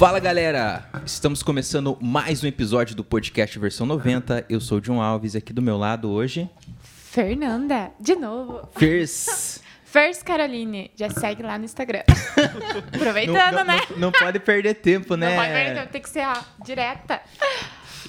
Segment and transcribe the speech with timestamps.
[0.00, 0.88] Fala galera!
[1.04, 4.46] Estamos começando mais um episódio do podcast versão 90.
[4.48, 6.48] Eu sou o John Alves, aqui do meu lado hoje.
[6.82, 8.66] Fernanda, de novo.
[8.74, 9.60] Fers.
[9.84, 12.00] First Caroline, já segue lá no Instagram.
[12.96, 13.80] Aproveitando, não, não, né?
[13.90, 15.36] Não, não, pode perder tempo, né?
[15.36, 17.20] Não pode perder tempo, tem que ser ó, direta.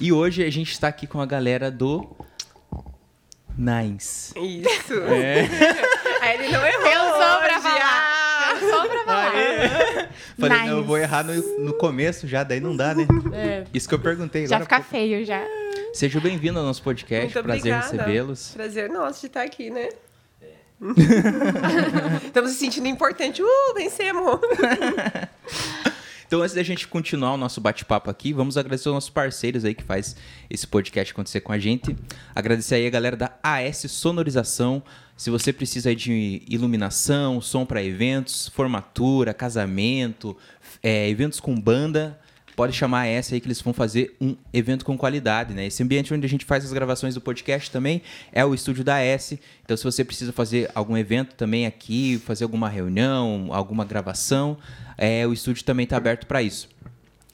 [0.00, 2.16] E hoje a gente está aqui com a galera do
[3.54, 4.32] Nines.
[4.34, 4.94] Isso.
[4.94, 5.42] É.
[6.24, 6.86] Aí ele não errou.
[6.86, 7.80] Eu sou pra hoje, falar.
[7.82, 8.58] ah!
[8.62, 10.01] Eu sou pra falar.
[10.38, 10.70] Falei, Nice.
[10.70, 13.06] não, eu vou errar no, no começo já, daí não dá, né?
[13.32, 15.42] É, Isso que eu perguntei já fica feio já.
[15.94, 18.50] Seja bem-vindo ao nosso podcast, Muito prazer recebê-los.
[18.54, 19.88] Prazer nosso de estar aqui, né?
[22.26, 23.42] Estamos se sentindo importante.
[23.42, 24.40] Uh, vencemos!
[26.32, 29.74] Então, antes da gente continuar o nosso bate-papo aqui, vamos agradecer aos nossos parceiros aí
[29.74, 30.16] que faz
[30.48, 31.94] esse podcast acontecer com a gente.
[32.34, 34.82] Agradecer aí a galera da AS Sonorização.
[35.14, 40.34] Se você precisa de iluminação, som para eventos, formatura, casamento,
[40.82, 42.18] é, eventos com banda,
[42.56, 45.66] pode chamar a AS aí que eles vão fazer um evento com qualidade, né?
[45.66, 48.96] Esse ambiente onde a gente faz as gravações do podcast também é o estúdio da
[48.96, 49.34] AS.
[49.64, 54.56] Então, se você precisa fazer algum evento também aqui, fazer alguma reunião, alguma gravação,
[54.96, 56.68] é, o estúdio também está aberto para isso.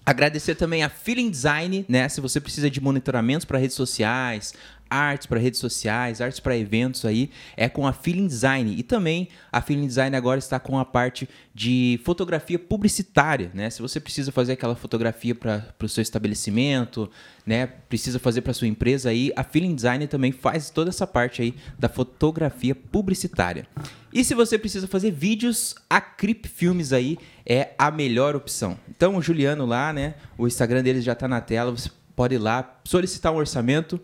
[0.09, 2.09] Agradecer também a Feeling Design, né?
[2.09, 4.55] Se você precisa de monitoramentos para redes sociais,
[4.91, 8.75] artes para redes sociais, artes para eventos aí, é com a Feeling Design.
[8.77, 13.69] E também a Feeling Design agora está com a parte de fotografia publicitária, né?
[13.71, 17.11] Se você precisa fazer aquela fotografia para o seu estabelecimento,
[17.45, 17.67] né?
[17.67, 21.55] Precisa fazer para sua empresa aí, a Feeling Design também faz toda essa parte aí
[21.79, 23.67] da fotografia publicitária.
[24.13, 28.79] E se você precisa fazer vídeos, a Crip Filmes aí é a melhor opção.
[28.89, 30.15] Então o Juliano lá, né?
[30.37, 34.01] O Instagram dele já tá na tela, você pode ir lá solicitar um orçamento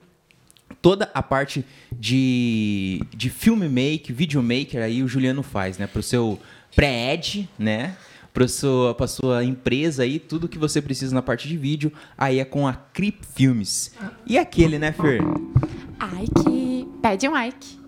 [0.84, 5.86] toda a parte de, de filmmaker, videomaker aí o Juliano faz, né?
[5.86, 6.38] Pro seu
[6.76, 7.96] pré-ed, né?
[8.34, 12.40] Para sua, pra sua empresa aí, tudo que você precisa na parte de vídeo, aí
[12.40, 13.94] é com a Crip Filmes.
[14.26, 15.22] E aquele, né, Fer?
[16.20, 16.88] Ike.
[17.00, 17.78] Pede um Ike.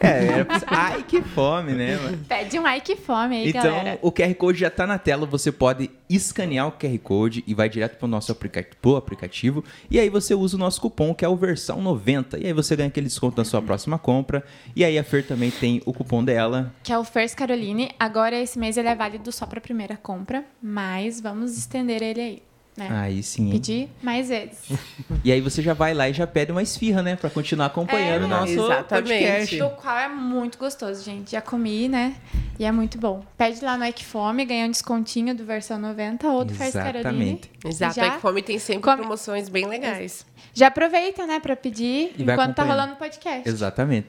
[0.00, 0.46] É, era.
[0.68, 1.96] Ai, que fome, né?
[1.96, 2.18] mano?
[2.28, 3.98] Pede um Ike fome aí, Então, galera.
[4.00, 7.68] o QR Code já está na tela, você pode escanear o QR Code e vai
[7.68, 9.62] direto para o nosso aplica pro aplicativo.
[9.90, 12.38] E aí você usa o nosso cupom, que é o versão 90.
[12.38, 14.44] E aí você ganha aquele desconto na sua próxima compra.
[14.74, 16.72] E aí a Fer também tem o cupom dela.
[16.82, 17.90] Que é o First Caroline.
[17.98, 20.44] Agora, esse mês, ele é válido só pra primeira compra.
[20.62, 22.42] Mas vamos estender ele aí,
[22.76, 22.88] né?
[22.90, 23.50] Aí sim.
[23.50, 24.58] Pedir mais vezes.
[25.24, 27.16] E aí você já vai lá e já pede uma esfirra, né?
[27.16, 29.08] Para continuar acompanhando É, o nosso exatamente.
[29.08, 29.58] podcast.
[29.58, 31.32] Do qual é muito gostoso, gente.
[31.32, 32.14] Já comi, né?
[32.58, 33.22] E é muito bom.
[33.36, 36.68] Pede lá no Equifome, ganha um descontinho do versão 90 ou do Caroline.
[37.00, 37.50] Exatamente.
[37.64, 40.24] Exato, Já é que Fome tem sempre come- promoções bem legais.
[40.54, 43.46] Já aproveita, né, pra pedir E enquanto tá rolando o podcast.
[43.48, 44.08] Exatamente.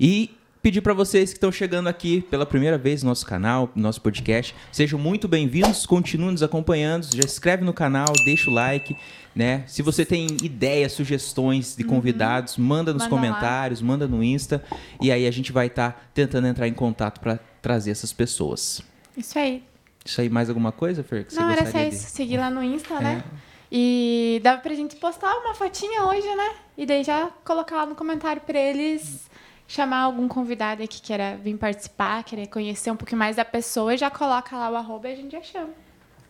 [0.00, 0.34] E
[0.66, 4.00] pedir para vocês que estão chegando aqui pela primeira vez no nosso canal, no nosso
[4.00, 8.96] podcast, sejam muito bem-vindos, continuem nos acompanhando, já inscreve no canal, deixa o like,
[9.32, 9.62] né?
[9.68, 13.22] Se você tem ideias, sugestões de convidados, manda nos Manda lá.
[13.22, 14.60] comentários, manda no Insta,
[15.00, 18.82] e aí a gente vai estar tentando entrar em contato para trazer essas pessoas.
[19.16, 19.62] Isso aí.
[20.04, 21.26] Isso aí, mais alguma coisa, Fer?
[21.26, 21.90] Que Não, era só isso.
[22.06, 22.10] de...
[22.10, 23.00] Seguir lá no Insta, É.
[23.00, 23.24] né?
[23.70, 26.54] E dava pra gente postar uma fotinha hoje, né?
[26.76, 29.28] E daí já colocar lá no comentário pra eles
[29.68, 33.94] chamar algum convidado aí que queira vir participar, querer conhecer um pouquinho mais da pessoa,
[33.94, 35.70] e já coloca lá o arroba e a gente já chama.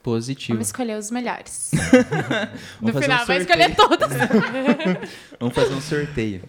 [0.02, 0.54] Positivo.
[0.54, 1.70] Vamos escolher os melhores.
[2.80, 3.40] Vamos no fazer final um vai sorteio.
[3.40, 4.08] escolher todos.
[5.40, 6.42] Vamos fazer um sorteio.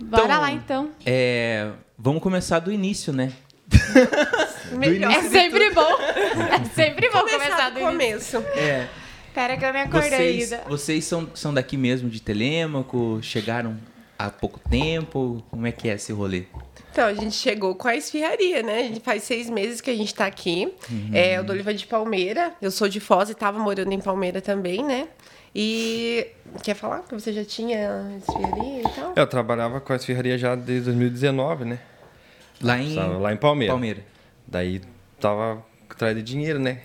[0.00, 0.90] Bora Então, lá então.
[1.06, 3.32] É, vamos começar do início, né?
[4.76, 5.10] Melhor.
[5.12, 5.80] É sempre bom.
[6.00, 8.42] É sempre bom começar, Começar do do início.
[8.42, 8.58] começo.
[8.58, 8.88] É.
[9.32, 10.64] Pera que eu me acordei Vocês, ainda.
[10.68, 13.18] vocês são, são daqui mesmo, de Telêmaco?
[13.22, 13.76] Chegaram
[14.18, 15.42] há pouco tempo?
[15.50, 16.44] Como é que é esse rolê?
[16.90, 18.78] Então, a gente chegou com a esfirraria, né?
[18.78, 20.72] A gente faz seis meses que a gente tá aqui.
[21.12, 22.52] É, eu dou Oliva de Palmeira.
[22.62, 25.08] Eu sou de Foz e tava morando em Palmeira também, né?
[25.54, 26.26] E
[26.62, 29.12] quer falar que você já tinha esfirraria e tal?
[29.16, 31.78] Eu trabalhava com a esfirraria já desde 2019, né?
[32.60, 33.72] Lá em lá em Palmeira.
[33.72, 34.04] Palmeira.
[34.46, 34.80] Daí
[35.20, 36.80] tava atrás de dinheiro, né?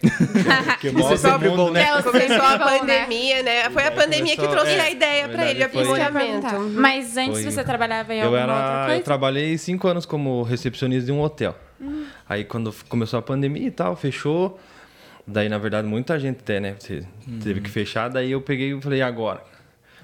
[0.79, 1.83] que Isso é move sempre o mundo, bom, né?
[1.83, 2.99] É, o Começou a sempre bom, né?
[2.99, 3.69] pandemia, né?
[3.69, 6.59] Foi a pandemia que trouxe é, a ideia na pra ele, o foi- aprimoramento.
[6.79, 8.99] Mas antes Foi- você trabalhava em Eu, alguma outra era, coisa?
[8.99, 11.55] eu trabalhei cinco anos como recepcionista de um hotel.
[11.81, 12.05] Hum.
[12.27, 14.59] Aí quando começou a pandemia e tal, fechou.
[15.25, 16.75] Daí, na verdade, muita gente até, né?
[16.79, 17.03] Você
[17.43, 18.09] teve que fechar.
[18.09, 19.43] Daí eu peguei e falei, agora?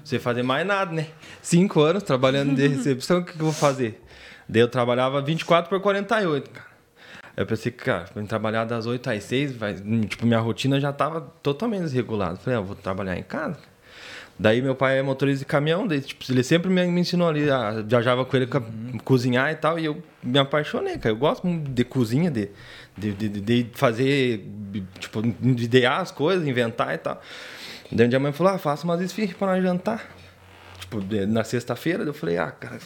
[0.04, 1.06] Você fazer mais nada, né?
[1.42, 4.00] Cinco anos trabalhando de recepção, o que, que eu vou fazer?
[4.48, 6.66] Daí eu trabalhava 24 por 48, cara.
[7.36, 9.74] Eu pensei, cara, pra trabalhar das 8 às 6, vai,
[10.08, 12.36] tipo, minha rotina já tava totalmente desregulada.
[12.36, 13.58] Falei, ah, vou trabalhar em casa.
[14.38, 17.50] Daí meu pai é motorista de caminhão, daí, tipo, ele sempre me, me ensinou ali,
[17.50, 18.98] a, viajava com ele uhum.
[18.98, 21.14] cozinhar e tal, e eu me apaixonei, cara.
[21.14, 22.50] Eu gosto de cozinha, de,
[22.96, 24.46] de, de, de fazer,
[24.98, 27.20] tipo, de idear as coisas, inventar e tal.
[27.90, 30.06] Daí um dia a mãe falou, ah, faça umas esfirras para nós jantar.
[30.80, 32.78] Tipo, na sexta-feira, eu falei, ah, cara,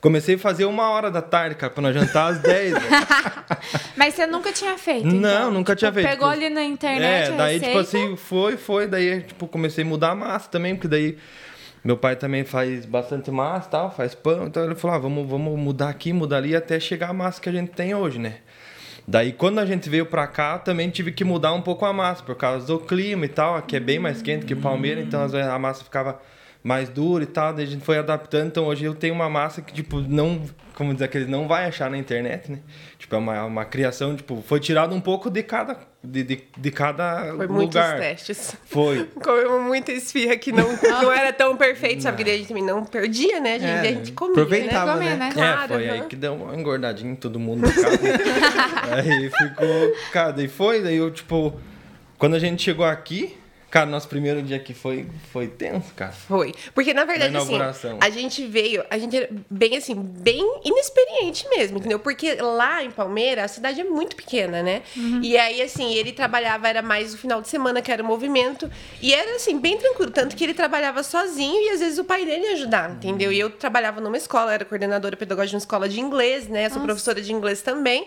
[0.00, 2.74] Comecei a fazer uma hora da tarde, cara, pra nós jantar às 10.
[3.96, 5.06] Mas você nunca tinha feito?
[5.06, 5.50] Não, então?
[5.50, 6.08] nunca tipo, tinha feito.
[6.08, 7.32] Pegou ali na internet.
[7.32, 8.86] É, daí, tipo assim, foi, foi.
[8.86, 11.16] Daí, tipo, comecei a mudar a massa também, porque daí
[11.84, 14.46] meu pai também faz bastante massa tal, faz pão.
[14.46, 17.48] Então ele falou: ah, vamos, vamos mudar aqui, mudar ali até chegar a massa que
[17.48, 18.36] a gente tem hoje, né?
[19.06, 22.22] Daí, quando a gente veio pra cá, também tive que mudar um pouco a massa,
[22.22, 23.56] por causa do clima e tal.
[23.56, 26.20] Aqui é bem mais quente que Palmeira, então às vezes a massa ficava
[26.62, 29.60] mais dura e tal, daí a gente foi adaptando, então hoje eu tenho uma massa
[29.60, 30.42] que, tipo, não,
[30.74, 32.60] como dizer, que ele não vai achar na internet, né?
[32.96, 36.70] Tipo, é uma, uma criação, tipo, foi tirado um pouco de cada, de, de, de
[36.70, 37.48] cada foi lugar.
[37.48, 38.56] muitos testes.
[38.64, 39.08] Foi.
[39.20, 40.68] Comemos muita esfirra que não,
[41.02, 42.18] não era tão perfeito, sabe?
[42.18, 43.54] Porque a gente também não perdia, né?
[43.54, 45.16] A gente, é, a gente comia, aproveitava, né?
[45.16, 45.30] né?
[45.32, 45.94] Claro, é, foi uhum.
[45.94, 47.98] aí que deu uma engordadinha em todo mundo no carro.
[48.96, 51.58] aí ficou, cara, daí foi, daí eu, tipo,
[52.18, 53.36] quando a gente chegou aqui,
[53.72, 56.12] Cara, nosso primeiro dia aqui foi, foi tenso, cara.
[56.12, 56.52] Foi.
[56.74, 61.48] Porque, na verdade, na assim, a gente veio, a gente era bem, assim, bem inexperiente
[61.48, 61.98] mesmo, entendeu?
[61.98, 64.82] Porque lá em Palmeira, a cidade é muito pequena, né?
[64.94, 65.20] Uhum.
[65.22, 68.70] E aí, assim, ele trabalhava, era mais o final de semana, que era o movimento.
[69.00, 70.10] E era, assim, bem tranquilo.
[70.10, 73.32] Tanto que ele trabalhava sozinho e, às vezes, o pai dele ia ajudar, entendeu?
[73.32, 76.68] E eu trabalhava numa escola, era coordenadora pedagógica de uma escola de inglês, né?
[76.68, 76.88] Sou Nossa.
[76.88, 78.06] professora de inglês também.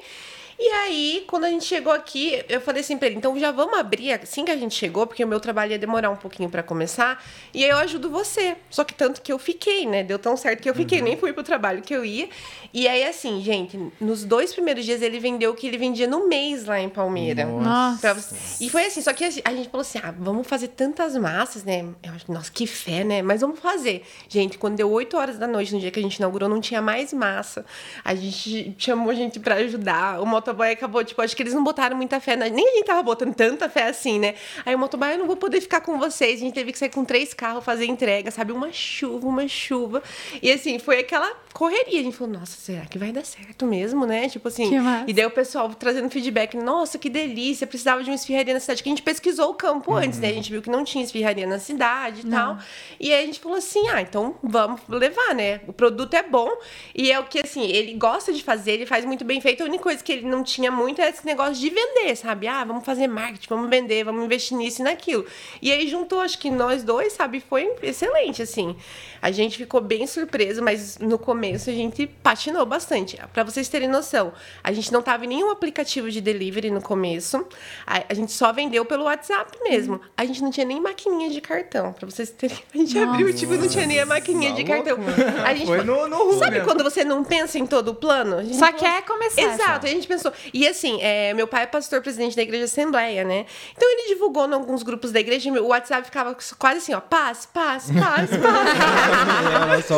[0.57, 3.77] E aí, quando a gente chegou aqui, eu falei assim pra ele: então já vamos
[3.77, 6.63] abrir assim que a gente chegou, porque o meu trabalho ia demorar um pouquinho para
[6.63, 7.23] começar,
[7.53, 8.55] e aí eu ajudo você.
[8.69, 10.03] Só que tanto que eu fiquei, né?
[10.03, 11.05] Deu tão certo que eu fiquei, uhum.
[11.05, 12.29] nem fui pro trabalho que eu ia.
[12.73, 16.27] E aí, assim, gente, nos dois primeiros dias ele vendeu o que ele vendia no
[16.27, 17.45] mês lá em Palmeira.
[17.45, 18.17] Nossa.
[18.59, 21.85] E foi assim, só que a gente falou assim: ah, vamos fazer tantas massas, né?
[22.01, 23.21] Eu acho, nossa, que fé, né?
[23.21, 24.03] Mas vamos fazer.
[24.29, 26.81] Gente, quando deu 8 horas da noite, no dia que a gente inaugurou, não tinha
[26.81, 27.65] mais massa.
[28.03, 30.21] A gente chamou gente para ajudar.
[30.21, 32.47] O motoboy acabou, tipo, acho que eles não botaram muita fé, na...
[32.47, 34.35] nem a gente tava botando tanta fé assim, né?
[34.65, 36.39] Aí o motoboy, eu não vou poder ficar com vocês.
[36.39, 38.51] A gente teve que sair com três carros fazer entrega, sabe?
[38.51, 40.03] Uma chuva, uma chuva.
[40.41, 41.99] E assim, foi aquela correria.
[41.99, 44.29] A gente falou, nossa, será que vai dar certo mesmo, né?
[44.29, 44.69] Tipo assim.
[45.07, 48.83] E daí o pessoal trazendo feedback, nossa, que delícia, precisava de uma esfirraria na cidade.
[48.83, 49.97] Que a gente pesquisou o campo uhum.
[49.97, 50.29] antes, né?
[50.29, 52.57] A gente viu que não tinha esfirraria na cidade e tal.
[52.99, 55.61] E aí a gente falou assim, ah, então vamos levar, né?
[55.67, 56.51] O produto é bom.
[56.93, 59.63] E é o que, assim, ele gosta de fazer, ele faz muito bem feito.
[59.63, 62.47] A única coisa que ele não tinha muito esse negócio de vender, sabe?
[62.47, 65.25] Ah, vamos fazer marketing, vamos vender, vamos investir nisso e naquilo.
[65.61, 67.39] E aí juntou, acho que nós dois, sabe?
[67.39, 68.75] Foi excelente, assim.
[69.21, 73.19] A gente ficou bem surpreso, mas no começo a gente patinou bastante.
[73.33, 74.33] Para vocês terem noção,
[74.63, 77.45] a gente não tava em nenhum aplicativo de delivery no começo.
[77.85, 79.99] A, gente só vendeu pelo WhatsApp mesmo.
[80.15, 81.93] A gente não tinha nem maquininha de cartão.
[81.93, 82.57] Para vocês terem.
[82.73, 83.11] A gente Nossa.
[83.11, 84.97] abriu, tipo, não tinha nem a maquininha de tá cartão.
[85.45, 88.45] A gente Foi no, no Sabe quando você não pensa em todo o plano?
[88.53, 88.79] Só falou...
[88.79, 89.41] quer começar.
[89.41, 89.91] Exato, só.
[89.91, 90.24] a gente pensou.
[90.53, 93.45] E assim, é, meu pai é pastor presidente da igreja Assembleia, né?
[93.75, 97.45] Então ele divulgou em alguns grupos da igreja, o WhatsApp ficava quase assim, ó, paz,
[97.45, 99.85] paz, paz, paz.
[99.85, 99.95] só...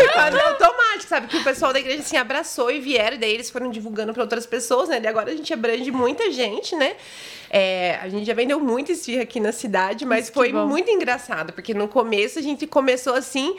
[0.48, 1.28] automático, sabe?
[1.28, 4.24] Que o pessoal da igreja assim abraçou e vieram, e daí eles foram divulgando para
[4.24, 5.00] outras pessoas, né?
[5.02, 6.96] E agora a gente abrange muita gente, né?
[7.50, 11.54] É, a gente já vendeu muito esfirra aqui na cidade, mas Isso foi muito engraçado,
[11.54, 13.56] porque no começo a gente começou assim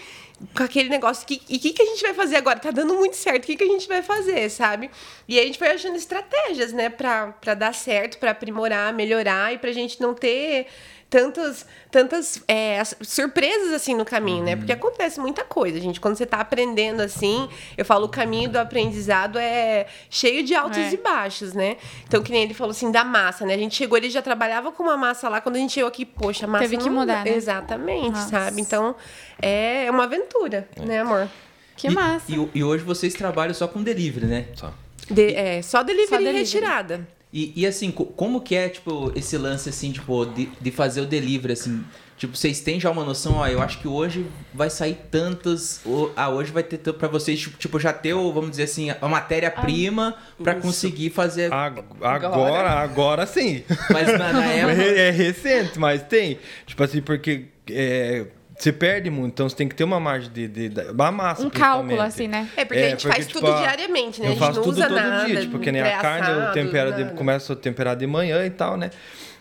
[0.57, 2.59] com aquele negócio que, e o que, que a gente vai fazer agora?
[2.59, 4.91] Tá dando muito certo, o que, que a gente vai fazer, sabe?
[5.27, 9.59] E a gente foi achando estratégias, né, pra, pra dar certo, pra aprimorar, melhorar e
[9.59, 10.67] pra gente não ter
[11.11, 14.57] tantas, tantas é, surpresas assim no caminho, né?
[14.57, 14.79] Porque uhum.
[14.79, 16.01] acontece muita coisa, gente.
[16.01, 20.79] Quando você está aprendendo assim, eu falo, o caminho do aprendizado é cheio de altos
[20.79, 20.93] é.
[20.93, 21.77] e baixos, né?
[22.07, 23.55] Então, que nem ele falou assim, da massa, né?
[23.55, 26.05] A gente chegou, ele já trabalhava com uma massa lá, quando a gente chegou aqui,
[26.05, 26.65] poxa, a massa.
[26.69, 27.25] Teve que mudar.
[27.25, 27.35] Né?
[27.35, 28.29] Exatamente, Nossa.
[28.29, 28.61] sabe?
[28.61, 28.95] Então,
[29.41, 30.83] é uma aventura, é.
[30.83, 31.29] né, amor?
[31.75, 32.31] Que e, massa.
[32.31, 34.47] E, e, hoje vocês trabalham só com delivery, né?
[34.55, 34.75] Só.
[35.09, 36.37] De, é, só delivery, só delivery.
[36.37, 37.18] e retirada.
[37.33, 41.07] E, e assim, como que é, tipo, esse lance, assim, tipo, de, de fazer o
[41.07, 41.85] delivery, assim?
[42.17, 46.13] Tipo, vocês têm já uma noção, ó, eu acho que hoje vai sair tantas, ou,
[46.17, 50.17] ah, hoje vai ter para vocês, tipo, tipo, já ter, vamos dizer assim, a matéria-prima
[50.19, 51.53] ah, para conseguir fazer...
[51.53, 53.63] Agora, agora sim.
[53.91, 54.83] Mas na, na época...
[54.83, 56.39] É recente, mas tem.
[56.67, 57.47] Tipo assim, porque...
[57.71, 58.27] É,
[58.59, 61.47] você perde muito, então você tem que ter uma margem de, de, de uma massa.
[61.47, 62.49] Um cálculo, assim, né?
[62.57, 64.27] É, porque é, a gente porque, faz tipo, tudo diariamente, né?
[64.27, 66.29] Eu a gente faço não tudo usa todo nada, dia, tipo, que nem a carne
[66.29, 68.91] eu tempero de, começo a temperar de manhã e tal, né?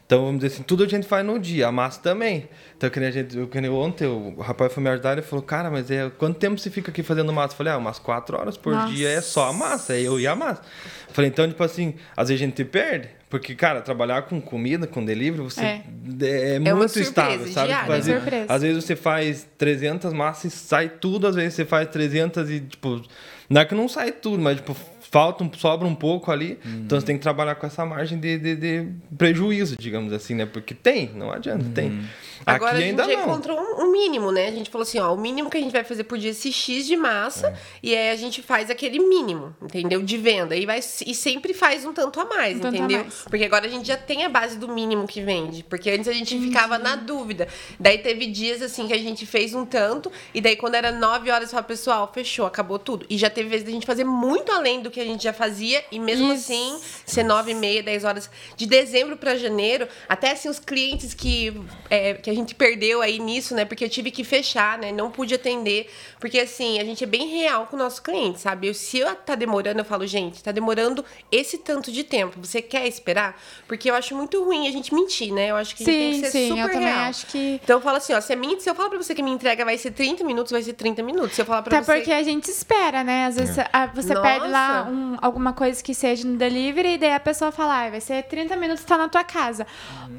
[0.08, 2.48] Então, vamos dizer assim, tudo a gente faz no dia, a massa também.
[2.78, 5.44] Então, que nem, a gente, que nem ontem, o rapaz foi me ajudar e falou,
[5.44, 7.54] cara, mas é, quanto tempo você fica aqui fazendo massa?
[7.54, 8.94] Eu falei, ah, umas quatro horas por Nossa.
[8.94, 10.62] dia é só a massa, é eu e a massa.
[11.10, 14.88] Eu falei, então, tipo assim, às vezes a gente perde, porque, cara, trabalhar com comida,
[14.88, 15.84] com delivery, você É.
[16.22, 17.68] é, é uma muito surpresa, estável, sabe?
[17.68, 17.82] diária.
[17.82, 18.54] Tipo, às, vezes, Surpresa.
[18.54, 22.62] às vezes você faz 300 massas e sai tudo, às vezes você faz 300 e,
[22.62, 23.02] tipo,
[23.50, 24.74] não é que não sai tudo, mas, tipo,
[25.10, 26.60] falta, um, sobra um pouco ali.
[26.66, 28.88] Então você tem que trabalhar com essa margem de, de, de
[29.18, 30.46] prejuízo, digamos assim, né?
[30.46, 32.02] Porque tem, não adianta, tem.
[32.46, 33.26] Agora Aqui a gente ainda já não.
[33.26, 34.48] encontrou um, mínimo, né?
[34.48, 36.32] A gente falou assim, ó, o mínimo que a gente vai fazer por dia é
[36.32, 40.02] esse X de massa e aí a gente faz aquele mínimo, entendeu?
[40.02, 40.56] De venda.
[40.56, 43.00] E, vai, e sempre faz um tanto a mais, Um tanto a entendeu?
[43.00, 43.24] mais.
[43.24, 45.64] Porque agora a gente já tem a base do mínimo que vende.
[45.64, 47.48] Porque antes a gente ficava na dúvida.
[47.80, 51.30] Daí teve dias assim que a gente fez um tanto, e daí quando era 9
[51.32, 53.06] horas, falava, pessoal, fechou, acabou tudo.
[53.10, 55.84] E já teve vezes da gente fazer muito além do que a gente já fazia,
[55.92, 56.52] e mesmo Isso.
[56.52, 58.30] assim, ser 9 e meia, 10 horas.
[58.56, 61.54] De dezembro para janeiro, até assim, os clientes que,
[61.90, 63.66] é, que a gente perdeu aí nisso, né?
[63.66, 64.92] Porque eu tive que fechar, né?
[64.92, 65.90] Não pude atender.
[66.20, 68.68] Porque assim, a gente é bem real com o nosso cliente, sabe?
[68.68, 72.38] Eu, se eu, tá demorando, eu falo, gente, tá demorando esse tanto de tempo.
[72.42, 73.40] Você quer esperar?
[73.68, 75.52] Porque eu acho muito ruim a gente mentir, né?
[75.52, 77.00] Eu acho que a gente tem Sim, que ser sim, super eu também real.
[77.10, 77.60] acho que.
[77.64, 79.36] Então eu falo assim, ó, se, a minha, se eu falar pra você que minha
[79.36, 81.34] entrega vai ser 30 minutos, vai ser 30 minutos.
[81.36, 81.94] Se eu falar pra Até você.
[81.98, 83.26] porque a gente espera, né?
[83.26, 84.22] Às vezes a- você Nossa.
[84.28, 87.90] pede lá um- alguma coisa que seja no delivery e daí a pessoa fala, ah,
[87.90, 89.66] vai ser 30 minutos, tá na tua casa.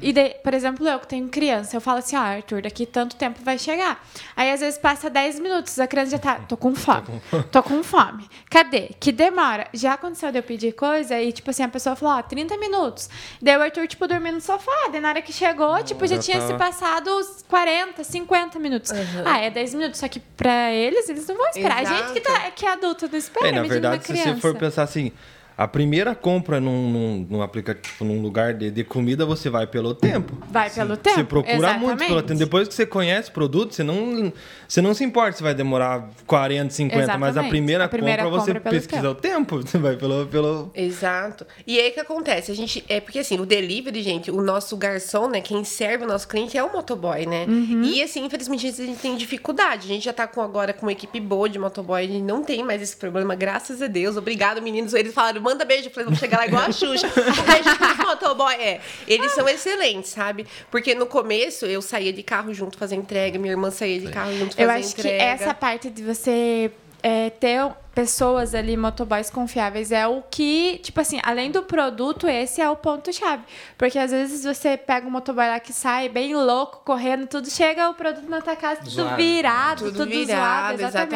[0.01, 3.15] E daí, por exemplo, eu que tenho criança, eu falo assim, ó, Arthur, daqui tanto
[3.15, 4.03] tempo vai chegar.
[4.35, 7.21] Aí às vezes passa 10 minutos, a criança já tá, tô com fome,
[7.51, 8.27] tô com fome.
[8.49, 8.91] Cadê?
[8.99, 9.67] Que demora.
[9.73, 13.09] Já aconteceu de eu pedir coisa e, tipo assim, a pessoa falou, ó, 30 minutos.
[13.41, 14.71] Daí o Arthur, tipo, dormindo no sofá.
[14.91, 18.59] Daí na hora que chegou, tipo, já, já tinha se tava- passado os 40, 50
[18.59, 18.91] minutos.
[19.25, 19.99] Ah, é 10 minutos.
[19.99, 21.79] Só que pra eles, eles não vão esperar.
[21.79, 24.33] A gente que, tá, que é adulto não espera, É, na verdade, uma se criança.
[24.35, 25.11] você for pensar assim,
[25.59, 29.67] a primeira compra num, num, num aplicativo, tipo, num lugar de, de comida, você vai
[29.67, 30.37] pelo tempo.
[30.49, 31.17] Vai pelo tempo.
[31.17, 32.27] Você procura muito pelo exatamente.
[32.27, 32.39] tempo.
[32.39, 34.31] Depois que você conhece o produto, você não,
[34.65, 37.49] você não se importa se vai demorar 40, 50, mas a Exatamente.
[37.49, 39.59] primeira, A primeira compra você compra é pelo pesquisa o tempo.
[39.69, 40.25] Você vai pelo.
[40.27, 40.71] pelo...
[40.73, 41.45] Exato.
[41.67, 42.51] E aí o que acontece?
[42.53, 42.85] A gente.
[42.87, 45.41] É porque assim, o delivery, gente, o nosso garçom, né?
[45.41, 47.45] Quem serve o nosso cliente é o motoboy, né?
[47.45, 47.83] Uhum.
[47.83, 49.85] E assim, infelizmente, a gente tem dificuldade.
[49.85, 52.43] A gente já tá com agora com uma equipe boa de motoboy, a gente não
[52.43, 54.15] tem mais esse problema, graças a Deus.
[54.15, 54.93] Obrigado, meninos.
[54.93, 55.87] Eles falaram, manda beijo.
[55.87, 57.07] Eu falei, vou chegar lá igual a Xuxa.
[57.07, 58.53] Um beijo pros motoboy.
[58.55, 58.79] É.
[59.07, 60.45] Eles são excelentes, sabe?
[60.69, 64.31] Porque no começo eu saía de carro junto fazer entrega, minha irmã saía de carro
[64.37, 65.17] junto fazer Eu acho entrega.
[65.17, 71.01] que essa parte de você é, ter pessoas ali, motoboys confiáveis, é o que, tipo
[71.01, 73.43] assim, além do produto, esse é o ponto-chave.
[73.77, 77.89] Porque às vezes você pega um motoboy lá que sai bem louco, correndo, tudo, chega
[77.89, 79.15] o produto na tua casa, tudo Zoado.
[79.17, 81.15] virado, tudo, Tudo virado, zoado, exatamente.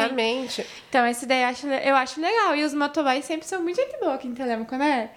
[0.60, 0.66] exatamente.
[0.90, 2.54] Então, esse daí eu acho, eu acho legal.
[2.56, 5.10] E os motoboys sempre são muito gente boa aqui em Telemaco, né?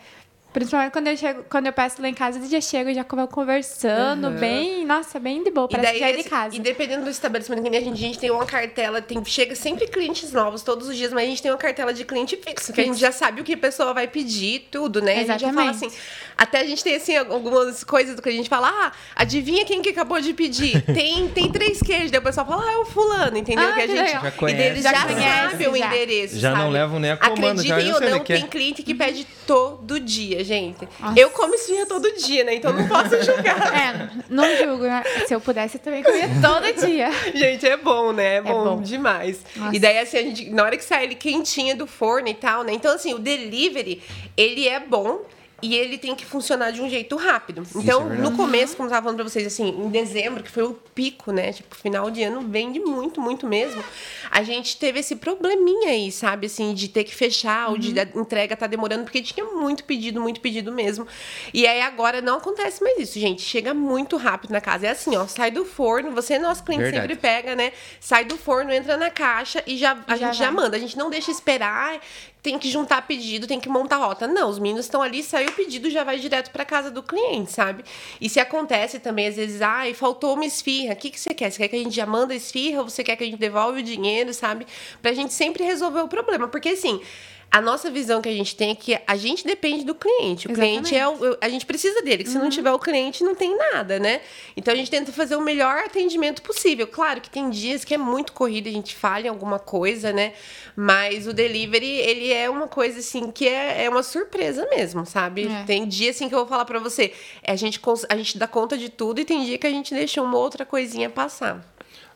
[0.58, 4.32] Principalmente quando eu, chego, quando eu peço lá em casa, eles já chegam, já conversando,
[4.32, 6.56] bem, nossa, bem de boa, parece que já é de casa.
[6.56, 9.54] E dependendo do estabelecimento que nem a gente, a gente tem uma cartela, tem, chega
[9.54, 12.74] sempre clientes novos todos os dias, mas a gente tem uma cartela de cliente fixo,
[12.74, 15.14] que a gente já sabe o que a pessoa vai pedir, tudo, né?
[15.14, 15.86] A gente já fala Exatamente.
[15.86, 15.98] assim.
[16.36, 19.82] Até a gente tem assim algumas coisas do que a gente fala, ah, adivinha quem
[19.82, 20.82] que acabou de pedir?
[20.98, 22.12] Tem, tem três queijos.
[22.12, 23.68] Daí o pessoal fala, ah, é o fulano, entendeu?
[23.68, 24.12] Ah, que a gente.
[24.12, 24.64] Já e conhece.
[24.64, 25.86] deles Já já, conhece, sabem o já.
[25.86, 26.40] endereço.
[26.40, 26.74] Já não sabe?
[26.74, 28.38] levam nem a comanda, já Acreditem eu ou não, que é.
[28.38, 30.88] tem cliente que pede todo dia, gente.
[31.00, 31.20] Nossa.
[31.20, 32.56] Eu como esfirra todo dia, né?
[32.56, 33.74] Então não posso julgar.
[33.76, 35.04] É, não julgo, né?
[35.28, 37.12] Se eu pudesse, eu também comia todo dia.
[37.36, 38.36] Gente, é bom, né?
[38.36, 38.82] É bom, bom.
[38.82, 39.42] demais.
[39.56, 39.76] Nossa.
[39.76, 42.64] E daí, assim, a gente, na hora que sai ele quentinha do forno e tal,
[42.64, 42.74] né?
[42.74, 44.02] Então, assim, o delivery,
[44.36, 45.22] ele é bom.
[45.60, 47.64] E ele tem que funcionar de um jeito rápido.
[47.76, 50.62] Então, é no começo, como eu tava falando pra vocês, assim, em dezembro, que foi
[50.64, 51.52] o pico, né?
[51.52, 53.84] Tipo, final de ano vende muito, muito mesmo.
[54.30, 56.46] A gente teve esse probleminha aí, sabe?
[56.46, 60.22] Assim, de ter que fechar, ou de da entrega tá demorando, porque tinha muito pedido,
[60.22, 61.08] muito pedido mesmo.
[61.52, 63.42] E aí agora não acontece mais isso, gente.
[63.42, 64.86] Chega muito rápido na casa.
[64.86, 67.08] É assim, ó, sai do forno, você é nosso cliente Verdade.
[67.08, 67.72] sempre pega, né?
[68.00, 70.54] Sai do forno, entra na caixa e já, a Já gente já vai.
[70.54, 70.78] manda.
[70.78, 72.00] A gente não deixa esperar,
[72.48, 74.26] tem que juntar pedido, tem que montar rota.
[74.26, 77.52] Não, os meninos estão ali, saiu o pedido, já vai direto para casa do cliente,
[77.52, 77.84] sabe?
[78.22, 81.52] E se acontece também, às vezes, ai, faltou uma esfirra, o que, que você quer?
[81.52, 83.82] Você quer que a gente já manda esfirra ou você quer que a gente devolve
[83.82, 84.66] o dinheiro, sabe?
[85.02, 86.48] Pra gente sempre resolver o problema.
[86.48, 87.02] Porque assim.
[87.50, 90.48] A nossa visão que a gente tem é que a gente depende do cliente.
[90.48, 91.38] O cliente é o.
[91.40, 94.22] A gente precisa dele, que se não tiver o cliente, não tem nada, né?
[94.56, 96.86] Então a gente tenta fazer o melhor atendimento possível.
[96.88, 100.34] Claro que tem dias que é muito corrido, a gente falha em alguma coisa, né?
[100.76, 105.48] Mas o delivery, ele é uma coisa assim que é, é uma surpresa mesmo, sabe?
[105.48, 105.64] É.
[105.64, 107.14] Tem dia assim que eu vou falar pra você,
[107.46, 110.22] a gente, a gente dá conta de tudo e tem dia que a gente deixa
[110.22, 111.66] uma outra coisinha passar.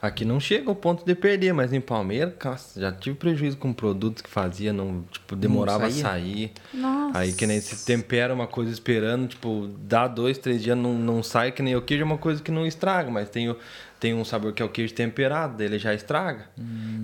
[0.02, 3.72] Aqui não chega ao ponto de perder, mas em Palmeiras, nossa, já tive prejuízo com
[3.72, 6.02] produtos que fazia, não, tipo, demorava a saía?
[6.02, 6.52] sair.
[6.74, 7.20] Nossa.
[7.20, 11.22] Aí que nem se tempera uma coisa esperando, tipo, dá dois, três dias, não, não
[11.22, 13.58] sai, que nem o queijo é uma coisa que não estraga, mas tem, o,
[14.02, 16.48] tem um sabor que é o queijo temperado, daí ele já estraga.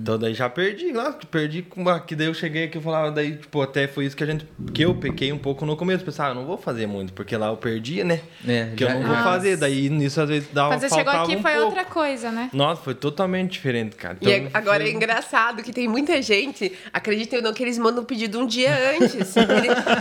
[0.02, 3.36] Então daí já perdi, lá, perdi com aqui, daí eu cheguei aqui e falava, daí,
[3.36, 6.30] tipo, até foi isso que a gente, que eu pequei um pouco no começo, pensava,
[6.30, 8.20] ah, eu não vou fazer muito, porque lá eu perdia, né?
[8.46, 9.22] É, que eu já- não vou Nossa.
[9.22, 11.66] fazer, daí nisso às vezes dava, Mas você chegou faltava aqui um foi pouco.
[11.66, 12.50] outra coisa, né?
[12.52, 14.16] Nossa, foi totalmente diferente, cara.
[14.20, 17.62] E é- Então, agora foi- é engraçado que tem muita gente, acreditem ou não, que
[17.62, 19.32] eles mandam pedido um dia antes.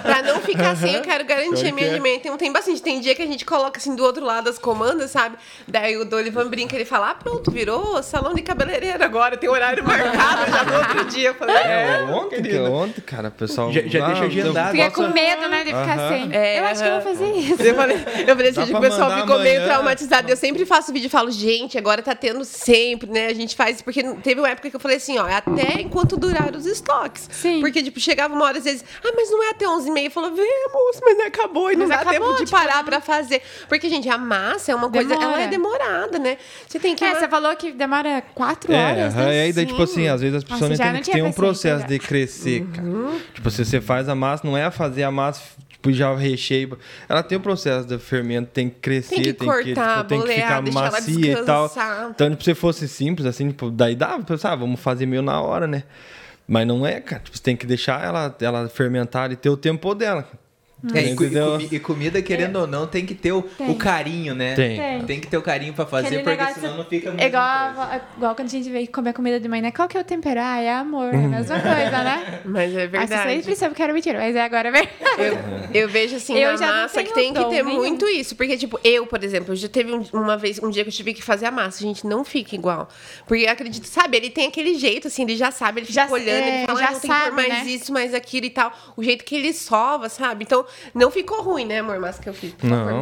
[0.02, 1.90] Pra não ficar assim, eu quero garantir Pior a minha que é.
[1.94, 2.38] alimentação.
[2.38, 2.82] Tem, tem bastante.
[2.82, 5.36] Tem dia que a gente coloca assim do outro lado as comandas, sabe?
[5.68, 9.84] Daí o Dolivan brinca, ele fala: ah, pronto, virou salão de cabeleireiro agora, tem horário
[9.84, 11.30] marcado já no outro dia.
[11.30, 13.72] Eu falei, É, é, ontem, que ontem, cara, o pessoal.
[13.72, 14.72] Já- já deixa eu agendado.
[14.72, 16.10] Fica com medo, né, de ficar Aham.
[16.10, 16.30] sem.
[16.36, 17.10] É, eu acho que eu vou aham.
[17.10, 17.62] fazer isso.
[17.62, 20.30] Eu falei, eu falei assim, o pessoal ficou meio traumatizado.
[20.30, 23.28] Eu sempre faço vídeo e falo, gente, agora tá tendo sempre, né?
[23.28, 23.82] A gente faz.
[23.82, 27.28] Porque teve uma época que eu falei assim, ó, é até enquanto durar os estoques.
[27.32, 27.60] Sim.
[27.60, 30.06] Porque, tipo, chegava uma hora, às vezes, ah, mas não é até 11h30.
[30.06, 31.72] Eu falava, vemos, mas não acabou.
[31.72, 32.84] E não Mas dá acabou, tempo de tipo, parar né?
[32.84, 33.42] pra fazer.
[33.68, 35.42] Porque, gente, a massa é uma coisa, ela Demora.
[35.44, 36.38] é demorada, né?
[36.68, 37.04] Você tem que.
[37.04, 39.36] É, você falou que demora quatro É, horas, né?
[39.36, 41.22] e aí daí, tipo assim, às vezes as pessoas Nossa, não entendem não que tem
[41.22, 42.88] um processo de crescer, cara.
[42.88, 43.20] Uhum.
[43.34, 46.78] Tipo, se você faz a massa, não é fazer a massa, tipo, já o recheio.
[47.08, 50.10] Ela tem o processo do fermento, tem que crescer, Tem que tem que, cortar, tipo,
[50.10, 51.72] tem que bolear, ficar deixar ela macia e tal.
[52.10, 55.42] Então, tipo, se fosse simples, assim, tipo, daí dava, pensar, ah, vamos fazer meio na
[55.42, 55.84] hora, né?
[56.48, 57.22] Mas não é, cara.
[57.22, 60.28] Tipo, você tem que deixar ela, ela fermentar e ter o tempo dela.
[60.94, 61.16] É, e,
[61.72, 63.68] e e comida, querendo ou não, tem que ter o, Tem.
[63.72, 64.54] o carinho, né?
[64.54, 64.78] Tem.
[64.78, 65.06] Tem.
[65.06, 67.22] Tem que ter o carinho pra fazer, Aquele porque negócio- senão não fica muito.
[67.24, 69.72] É igual, a- igual quando a gente veio comer comida de manhã, né?
[69.72, 70.40] Qual que é o tempero?
[70.40, 71.12] Ah, é amor.
[71.14, 72.42] É a mesma coisa, né?
[72.46, 73.42] Mas é Ah, verdade.
[73.42, 74.98] sempre sabe que era mentira, mas é agora é verdade.
[75.18, 75.38] Eu,
[75.84, 77.78] eu vejo assim Eu na massa que tem que ter nenhum.
[77.78, 78.36] muito isso.
[78.36, 81.14] Porque, tipo, eu, por exemplo, já teve um- uma vez, um dia que eu tive
[81.16, 81.82] que fazer a massa.
[81.82, 82.88] Gente, não fica igual.
[83.26, 86.12] Porque eu acredito, sabe, ele tem aquele jeito, assim, ele já sabe, ele fica Já-
[86.14, 87.72] olhando, é, ele fala, já ah, não tem que pôr sabe, mais né?
[87.72, 88.72] isso, mais aquilo e tal.
[88.96, 90.44] O jeito que ele sova, sabe?
[90.44, 92.00] Então, não ficou ruim, né, amor?
[92.00, 92.54] Massa que eu fiz.
[92.54, 93.02] Por favor, Não.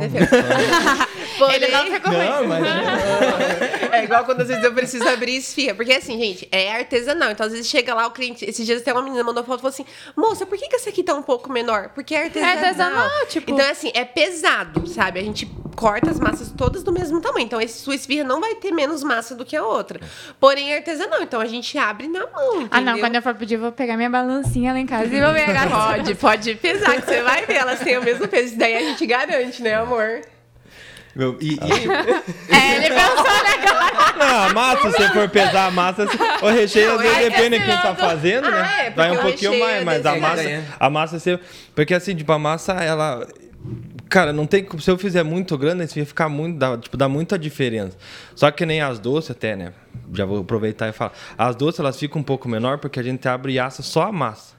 [1.37, 2.29] Porém, Ele não ficou ruim.
[2.29, 2.65] Não, mas.
[3.91, 5.75] é igual quando às vezes eu preciso abrir esfirra.
[5.75, 7.31] Porque assim, gente, é artesanal.
[7.31, 8.45] Então, às vezes chega lá o cliente.
[8.45, 10.89] Esses dias até uma menina mandou foto e falou assim: moça, por que, que essa
[10.89, 11.89] aqui tá um pouco menor?
[11.89, 12.49] Porque é artesanal.
[12.49, 15.19] É artesanal, tipo- Então, assim, é pesado, sabe?
[15.19, 15.45] A gente
[15.75, 17.45] corta as massas todas do mesmo tamanho.
[17.45, 19.99] Então, esse, sua esfirra não vai ter menos massa do que a outra.
[20.39, 21.21] Porém, é artesanal.
[21.21, 22.61] Então, a gente abre na mão.
[22.61, 22.67] Entendeu?
[22.71, 25.21] Ah, não, quando eu for pedir, eu vou pegar minha balancinha lá em casa e
[25.21, 25.65] vou ver agora.
[25.95, 28.47] Pode, pode pesar, que você vai ver, elas têm o mesmo peso.
[28.49, 30.21] Isso daí a gente garante, né, amor?
[31.15, 31.57] Meu, e, e-
[32.53, 34.15] É, ele pensou agora.
[34.17, 36.05] Não, a massa, se for pesar a massa,
[36.41, 38.61] o recheio às Não, vezes é depende de quem tá fazendo, né?
[38.61, 41.39] Ah, é, porque Vai um pouquinho recheio mais, é mas a massa, a massa você.
[41.73, 43.25] Porque assim, tipo, a massa, ela.
[44.09, 44.63] Cara, não tem.
[44.63, 46.57] como- Se eu fizer muito grande, isso ia ficar muito.
[46.59, 47.97] Dá, tipo, dá muita diferença.
[48.35, 49.71] Só que nem as doces, até, né?
[50.13, 51.13] Já vou aproveitar e falar.
[51.37, 54.11] As doces, elas ficam um pouco menor porque a gente abre e assa só a
[54.11, 54.53] massa.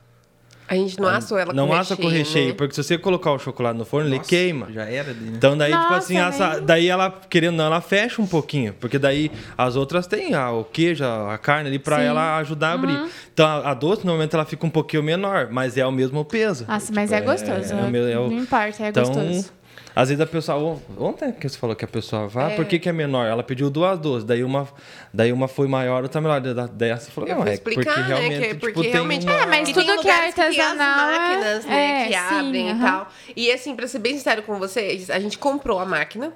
[0.69, 2.55] A gente não assou ela não com assa com recheio, né?
[2.55, 4.67] porque se você colocar o chocolate no forno, ele Nossa, queima.
[4.73, 5.33] Já era, né?
[5.37, 8.75] Então daí, tipo Nossa, assim, assa, daí ela, querendo ou não, ela fecha um pouquinho.
[8.81, 12.05] Porque daí as outras têm ah, o queijo, a carne ali pra Sim.
[12.05, 12.99] ela ajudar a abrir.
[13.33, 16.65] Então a, a doce, normalmente, ela fica um pouquinho menor, mas é o mesmo peso.
[16.67, 17.73] Nossa, mas Tipo, é gostoso.
[17.75, 19.53] é meu- é o- Não importa, é então, gostoso.
[19.97, 20.59] Às vezes a pessoa.
[20.59, 20.79] on-
[21.09, 23.27] Ontem que você falou que a pessoa vai, ah, por que, que é menor?
[23.27, 24.69] Ela pediu duas doces, daí uma,
[25.13, 26.41] daí uma foi maior, outra menor.
[26.41, 28.93] Da- Daí essa falou, não, é explicar, porque né, realmente, que é tipo, porque tem
[28.93, 29.35] realmente- uma...
[29.35, 32.39] É, mas tudo que é lugares tem as artesanal é- máquinas, né, é, que sim,
[32.47, 33.09] abrem e tal.
[33.35, 36.33] E assim, pra ser bem sincero com vocês, a gente comprou a máquina.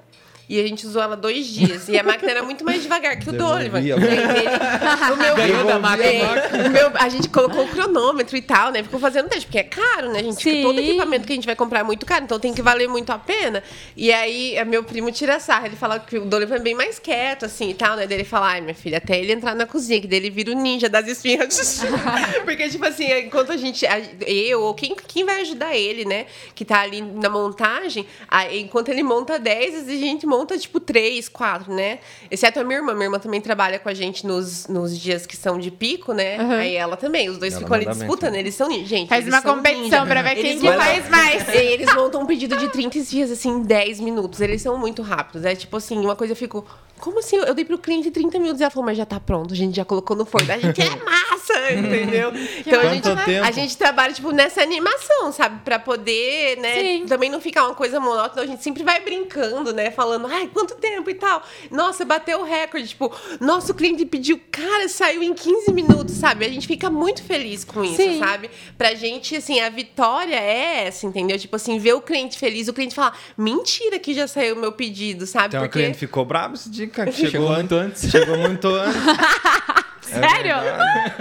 [0.49, 1.87] E a gente usou ela dois dias.
[1.87, 3.77] E a máquina era muito mais devagar que o Devolvi Dolivan.
[3.77, 4.49] a E aí ele-
[5.13, 6.09] o meu, Ganhou da máquina.
[6.09, 8.83] É, o meu- a gente colocou o cronômetro e tal, né?
[8.83, 10.41] Ficou fazendo teste, porque é caro, né, gente?
[10.43, 10.61] Sim.
[10.63, 13.09] Todo equipamento que a gente vai comprar é muito caro, então tem que valer muito
[13.11, 13.63] a pena.
[13.95, 15.67] E aí, é, meu primo tira sarro.
[15.67, 18.05] Ele fala que o Dolivan é bem mais quieto, assim, e tal, né?
[18.05, 20.51] Daí ele fala, ai, minha filha, até ele entrar na cozinha, que daí ele vira
[20.51, 21.81] o ninja das esfirras.
[22.43, 23.85] porque, tipo assim, enquanto a gente...
[23.87, 26.25] a- eu, ou quem, quem vai ajudar ele, né?
[26.53, 28.05] Que tá ali na montagem,
[28.51, 31.99] enquanto ele monta 10, a gente monta, tipo, 3, 4, né?
[32.29, 32.93] Exceto a minha irmã.
[32.93, 36.37] Minha irmã também trabalha com a gente nos, nos dias que são de pico, né?
[36.41, 36.51] Uhum.
[36.51, 37.29] Aí ela também.
[37.29, 38.35] Os dois Ela ficam ali bem, disputando.
[38.35, 38.85] Eles são ninja.
[38.85, 41.47] Gente, Faz uma competição pra ver quem que montam- faz mais.
[41.49, 44.39] E Eles montam um pedido de 30 esfias, assim, em 10 minutos.
[44.39, 45.43] Eles são muito rápidos.
[45.45, 46.65] É tipo assim, uma coisa eu fico...
[46.99, 47.35] Como assim?
[47.37, 49.53] Eu dei pro cliente 30 minutos e ela falou, mas já tá pronto.
[49.55, 50.51] A gente já colocou no forno.
[50.53, 51.71] A gente é massa!
[51.73, 52.31] entendeu?
[52.59, 53.07] Então a gente,
[53.43, 55.61] a gente trabalha, tipo, nessa animação, sabe?
[55.65, 56.75] Pra poder, né?
[56.79, 57.05] Sim.
[57.07, 58.43] Também não ficar uma coisa monótona.
[58.43, 59.89] A gente sempre vai brincando, né?
[59.89, 61.43] Falando, ai, quanto tempo e tal.
[61.69, 62.89] Nossa, bateu o recorde.
[62.89, 66.45] Tipo, nosso cliente pediu, cara, saiu em 15 minutos, sabe?
[66.45, 68.19] A gente fica muito feliz com isso, Sim.
[68.19, 68.49] sabe?
[68.77, 71.37] Pra gente, assim, a vitória é essa, entendeu?
[71.37, 74.71] Tipo assim, ver o cliente feliz, o cliente falar, mentira que já saiu o meu
[74.71, 75.55] pedido, sabe?
[75.55, 75.79] Uma Porque.
[75.79, 77.11] cliente que ficou brava esse dia, cara.
[77.11, 78.09] que Chegou, Chegou muito antes.
[78.09, 79.01] Chegou muito antes.
[80.19, 80.55] Sério?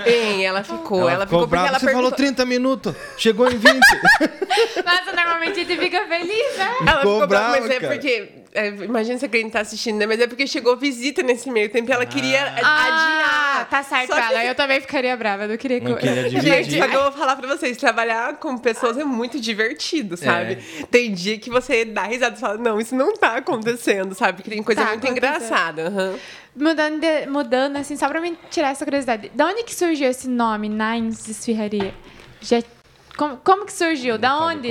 [0.05, 1.09] Sim, ela ficou.
[1.09, 1.69] Ela, ficou, porque brava.
[1.69, 2.17] ela Você falou perguntou.
[2.27, 3.63] 30 minutos, chegou em 20.
[4.85, 6.75] Nossa, normalmente ele fica feliz, né?
[6.81, 7.93] Ela Ficou ficou brava, brava, mas é cara.
[7.95, 8.29] porque.
[8.55, 10.07] é, imagina se a cliente tá assistindo, né?
[10.07, 12.87] Mas é porque chegou visita nesse meio tempo e ela queria Ah,
[13.57, 13.69] adiar.
[13.71, 14.45] tá certo Só que- ela.
[14.45, 15.45] Eu também ficaria brava.
[15.45, 15.81] Eu não queria...
[15.81, 20.17] Não queria Gente, que eu vou falar pra vocês, trabalhar com pessoas é muito divertido,
[20.17, 20.59] sabe?
[20.81, 20.87] É.
[20.91, 24.39] Tem dia que você dá risada e fala, não, isso não tá acontecendo, sabe?
[24.39, 25.87] Porque tem coisa Tá muito engraçada.
[25.89, 26.15] aham.
[26.55, 29.31] Mudando, de- mudando, assim, só pra me tirar essa curiosidade.
[29.35, 31.95] Da onde que surgiu esse nome, Nines Esfirraria?
[32.41, 32.63] Já...
[33.17, 34.17] Como, como que surgiu?
[34.19, 34.69] Da onde?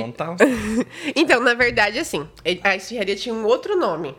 [1.16, 2.28] Então, na verdade, assim,
[2.64, 4.16] a esfirraria tinha um outro nome.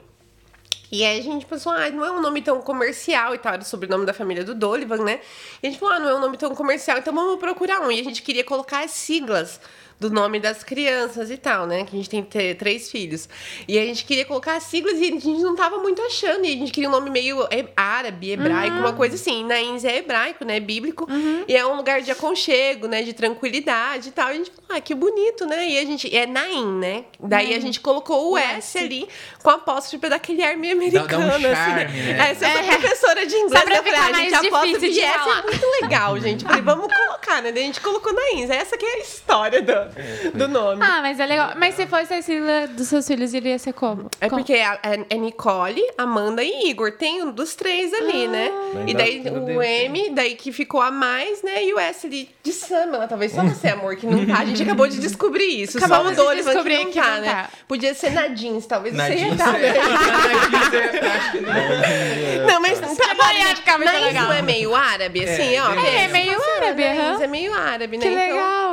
[0.93, 3.63] E aí a gente pensou, ah, não é um nome tão comercial e tal, era
[3.63, 5.21] o sobrenome da família do Dolivan, né?
[5.63, 7.93] E a gente falou, ah, não é um nome tão comercial, então vamos procurar um.
[7.93, 9.61] E a gente queria colocar as siglas
[10.01, 11.85] do nome das crianças e tal, né?
[11.85, 13.29] Que a gente tem te- três filhos.
[13.69, 16.45] E a gente queria colocar as siglas e a gente não tava muito achando.
[16.47, 19.45] E a gente queria um nome meio árabe, hebraico, uma coisa assim.
[19.45, 20.59] Nains é hebraico, né?
[20.59, 21.07] Bíblico.
[21.47, 23.03] E é um lugar de aconchego, né?
[23.03, 24.29] De tranquilidade e tal.
[24.29, 25.69] E a gente falou, ah, que bonito, né?
[25.69, 26.17] E a gente...
[26.17, 27.05] É Nain, né?
[27.21, 29.07] Daí a gente colocou o S ali
[29.43, 32.13] com apóstrofe pra dar aquele ar meio Dá- americano, dá um assim, charme, né?
[32.15, 32.31] né?
[32.31, 32.51] Essa é.
[32.51, 32.79] É.
[32.79, 33.61] professora de inglês.
[33.61, 36.45] Só pra falei, ah, gente, mais apóstrofe de S é muito legal, gente.
[36.45, 37.53] Falei, vamos colocar, né?
[37.53, 38.49] Daí a gente colocou Nains.
[38.51, 39.90] Essa que é a história do,
[40.35, 40.83] do nome.
[40.85, 41.53] Ah, mas é legal.
[41.57, 44.11] Mas se fosse a sigla dos seus filhos, iria ser como?
[44.21, 44.41] É Como?
[44.43, 46.93] porque é, é- é Nicole, Amanda e Igor.
[46.93, 48.51] Tem um dos três ali, né?
[48.87, 51.65] E daí o deu, M, daí que ficou a mais, né?
[51.65, 53.07] E o S ali de Samela.
[53.07, 54.39] Talvez só você, amor, que não tá.
[54.41, 55.79] A gente acabou de descobrir isso.
[55.79, 57.33] Acabamos só de Dolivan que descobrir não que tá, não né?
[57.33, 57.51] tá.
[57.69, 59.73] Podia ser Nadins, talvez Na você ia jeans, estar, né?
[59.73, 62.47] na jeans, eu acho que não.
[62.47, 64.25] Não, mas tá não ia ficar muito Naís legal.
[64.25, 65.73] não é meio árabe, assim, ó.
[65.75, 67.23] É, meio árabe, aham.
[67.23, 68.03] é meio árabe, né?
[68.03, 68.27] Que Então,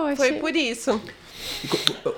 [0.06, 1.02] legal, foi por isso.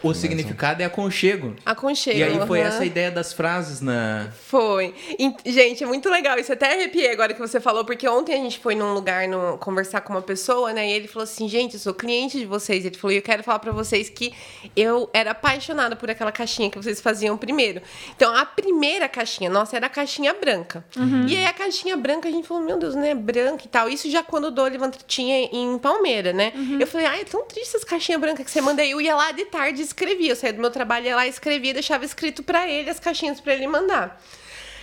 [0.02, 1.56] O significado é aconchego.
[1.66, 2.18] Aconchego.
[2.18, 2.68] E aí foi aham.
[2.68, 4.30] essa ideia das frases na.
[4.48, 4.94] Foi.
[5.18, 6.38] E, gente, é muito legal.
[6.38, 9.58] Isso até arrepiei agora que você falou, porque ontem a gente foi num lugar no,
[9.58, 10.88] conversar com uma pessoa, né?
[10.90, 12.86] E ele falou assim: gente, eu sou cliente de vocês.
[12.86, 14.34] Ele falou: e eu quero falar pra vocês que
[14.76, 17.82] eu era apaixonada por aquela caixinha que vocês faziam primeiro.
[18.16, 20.84] Então, a primeira caixinha, nossa, era a caixinha branca.
[21.28, 23.14] E aí a caixinha branca, a gente falou: meu Deus, né?
[23.16, 23.90] Branca e tal.
[23.90, 26.54] Isso já quando o Dolivan tinha em Palmeira, né?
[26.80, 28.92] Eu falei: ai, é tão triste essas caixinhas brancas que você manda aí.
[28.92, 30.32] Eu ia lá de tarde escrevia.
[30.32, 33.54] Eu saía do meu trabalho, ia lá, escrevia, deixava escrito pra ele as caixinhas pra
[33.54, 34.22] ele mandar.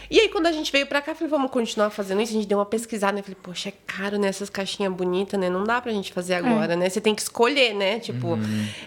[0.09, 2.31] E aí, quando a gente veio pra cá, eu falei, vamos continuar fazendo isso?
[2.33, 3.21] A gente deu uma pesquisada, né?
[3.21, 4.29] Eu falei, poxa, é caro, né?
[4.29, 5.51] Essas caixinhas bonitas, né?
[5.51, 6.89] Não dá pra gente fazer agora, né?
[6.89, 7.99] Você tem que escolher, né?
[7.99, 8.39] Tipo,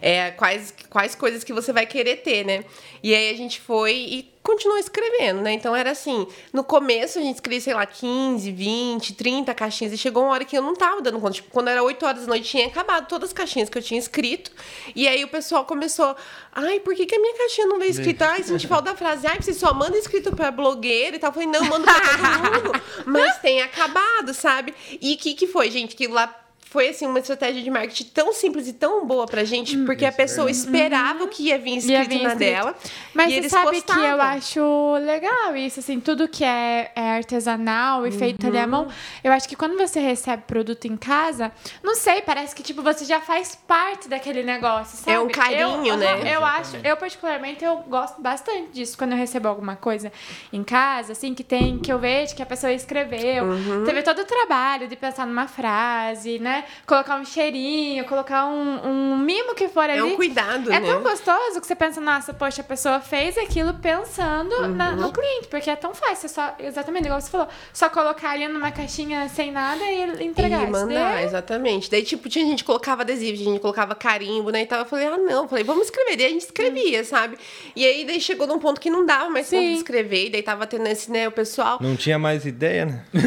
[0.01, 2.63] é, quais, quais coisas que você vai querer ter, né?
[3.03, 5.53] E aí a gente foi e continuou escrevendo, né?
[5.53, 9.97] Então era assim, no começo a gente escrevia, sei lá, 15, 20, 30 caixinhas, e
[9.97, 11.33] chegou uma hora que eu não tava dando conta.
[11.33, 13.99] Tipo, quando era 8 horas da noite, tinha acabado todas as caixinhas que eu tinha
[13.99, 14.51] escrito.
[14.95, 16.15] E aí o pessoal começou,
[16.53, 18.27] ai, por que, que a minha caixinha não veio escrita?
[18.27, 21.29] Ai, senti falta da frase, ai, você só manda escrito pra blogueira e tal.
[21.29, 22.81] Eu falei, não, eu mando pra todo mundo.
[23.05, 24.73] Mas tem acabado, sabe?
[25.01, 25.95] E o que, que foi, gente?
[25.95, 26.33] Que lá
[26.69, 30.11] foi assim uma estratégia de marketing tão simples e tão boa pra gente, porque a
[30.11, 32.37] pessoa esperava o que ia vir escrito Ia vir na escrito.
[32.37, 32.75] dela.
[33.13, 34.03] Mas e você eles sabe que postavam.
[34.05, 38.69] eu acho legal isso, assim, tudo que é, é artesanal e feito ali à Uhum.
[38.69, 38.87] mão.
[39.23, 41.51] Eu acho que quando você recebe produto em casa,
[41.83, 45.11] não sei, parece que tipo você já faz parte daquele negócio, sabe?
[45.11, 46.13] É um carinho, eu, né?
[46.13, 50.11] aham, Eu acho, eu particularmente eu gosto bastante disso quando eu recebo alguma coisa
[50.53, 53.45] em casa, assim, que tem que eu vejo que a pessoa escreveu.
[53.45, 53.83] Uhum.
[53.85, 56.58] Teve todo o trabalho de pensar numa frase, né?
[56.85, 59.99] Colocar um cheirinho, colocar um, um mimo que for ali.
[59.99, 60.87] É um cuidado, É né?
[60.91, 64.95] tão gostoso que você pensa, nossa, poxa, a pessoa fez aquilo pensando na- Uhum.
[64.97, 68.47] no cliente, porque é tão fácil, é só, exatamente igual você falou, só colocar ali
[68.47, 70.61] numa caixinha sem nada e entregar.
[70.61, 71.89] E Isso mandar, daí é- exatamente.
[71.91, 74.61] Daí, tipo, tinha gente que colocava adesivo, tinha gente colocava carimbo, né?
[74.61, 74.79] E tal.
[74.79, 75.43] Eu falei, ah, não.
[75.43, 76.17] Eu falei, vamos escrever.
[76.17, 77.37] Daí a gente escrevia, sabe?
[77.75, 79.59] E aí, daí chegou num ponto que não dava mais Sim.
[79.73, 80.27] de escrever.
[80.27, 81.77] E daí tava tendo esse, né, o pessoal.
[81.81, 83.03] Não tinha mais ideia, né?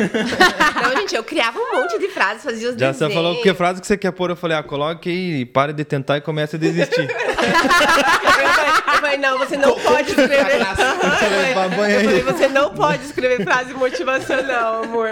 [0.83, 3.15] Então, gente, eu criava um monte de frases, fazia os Já você desenhos.
[3.23, 6.17] Falou que frase que você quer pôr, eu falei, ah, coloque e pare de tentar
[6.19, 7.09] e comece a desistir.
[7.13, 10.39] Eu falei, eu falei, não, você não pode escrever.
[10.39, 15.11] Eu falei, Pra eu você não pode escrever frase motivacional, amor.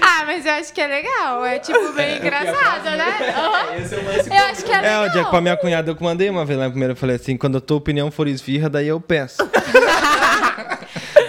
[0.00, 3.34] Ah, mas eu acho que é legal, é tipo bem engraçado, né?
[3.36, 3.76] Aham.
[3.82, 5.04] Esse é o lance Eu acho que é É, legal.
[5.04, 7.16] o dia com a minha cunhada eu que mandei uma vez lá primeiro, eu falei
[7.16, 9.36] assim, quando a tua opinião for esfirra, daí eu peço.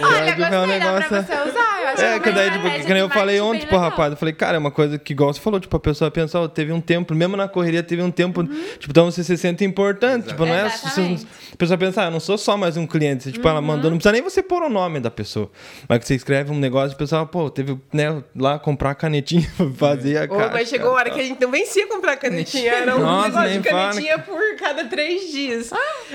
[0.00, 1.52] Logo é um gostei, dá pra negócio- você usar, eu
[2.02, 3.90] É, que daí, tipo, estratégia que nem eu falei ontem pro legal.
[3.90, 6.38] rapaz, eu falei, cara, é uma coisa que, igual você falou, tipo, a pessoa pensa,
[6.40, 9.64] ó, teve um tempo, mesmo na correria, teve um tempo, tipo, então você se sente
[9.64, 10.66] importante, tipo, não é...
[10.66, 11.26] Exatamente.
[11.52, 13.90] a pessoa pensa, ah, eu não sou só mais um cliente, você, tipo, ela mandou,
[13.90, 15.50] não precisa nem você pôr o nome da pessoa,
[15.88, 19.48] mas que você escreve um negócio e o pessoal, pô, teve, né, lá comprar canetinha
[19.56, 20.50] pra fazer a caixa.
[20.52, 22.72] mas chegou uma hora que a gente não vencia comprar canetinha.
[22.72, 23.88] Era um Nossa, negócio nem de fala.
[23.90, 25.70] canetinha por cada três dias.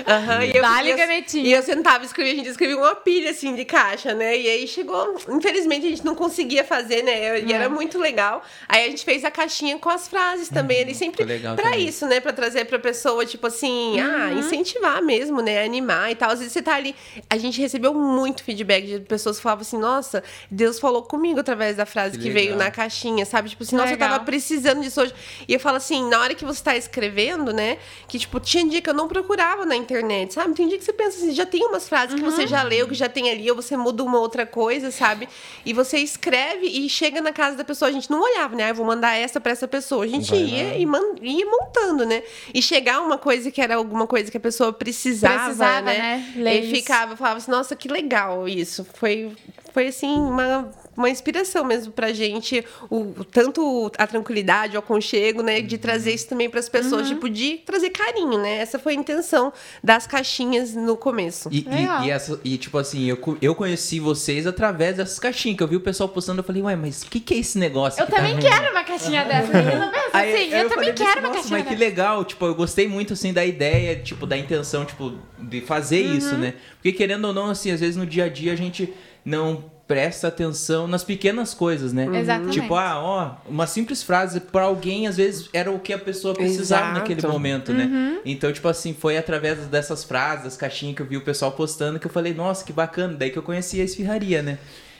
[0.06, 1.44] Aham, e eu- Vale e eu- canetinha.
[1.48, 4.36] E eu sentava e escrevia, a gente escrevia uma pilha assim de caixa, né?
[4.38, 5.16] E aí chegou.
[5.28, 7.40] Infelizmente a gente não conseguia fazer, né?
[7.40, 8.42] E era muito legal.
[8.68, 10.78] Aí a gente fez a caixinha com as frases também.
[10.78, 11.24] Ele sempre.
[11.42, 11.86] Também.
[11.86, 12.20] isso, né?
[12.20, 14.38] Pra trazer pra pessoa, tipo assim, ah, Uhum.
[14.38, 15.64] incentivar mesmo, né?
[15.64, 16.30] Animar e tal.
[16.30, 16.94] Às vezes você tá ali.
[17.28, 21.76] A gente recebeu muito feedback de pessoas que falavam assim, nossa, Deus falou comigo através
[21.76, 23.48] da frase Que que, veio na caixinha, sabe?
[23.50, 24.10] Tipo assim, nossa, eu Legal.
[24.10, 25.14] tava precisando disso hoje.
[25.48, 27.78] E eu falo assim, na hora que você tá escrevendo, né?
[28.08, 30.54] Que, tipo, tinha dia que eu não procurava na internet, sabe?
[30.54, 32.94] Tem dia que você pensa assim, já tem umas frases que você já leu, que
[32.94, 35.28] já tem ali, ou você muda uma outra coisa, sabe?
[35.64, 37.88] E você escreve e chega na casa da pessoa.
[37.88, 38.64] A gente não olhava, né?
[38.64, 40.04] Ah, eu vou mandar essa pra essa pessoa.
[40.04, 40.74] A gente Vai ia lá.
[40.76, 42.22] e man- ia montando, né?
[42.52, 46.32] E chegar uma coisa que era alguma coisa que a pessoa precisava, Precisava, né?
[46.36, 46.56] né?
[46.58, 48.86] E ficava, eu falava assim, nossa, que legal isso.
[48.94, 49.32] Foi,
[49.72, 55.60] foi assim, uma, uma inspiração mesmo pra gente, o, tanto a tranquilidade, o aconchego, né?
[55.60, 57.14] De trazer isso também pras pessoas, Uhum.
[57.14, 58.58] tipo, de trazer carinho, né?
[58.58, 59.52] Essa foi a intenção
[59.82, 61.48] das caixinhas no começo.
[61.52, 65.62] E, e, e essa, e, tipo assim, eu, eu conheci vocês através dessas caixinhas, que
[65.62, 68.00] eu vi o pessoal postando, eu falei, ué, mas o que, que é esse negócio?
[68.00, 69.52] Eu que tá também vindo?" quero uma caixinha dessa.
[69.56, 71.80] Eu penso Aí, assim, aí eu, também falei, quero uma caixinha mas que dessa.
[71.84, 76.16] legal, tipo, eu gostei muito, assim, da ideia, tipo, da intenção, tipo, de fazer Uhum.
[76.16, 76.54] isso, né?
[76.76, 78.92] Porque querendo ou não, assim, às vezes no dia a dia a gente
[79.24, 82.06] não presta atenção nas pequenas coisas, né?
[82.18, 82.60] Exatamente.
[82.60, 86.34] Tipo, ah, ó, uma simples frase pra alguém, às vezes, era o que a pessoa
[86.34, 87.00] precisava Exato.
[87.00, 87.84] naquele momento, né?
[87.84, 88.20] Uhum.
[88.24, 91.98] Então, tipo assim, foi através dessas frases, das caixinhas que eu vi o pessoal postando,
[91.98, 94.58] que eu falei, nossa, que bacana, daí que eu conheci a esfirraria, né?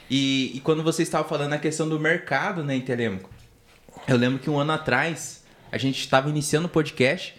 [0.09, 3.29] E, e quando você estava falando a questão do mercado, né, em Telêmaco,
[4.07, 7.35] eu lembro que um ano atrás, a gente estava iniciando o podcast,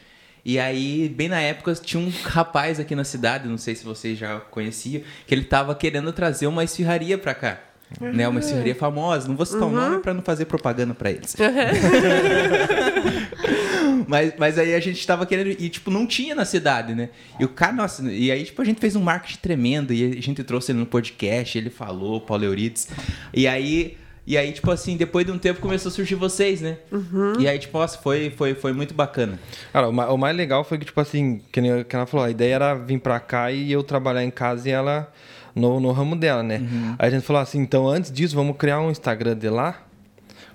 [0.49, 4.17] e aí, bem na época, tinha um rapaz aqui na cidade, não sei se vocês
[4.17, 7.59] já conheciam, que ele tava querendo trazer uma esfirraria pra cá.
[8.01, 9.27] Né, uma esfirraria famosa.
[9.27, 11.35] Não vou citar o nome pra não fazer propaganda pra eles.
[14.07, 15.51] mas, mas aí a gente tava querendo.
[15.51, 17.09] E, tipo, não tinha na cidade, né?
[17.41, 19.93] E o cara, nossa, e aí, tipo, a gente fez um marketing tremendo.
[19.93, 22.89] E a gente trouxe ele no podcast, ele falou, Paulo Eurides.
[23.35, 23.97] E aí.
[24.27, 26.79] E aí, tipo assim, depois de um tempo começou a surgir vocês, né?
[27.39, 29.39] E aí, tipo, nossa, foi, foi, foi muito bacana.
[29.73, 32.27] Cara, o ma- o mais legal foi que, tipo assim, que, nem, que ela falou,
[32.27, 35.13] a ideia era vir pra cá e eu trabalhar em casa e ela
[35.55, 36.61] no, no ramo dela, né?
[36.99, 39.83] Aí a gente falou assim, então antes disso, vamos criar um Instagram de lá,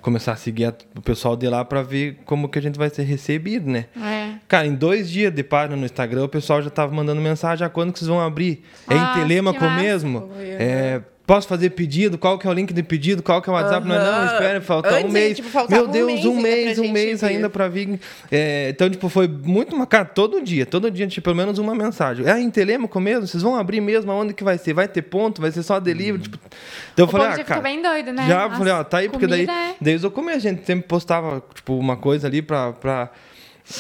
[0.02, 2.90] começar a seguir a- o pessoal de lá pra ver como que a gente vai
[2.90, 3.86] ser recebido, né?
[3.96, 4.32] É.
[4.50, 7.70] Cara, em dois dias de página no Instagram, o pessoal já tava mandando mensagem, ah,
[7.70, 8.64] quando que vocês vão abrir?
[8.90, 9.82] É Nossa, em Telemaco que massa.
[9.82, 10.30] mesmo?
[10.38, 11.02] É...
[11.32, 12.18] Posso fazer pedido?
[12.18, 13.24] Qual que é o link de pedido?
[13.24, 13.88] Qual que é o WhatsApp?
[13.88, 14.26] Não, não, Aham.
[14.34, 15.38] espera, falta Antes, um mês.
[15.38, 17.98] tipo, Meu um Deus, mês um mês, um mês ainda pra vir.
[18.30, 19.88] É, então, tipo, foi muito uma.
[19.88, 22.28] Cara, todo dia, todo dia tinha pelo menos uma mensagem.
[22.28, 23.28] É em Telemaco mesmo?
[23.28, 24.12] Vocês vão abrir mesmo?
[24.12, 24.74] Aonde que vai ser?
[24.74, 25.40] Vai ter ponto?
[25.40, 26.24] Vai ser só delivery?
[26.24, 26.38] Tipo,
[26.92, 27.46] então eu O falei, ah, já cara.
[27.46, 28.28] fica bem doido, né?
[28.28, 30.86] Já, As falei, ó, tá aí, porque daí, é- desde o começo a gente sempre
[30.86, 33.10] postava, tipo, uma coisa ali pra, pra,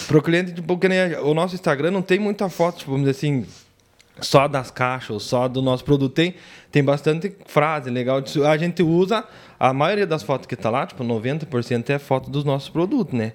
[0.07, 3.17] pro cliente, tipo, que nem o nosso Instagram não tem muita foto, tipo, vamos dizer
[3.17, 3.45] assim,
[4.19, 6.13] só das caixas, só do nosso produto.
[6.13, 6.35] Tem,
[6.71, 8.21] tem bastante frase legal.
[8.49, 9.23] A gente usa,
[9.69, 13.33] a maioria das fotos que tá lá, tipo, 90% é foto dos nossos produtos, né?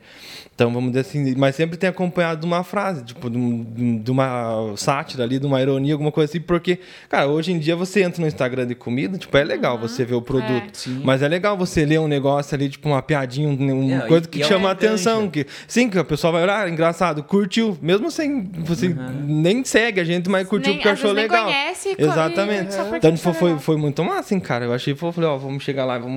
[0.55, 4.11] Então, vamos dizer assim, mas sempre tem acompanhado de uma frase, tipo, de, um- de
[4.11, 6.79] uma sátira ali, de uma ironia, alguma coisa assim, porque,
[7.11, 10.15] cara, hoje em dia você entra no Instagram de comida, tipo, é legal você ver
[10.15, 10.71] o produto.
[10.73, 11.03] Sim.
[11.05, 14.27] Mas é legal você ler um negócio ali, tipo, uma piadinha, um- uma É, coisa
[14.27, 14.87] que é chama a um gancho.
[14.87, 15.29] atenção.
[15.31, 18.51] Que, sim, que a pessoa vai olhar, ah, engraçado, curtiu, mesmo sem.
[18.65, 18.89] Você
[19.25, 21.45] nem segue a gente, mas curtiu Nem- porque achou nem legal.
[21.45, 22.75] conhece co- Exatamente.
[22.75, 24.65] e porque Então, tipo, foi, foi muito massa, hein, cara.
[24.65, 26.16] Eu achei, pô, falei, ó, vamos chegar lá, vamos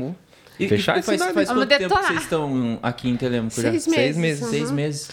[0.60, 2.08] E, fechar e faz, faz Vamos quanto tempo que detonar.
[2.08, 3.70] vocês estão aqui em Telemaco já?
[3.72, 4.18] Seis Seis meses.
[4.18, 4.44] meses.
[4.44, 4.50] uhum.
[4.50, 5.10] Seis meses.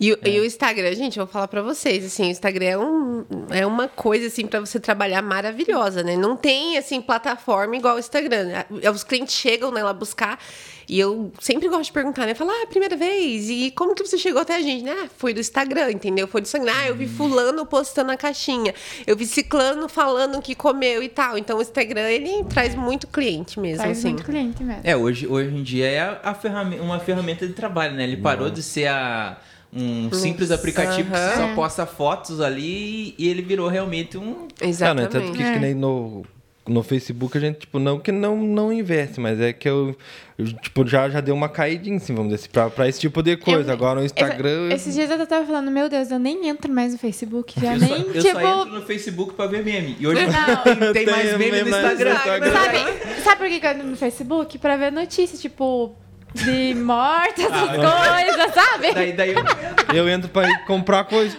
[0.00, 2.76] E, o- e o Instagram, gente, eu vou falar pra vocês, assim, o Instagram é,
[2.78, 6.16] um, é uma coisa, assim, pra você trabalhar maravilhosa, né?
[6.16, 8.48] Não tem, assim, plataforma igual o Instagram.
[8.84, 10.40] Ah, Os clientes chegam, né, lá buscar
[10.88, 12.34] e eu sempre gosto de perguntar, né?
[12.34, 14.84] Falar, ah, primeira vez, e como que você chegou até a gente?
[14.84, 14.94] Né?
[15.04, 16.26] Ah, foi do Instagram, entendeu?
[16.28, 16.72] Foi do Instagram.
[16.74, 18.74] Ah, eu vi fulano postando a caixinha,
[19.06, 21.36] eu vi ciclano falando que comeu e tal.
[21.38, 24.08] Então, o Instagram, ele traz muito cliente mesmo, Faz assim.
[24.08, 24.80] muito cliente mesmo.
[24.84, 28.04] É, hoje, hoje em dia é a, a ferramenta, uma ferramenta de trabalho, né?
[28.04, 29.38] Ele parou de ser a-
[29.74, 31.54] um simples aplicativo que você só Aham.
[31.54, 34.46] posta fotos ali e ele virou realmente um.
[34.60, 34.68] Ah, né?
[34.68, 35.08] Exatamente.
[35.10, 35.52] Tanto que, É.
[35.54, 36.24] que nem no.
[36.66, 39.96] No Facebook a gente, tipo, não que não, não investe, mas é que eu,
[40.38, 43.20] eu, tipo, já, já deu uma caidinha, assim, vamos dizer assim, pra, pra esse tipo
[43.22, 43.70] de coisa.
[43.70, 44.66] Eu- Agora no Instagram.
[44.66, 47.54] Essa- esses dias eu tava falando, meu Deus, eu nem entro mais no Facebook.
[47.60, 48.40] Já Eu, só, nem, eu tipo.
[48.40, 49.96] só entro no Facebook pra ver meme.
[49.98, 50.56] E hoje Não.
[50.62, 52.12] tem, tem mais meme meme no Instagram.
[52.14, 52.52] Instagram.
[52.52, 54.58] Sabe, sabe por que eu entro no Facebook?
[54.58, 55.96] Pra ver notícias, tipo,
[56.34, 58.94] de morte, essas coisas, sabe?
[58.94, 61.36] Daí, daí eu Eu entro pra ir comprar coisa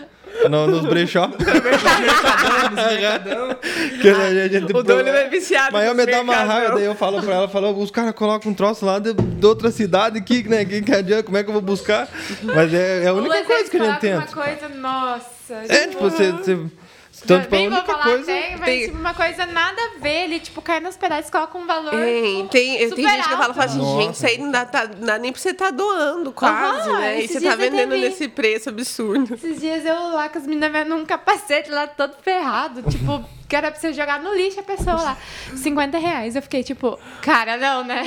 [0.50, 1.30] no, nos brechó.
[4.02, 6.96] que a gente, O Dolly é viciado Mas eu me dá uma raiva, daí eu
[6.96, 10.48] falo pra ela, falo, os caras colocam um troço lá de, de outra cidade aqui,
[10.48, 10.66] né?
[10.66, 12.08] Que, que adianta, como é que eu vou buscar?
[12.42, 14.18] Mas é, é a única coisa que a gente coloca tenta.
[14.18, 15.54] uma coisa, nossa.
[15.70, 16.32] É, tipo, você.
[16.32, 16.58] você
[17.28, 18.32] tanto pra única falar coisa.
[18.32, 21.58] até, mas Tem- tipo, uma coisa nada a ver, ele tipo cai nos pedaços, coloca
[21.58, 21.92] um valor.
[21.92, 24.02] Tem, tem, tem Super gente que fala, fala assim, Nossa.
[24.02, 27.00] gente, isso aí não dá, tá- não dá nem pra você estar doando, quase, Aham,
[27.00, 27.22] né?
[27.22, 29.34] E você tá vendendo nesse preço absurdo.
[29.36, 33.56] Esses dias eu lá com as meninas vendo um capacete lá todo ferrado, tipo, que
[33.56, 35.18] era pra você jogar no lixo a pessoa lá.
[35.56, 36.36] 50 reais.
[36.36, 38.04] Eu fiquei tipo, cara, não, né?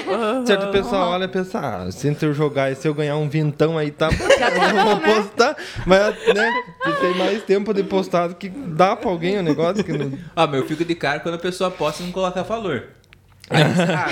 [0.46, 3.78] Certo pessoal olha e pensa, ah, se eu jogar e se eu ganhar um vintão
[3.78, 4.16] aí, tá bom.
[4.16, 5.14] tá eu vou bom, né?
[5.14, 5.56] postar.
[5.86, 6.52] Mas, né,
[7.00, 10.12] tem mais tempo de postado que dá pra alguém o negócio que não.
[10.34, 12.88] Ah, mas eu fico de cara quando a pessoa posta e não coloca valor.
[13.48, 14.08] Aí, ah,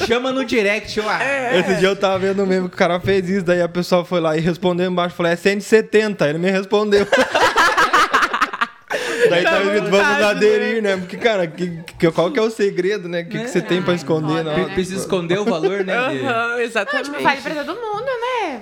[0.00, 1.18] ch- chama no direct, eu, ah,
[1.54, 4.20] Esse dia eu tava vendo mesmo que o cara fez isso, daí a pessoa foi
[4.20, 7.06] lá e respondeu embaixo, falou, é 170, ele me respondeu.
[9.28, 10.96] daí escrito, vamos aderir, né?
[10.96, 13.22] Porque, cara, que, que- qual que é o segredo, né?
[13.22, 14.68] O que, que você tem pra esconder na foda, hora?
[14.68, 14.74] né?
[14.74, 15.94] precisa esconder o valor, né?
[16.10, 17.10] de- Aham, Não, exatamente.
[17.10, 18.60] tipo, vale pra todo mundo, né?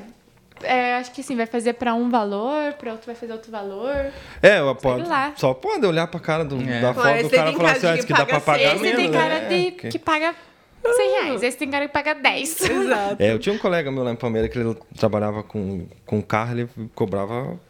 [0.62, 3.94] É, acho que assim, vai fazer pra um valor, pra outro vai fazer outro valor.
[4.42, 5.32] É, eu pode, lá.
[5.36, 6.80] só pode olhar pra cara do, É.
[6.80, 8.96] da foto do cara e falar assim, ah, que dá pra paga pagar Esse menos,
[9.02, 9.48] tem cara né?
[9.48, 10.34] de que paga
[10.82, 12.60] 100 reais, esse tem cara que paga 10.
[12.70, 13.16] Exato.
[13.18, 16.52] É, eu tinha um colega meu lá em Palmeiras que ele trabalhava com, com carro,
[16.52, 17.60] ele cobrava.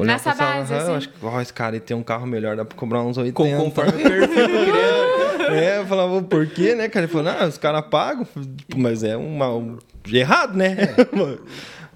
[0.00, 2.56] Olhava Nessa pensava, base, "Ah, assim." acho que ó, esse cara tem um carro melhor,
[2.56, 3.32] dá pra cobrar uns 80.
[3.34, 5.54] Com, conforme o perfil do.
[5.54, 7.06] É, eu falava, por quê, né, cara?
[7.06, 8.24] Ele falou, não, os caras pagam,
[8.56, 9.78] tipo, mas é uma, um,
[10.12, 10.76] errado, né?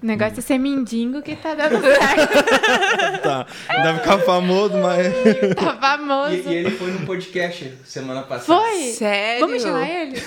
[0.03, 3.21] O negócio é ser mendigo que tá dando certo.
[3.23, 5.07] tá, ainda ficar famoso, mas.
[5.55, 6.33] Tá famoso.
[6.33, 8.59] E, e ele foi num podcast semana passada.
[8.61, 8.91] Foi?
[8.91, 9.47] Sério?
[9.47, 10.17] Vamos chamar ele?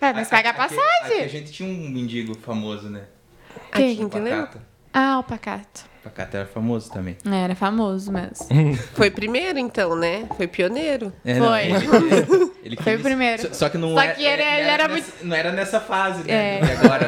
[0.00, 1.24] é, mas paga a Aqui- aqui passagem.
[1.24, 3.02] a gente tinha um mendigo famoso, né?
[3.72, 3.92] Quem?
[3.92, 4.36] Aqui, entendeu?
[4.36, 4.62] Pacata.
[4.92, 5.84] Ah, o Pacato.
[6.02, 7.16] Pacata era famoso também.
[7.30, 8.46] É, Era famoso mesmo.
[8.94, 10.26] Foi primeiro, então, né?
[10.36, 11.12] Foi pioneiro.
[11.24, 11.40] É, Foi.
[11.40, 13.42] não, ele, ele Foi o quis- primeiro.
[13.42, 16.24] Só, só que não Só era, que ele- ele era nessa, Não era nessa fase,
[16.24, 16.58] né?
[16.58, 16.60] É.
[16.82, 17.06] Agora,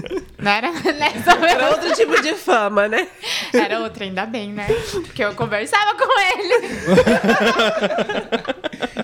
[0.00, 3.08] mas- Não era nessa Era outro tipo de fama, né?
[3.52, 4.66] Era outra, ainda bem, né?
[5.06, 6.54] Porque eu conversava com ele.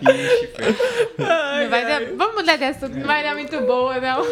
[0.00, 4.22] Ixi, vai dar- Vamos mudar de assunto, não vai dar muito boa, não.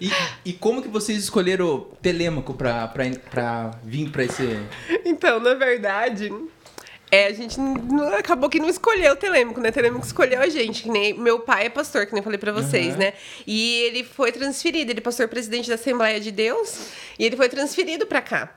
[0.00, 0.10] E,
[0.44, 4.58] e como que vocês escolheram Telêmaco pra, pra, pra vir pra esse...
[5.04, 6.32] Então, na verdade,
[7.10, 9.70] é, a gente não- acabou que não escolheu o Telêmico, né?
[9.70, 12.38] O Telêmico escolheu a gente, que nem meu pai é pastor, que nem eu falei
[12.38, 13.14] pra vocês, né?
[13.46, 17.48] E ele foi transferido, ele é pastor presidente da Assembleia de Deus, e ele foi
[17.48, 18.52] transferido pra cá.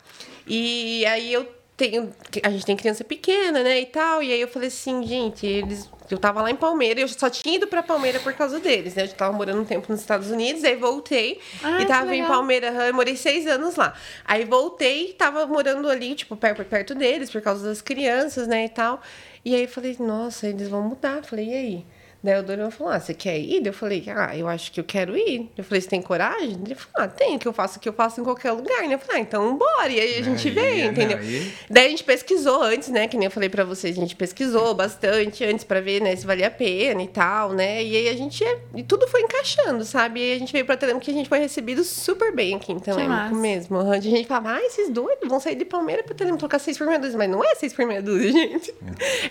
[0.45, 1.47] E aí eu
[1.81, 2.13] tenho,
[2.43, 5.89] a gente tem criança pequena, né, e tal, e aí eu falei assim, gente, eles
[6.11, 9.03] eu tava lá em Palmeira, eu só tinha ido pra Palmeira por causa deles, né?
[9.03, 12.25] Eu tava morando um tempo nos Estados Unidos, aí voltei Ah, e tava em.
[12.25, 13.93] Palmeira, eu morei seis anos lá.
[14.25, 18.69] Aí voltei, tava morando ali, tipo, perto, perto deles, por causa das crianças, né, e
[18.69, 19.01] tal.
[19.45, 21.23] E aí eu falei, nossa, eles vão mudar.
[21.23, 21.85] Falei, e aí?
[22.23, 23.65] Daí o Dorival falou, ah, você quer ir?
[23.65, 25.49] Eu falei, ah, eu acho que eu quero ir.
[25.57, 26.51] Eu falei, você tem coragem?
[26.63, 28.93] Ele falou, ah, tem, que eu faço o que eu faço em qualquer lugar, né?
[28.93, 29.89] Eu falei, ah, então bora.
[29.89, 31.17] E aí a gente Aí, veio, não, entendeu?
[31.17, 33.07] aí- Daí a gente pesquisou antes, né?
[33.07, 36.25] Que nem eu falei pra vocês, a gente pesquisou bastante antes pra ver, né, se
[36.25, 37.83] valia a pena e tal, né?
[37.83, 38.43] E aí a gente.
[38.75, 40.19] E tudo foi encaixando, sabe?
[40.19, 42.71] E aí a gente veio pra Telemaco que a gente foi recebido super bem aqui
[42.71, 43.35] em Telemaco massa.
[43.35, 43.79] mesmo.
[43.79, 46.85] A gente falava, ah, esses doidos vão sair de Palmeira pra Telemaco trocar seis por
[46.85, 47.17] meia dúzia.
[47.17, 48.71] Mas não é seis por meia dúzia, gente.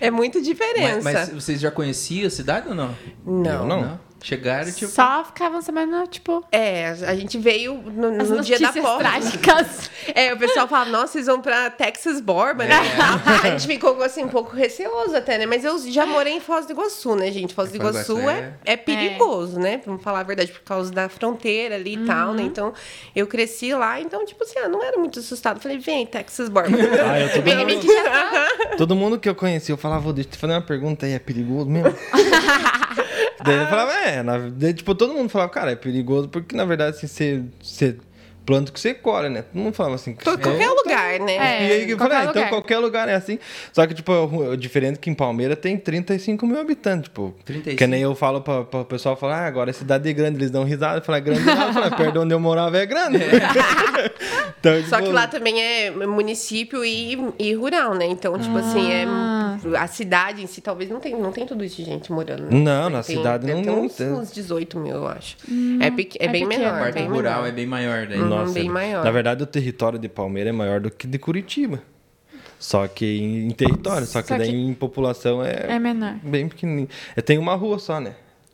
[0.01, 0.99] É, muita diferença.
[1.01, 2.80] Mas, mas vocês já conheciam a cidade ou não?
[3.25, 3.51] Não.
[3.51, 3.99] Eu não.
[4.21, 4.91] Chegaram, tipo...
[4.91, 8.99] Só ficavam sabendo, tipo, É, a gente veio no, as no dia da posse.
[8.99, 9.91] trágicas.
[10.15, 12.75] É, o pessoal fala, nossa, vocês vão pra Texas Borba, né?
[13.43, 15.45] A gente ficou, assim, um pouco receoso até, né?
[15.45, 17.53] Mas eu já morei em Foz do Iguaçu, né, gente?
[17.53, 19.79] Foz do do Iguaçu é, é perigoso, né?
[19.85, 22.41] Vamos falar a verdade, por causa da fronteira ali e tal, né?
[22.41, 22.73] Então,
[23.15, 25.59] eu cresci lá, então, tipo assim, ah, não era muito assustado.
[25.61, 26.75] Falei, vem, Texas Borba.
[27.11, 28.75] Ah, eu tô Vem já tá.
[28.77, 31.13] Todo mundo que eu conheci, eu falava, "Vô, deixa eu te fazer uma pergunta aí,
[31.13, 31.93] é perigoso mesmo?
[33.43, 36.65] Daí ele falava, é, na, daí, tipo, todo mundo falava, cara, é perigoso, porque na
[36.65, 37.97] verdade, assim, você, você
[38.45, 39.41] planta o que você colhe, né?
[39.43, 41.35] Todo mundo falava assim, Tô- qualquer lugar, lugar, né?
[41.35, 43.37] É, e aí eu falei, ah, então qualquer lugar é assim.
[43.73, 44.11] Só que, tipo,
[44.53, 47.33] é diferente que em Palmeira tem 35 mil habitantes, tipo.
[47.45, 47.77] 35.
[47.77, 50.51] Que nem eu falo pra, pra o pessoal falar, ah, agora é cidade grande, eles
[50.51, 50.97] dão risada.
[50.99, 53.17] Eu falo, é grande não, eu falo, "É perto de onde eu morava é grande.
[54.59, 58.05] então, Só tipo, que lá também é município e, e rural, né?
[58.05, 59.05] Então, tipo assim, é
[59.77, 62.43] a cidade em si talvez não tem, não tem tudo isso de gente morando.
[62.43, 62.49] né?
[62.51, 64.11] Não, na Tem- cidade não- não uns, tem.
[64.11, 65.35] uns 18 mil, eu acho.
[65.79, 66.77] é, pequ- é é bem pequeno, menor.
[66.79, 67.47] A parte rural menor.
[67.47, 68.19] é bem maior daí.
[68.19, 68.27] Uhum.
[68.27, 69.03] Nossa, bem maior.
[69.03, 71.81] Na verdade, o território de Palmeira é maior do que de Curitiba.
[72.59, 76.15] Só que em, em território, só que Só daí que- em população é, É menor.
[76.21, 76.87] bem pequenininho.
[77.15, 78.13] É, tem uma rua só, né?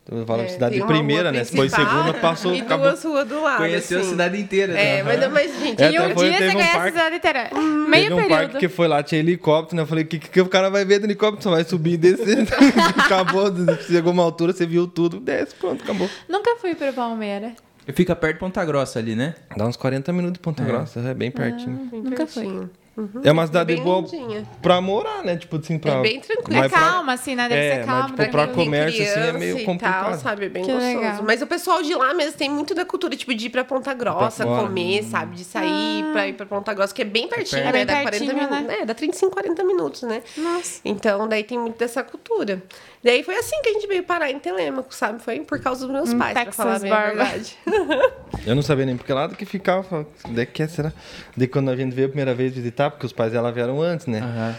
[0.10, 1.44] Eu falo É, cidade primeira, né?
[1.44, 2.88] Se foi segunda, passou, E acabou.
[2.88, 3.58] duas ruas do lado.
[3.58, 4.08] Conheceu assim.
[4.08, 4.80] a cidade inteira.
[4.80, 5.18] É, né?
[5.18, 7.16] mas, mas gente, É, E eu- um dia teve você um conhece parque- a cidade
[7.18, 7.50] inteira.
[7.50, 8.30] Teve Meio um período.
[8.30, 9.82] parque que foi lá, tinha helicóptero, né?
[9.84, 11.44] Eu falei, o que, que o cara vai ver do helicóptero?
[11.44, 12.48] Só vai subir e descer.
[12.98, 13.52] acabou,
[13.86, 16.10] chegou uma altura, você viu tudo, desce, pronto, acabou.
[16.30, 17.52] Nunca fui pra Palmeira.
[17.94, 19.36] Fica perto de Ponta Grossa ali, né?
[19.56, 21.78] Dá uns 40 minutos de Ponta Grossa, é bem pertinho.
[21.92, 22.70] Bem Nunca fui.
[23.06, 23.22] Pertinho.
[23.24, 24.46] É uma cidade Bem boa lindinha.
[24.62, 25.38] pra morar, né?
[25.38, 25.94] Tipo assim, pra...
[25.94, 26.58] É bem tranquilo.
[26.58, 27.48] É Mas pra- calma, assim, né?
[27.50, 28.04] Deve É, ser mas, calma.
[28.06, 28.44] tipo, tranquilo.
[28.46, 30.04] pra comércio, assim, é meio complicado.
[30.06, 30.46] Tal, sabe?
[30.46, 30.96] É bem Que gostoso.
[30.98, 31.24] legal.
[31.24, 33.94] Mas o pessoal de lá mesmo tem muito da cultura, tipo, de ir pra Ponta
[33.94, 34.64] Grossa, fora.
[34.64, 35.36] comer, sabe?
[35.36, 37.74] De sair pra ir pra Ponta Grossa, que é bem pertinho, perto.
[37.76, 37.82] né?
[37.82, 38.68] É bem dá 40 pertinho, minutos.
[38.68, 38.78] né?
[38.82, 40.22] É, dá 35, 40 minutos, né?
[40.38, 40.82] Nossa.
[40.84, 42.62] Então, daí tem muito dessa cultura.
[43.04, 45.22] Daí foi assim que a gente veio parar em Telêmaco, sabe?
[45.22, 47.58] Foi por causa dos meus Um pais, pra Texas falar bem a verdade.
[48.46, 50.06] Eu não sabia nem porque lado que ficava.
[50.36, 50.92] é que é, será?
[51.36, 54.06] Daí quando a gente veio a primeira vez visitar, porque os pais dela vieram antes,
[54.08, 54.20] né?
[54.20, 54.56] Aham.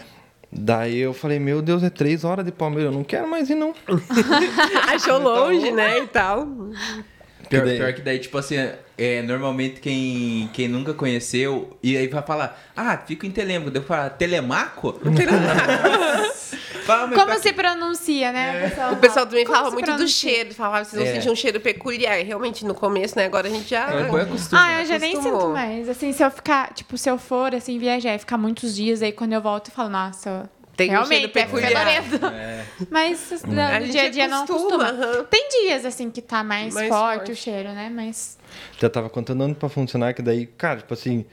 [0.51, 3.55] Daí eu falei, meu Deus, é três horas de Palmeiras, eu não quero mais ir,
[3.55, 3.71] não.
[4.91, 5.99] Achou longe, né?
[5.99, 6.47] E tal.
[7.49, 8.55] Pior, daí- pior que daí, tipo assim,
[8.97, 13.71] é, normalmente quem, quem nunca conheceu, e aí vai falar, ah, fico em Telemaco.
[13.71, 14.99] Daí eu falo, Telemaco?
[15.03, 15.13] Meu
[16.97, 18.67] Como pai- se pronuncia, né?
[18.67, 20.29] O fala, pessoal também como falava muito do pronuncia?
[20.31, 21.15] cheiro, falava que vocês vão É.
[21.15, 22.17] sentir um cheiro peculiar.
[22.23, 23.25] Realmente, no começo, né?
[23.25, 23.85] Agora a gente já.
[24.03, 24.61] Depois acostuma.
[24.63, 25.87] Ah, eu já nem sinto mais.
[25.89, 29.11] Assim, se eu ficar, tipo, se eu for, assim, viajar e ficar muitos dias, aí
[29.11, 31.85] quando eu volto, eu falo, nossa, Tem um realmente, cheiro é peculiar.
[32.01, 32.25] fedorento.
[32.27, 32.65] É.
[32.89, 35.07] Mas no, A no dia a dia não acostuma, acostuma.
[35.17, 35.23] aham.
[35.25, 37.31] Tem dias, assim, que tá mais, Mais forte, forte.
[37.31, 37.91] o cheiro, né?
[37.93, 38.37] Mas
[38.79, 41.25] Já tava contando pra funcionar, que daí, cara, tipo assim,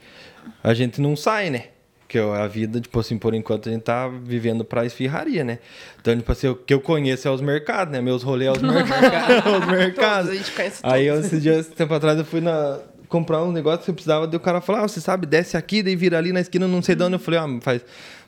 [0.63, 1.65] a gente não sai, né?
[2.07, 5.59] Que eu- a vida, tipo assim, por enquanto a gente tá vivendo pra esfirraria, né?
[5.99, 7.99] Então, tipo assim, o que eu conheço é os mercados, né?
[8.01, 9.51] Meus rolês é os, mercados.
[9.59, 10.25] os mercados.
[10.27, 11.27] Todos, a gente conhece Aí, eu, todos.
[11.27, 12.79] esses dias, esse tempo atrás, eu fui na,
[13.09, 15.83] comprar um negócio que eu precisava, daí o cara falou, ah, você sabe, desce aqui,
[15.83, 17.15] daí vira ali na esquina, não sei de onde.
[17.15, 17.81] Eu falei, ah, faz,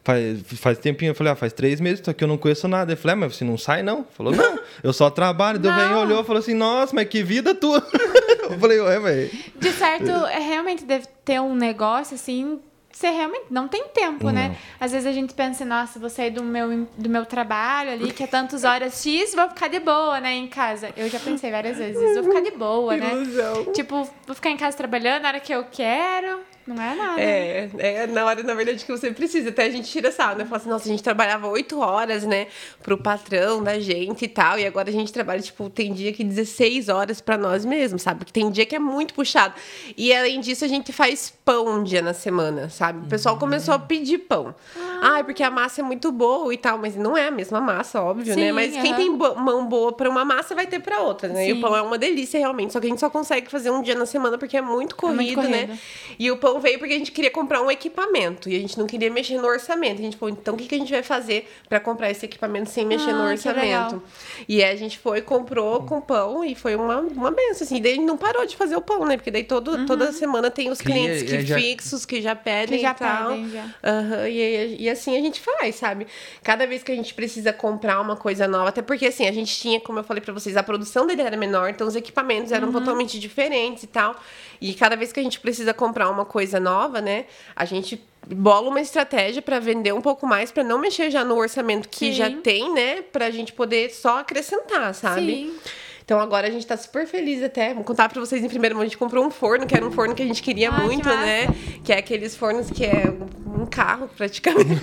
[0.03, 1.11] faz, faz tempinho.
[1.11, 2.91] Eu falei, ah, faz três meses, só que eu não conheço nada.
[2.91, 4.05] Ele falou, ah, mas você não sai, não?
[4.17, 5.57] Falou, não, eu só trabalho.
[5.59, 5.73] Não.
[5.73, 7.81] velho olhou e falou assim, nossa, mas que vida tua.
[8.49, 9.31] eu falei, ué, velho.
[9.57, 12.59] De certo, é, realmente deve ter um negócio assim.
[12.99, 14.57] Você realmente não tem tempo, né?
[14.77, 18.23] Às vezes a gente pensa, nossa, vou sair do meu, do meu trabalho ali, que
[18.25, 20.91] é tantas horas X, vou ficar de boa, né, em casa.
[20.97, 23.13] Eu já pensei várias vezes, vou ficar de boa, né?
[23.13, 23.71] Ilusão.
[23.71, 26.41] Tipo, vou ficar em casa trabalhando na hora que eu quero.
[26.69, 27.19] Não é nada.
[27.19, 29.49] É, é na hora, na verdade, que você precisa.
[29.49, 30.45] Até a gente tira sal, né?
[30.45, 32.45] Fala assim, nossa, a gente trabalhava oito horas, né?
[32.83, 34.59] Pro patrão da gente e tal.
[34.59, 38.19] E agora a gente trabalha, tipo, tem dia que 16 horas pra nós mesmos, sabe?
[38.19, 39.55] Porque tem dia que é muito puxado.
[39.97, 43.05] E além disso, a gente faz pão um dia na semana, sabe?
[43.05, 44.53] O pessoal começou a pedir pão.
[45.01, 46.77] Ai, porque a massa é muito boa e tal.
[46.77, 48.47] Mas não é a mesma massa, óbvio, né?
[48.47, 48.95] Sim, Mas quem aham.
[48.95, 51.47] tem mão boa pra uma massa vai ter pra outra, né?
[51.47, 51.61] E o Sim.
[51.61, 52.73] pão é uma delícia, realmente.
[52.73, 54.95] Só que a gente só consegue fazer um dia na semana porque é muito muito
[54.95, 55.65] corrido, né?
[55.67, 55.79] corrido.
[56.17, 58.85] E o pão veio porque a gente queria comprar um equipamento e a gente não
[58.87, 59.99] queria mexer no orçamento.
[59.99, 62.69] A gente falou, então o que, que a gente vai fazer para comprar esse equipamento
[62.69, 63.31] sem mexer no Ah, legal.
[63.31, 64.03] orçamento?
[64.47, 67.81] E aí a gente foi, comprou com pão e foi uma, uma benção, assim.
[67.81, 69.17] Daí a gente não parou de fazer o pão, né?
[69.17, 72.35] Porque daí todo, toda semana tem os Cria, clientes que é, já- fixos que já
[72.35, 73.29] pedem Que já e tal.
[73.29, 73.65] pedem, já.
[73.83, 76.07] Aham, e, e assim a gente faz, sabe?
[76.43, 79.55] Cada vez que a gente precisa comprar uma coisa nova, até porque assim, a gente
[79.59, 82.71] tinha, como eu falei pra vocês, a produção dele era menor, então os equipamentos eram
[82.71, 84.15] totalmente diferentes e tal.
[84.61, 88.69] E cada vez que a gente precisa comprar uma coisa nova, né, a gente bola
[88.69, 92.11] uma estratégia pra vender um pouco mais, pra não mexer já no orçamento que Sim.
[92.11, 95.25] já tem, né, pra gente poder só acrescentar, sabe?
[95.25, 95.55] Sim.
[96.03, 97.71] Então agora a gente tá super feliz até.
[97.71, 98.81] Vou contar pra vocês em primeira mão.
[98.81, 100.81] A gente comprou um forno, que era um forno que a gente queria Ah, que
[100.81, 101.21] muito, massa.
[101.21, 101.47] né?
[101.83, 103.13] Que é aqueles fornos que é
[103.45, 104.81] um carro, praticamente.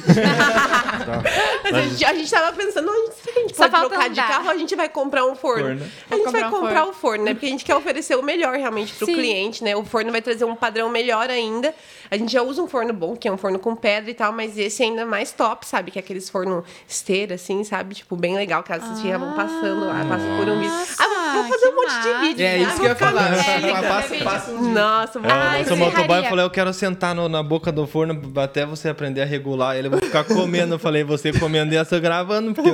[1.65, 3.16] Mas a, gente, a gente tava pensando, a gente, que a
[3.65, 5.65] gente Só trocar de carro, a gente vai comprar um forno.
[5.65, 5.83] Forno.
[6.11, 6.91] A gente Vou vai comprar um comprar forno.
[6.91, 7.35] o forno, né?
[7.35, 9.15] Porque a gente quer oferecer o melhor realmente pro Sim.
[9.15, 9.75] cliente, né?
[9.77, 11.75] O forno vai trazer um padrão melhor ainda.
[12.11, 14.33] A gente já usa um forno bom, que é um forno com pedra e tal,
[14.33, 15.91] mas esse ainda mais top, sabe?
[15.91, 17.95] Que é aqueles forno esteira, assim, sabe?
[17.95, 20.71] Tipo, bem legal, que as já vão passando lá, passa por um vídeo.
[20.73, 22.47] Nossa, Ah, vou, fazer um monte de vídeo.
[22.47, 23.29] É isso que eu ia falar.
[23.35, 23.67] velha.
[23.67, 25.97] É, Passa, passa um Nossa, É, Ai, o seu serraria.
[26.01, 29.77] motoboy falou, eu quero sentar no- na boca do forno até você aprender a regular
[29.77, 29.87] ele.
[29.89, 30.75] Eu vou ficar comendo.
[30.75, 32.55] Eu falei, você comendo e essa gravando.
[32.55, 32.71] Porque...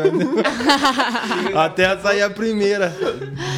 [1.57, 2.95] até sair a primeira.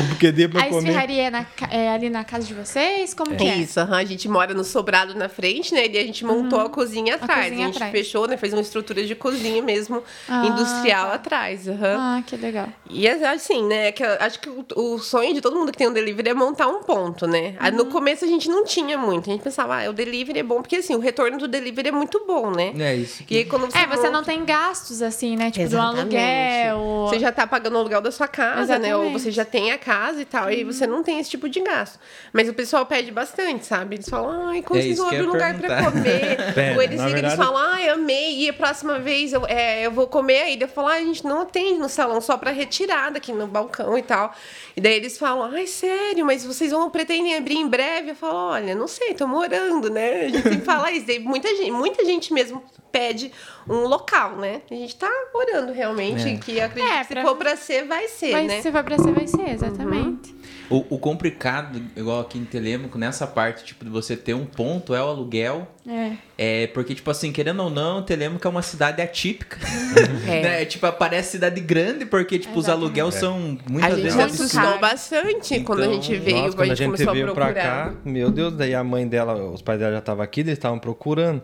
[0.09, 0.79] Porque dê pra A comer.
[0.89, 3.13] esfirraria é, na é ali na casa de vocês?
[3.15, 3.57] Como que é?
[3.57, 5.87] Isso, aham, a gente mora no sobrado na frente, né?
[5.87, 7.47] E a gente montou a cozinha atrás.
[7.49, 7.93] cozinha a gente atrás.
[7.93, 8.37] fechou, né?
[8.37, 11.15] Fez uma estrutura de cozinha mesmo, Ah, industrial tá.
[11.15, 11.69] atrás.
[11.69, 11.97] aham.
[11.99, 12.69] Ah, que legal.
[12.89, 13.93] E é assim, né?
[13.93, 16.35] Que eu acho que o, o sonho de todo mundo que tem um delivery é
[16.35, 17.55] montar um ponto, né?
[17.59, 17.75] Ah, Uhum.
[17.75, 19.29] No começo a gente não tinha muito.
[19.29, 21.93] A gente pensava, ah, o delivery é bom, porque assim, o retorno do delivery é
[21.93, 22.73] muito bom, né?
[22.79, 23.25] É isso.
[23.29, 25.51] E aí, quando você É, você monta- não tem gastos assim, né?
[25.51, 26.15] Tipo, Exatamente.
[26.17, 27.04] um aluguel.
[27.05, 28.95] Ou- Você já tá pagando o aluguel da sua casa, né?
[28.95, 29.07] Ou Exatamente.
[29.07, 29.13] Uhum.
[29.19, 31.99] você já tem a casa e tal, e você não tem esse tipo de gasto.
[32.33, 33.97] Mas o pessoal pede bastante, sabe?
[33.97, 35.93] Eles falam, ai, quando É vocês vão abrir um lugar pra perguntar.
[35.93, 36.37] comer?
[36.55, 39.87] Pede, Ou eles ligam, eles verdade- falam, ai, amei, e a próxima vez eu, é,
[39.87, 40.57] eu vou comer aí.
[40.57, 43.47] Daí Eu falo, ai, a gente não atende no salão, só pra retirada aqui no
[43.47, 44.35] balcão e tal.
[44.77, 48.11] E daí eles falam, ai, sério, mas vocês vão pretendem abrir em breve?
[48.11, 50.23] Eu falo, olha, não sei, tô morando, né?
[50.27, 51.07] A gente sempre fala isso.
[51.07, 53.33] Daí muita gente, muita gente mesmo pede
[53.69, 54.63] um local, né?
[54.71, 56.37] A gente tá orando realmente, É.
[56.37, 58.63] que acredito É, que se pra- for pra ser, vai ser, Vai, né?
[58.63, 60.35] Se for pra ser, vai ser, exatamente.
[60.71, 64.95] O, o complicado, igual aqui em Telêmaco, nessa parte, tipo, de você ter um ponto,
[64.95, 65.69] é o aluguel.
[65.87, 66.13] É.
[66.39, 69.59] É, porque, tipo assim, querendo ou não, Telêmaco é uma cidade atípica.
[70.27, 70.41] É.
[70.43, 70.65] né?
[70.65, 72.99] Tipo, parece cidade grande, porque, tipo, os Exatamente.
[73.01, 76.49] aluguéis são A muitas gente se Muito assustou bastante quando a Então, gente veio, Nossa,
[76.49, 77.63] a quando a gente gente começou a veio pra procurar.
[77.91, 80.79] cá, meu Deus, daí a mãe dela, os pais dela já estavam aqui, eles estavam
[80.79, 81.43] procurando.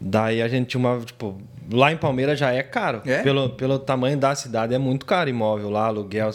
[0.00, 1.36] Daí a gente tinha uma, tipo,
[1.70, 3.02] lá em Palmeiras já é caro.
[3.04, 3.22] É?
[3.22, 6.30] Pelo, pelo tamanho da cidade, é muito caro imóvel lá, aluguel.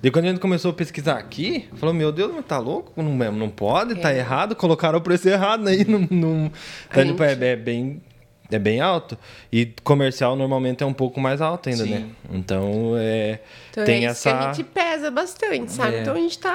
[0.00, 2.90] Daí quando a gente começou a pesquisar aqui, falou, meu Deus, mas tá louco?
[2.96, 5.84] Não, não pode, tá errado, colocaram o preço errado aí.
[5.84, 6.52] Não, não...
[6.90, 8.00] Então, tipo, é, é bem...
[8.50, 9.16] É bem alto.
[9.50, 11.90] E comercial normalmente é um pouco mais alto ainda, Sim.
[11.90, 12.08] né?
[12.30, 13.40] Então, é,
[13.70, 14.36] Então tem é isso essa...
[14.36, 15.96] que a gente pesa bastante, sabe?
[15.96, 16.00] É.
[16.02, 16.54] Então a gente tá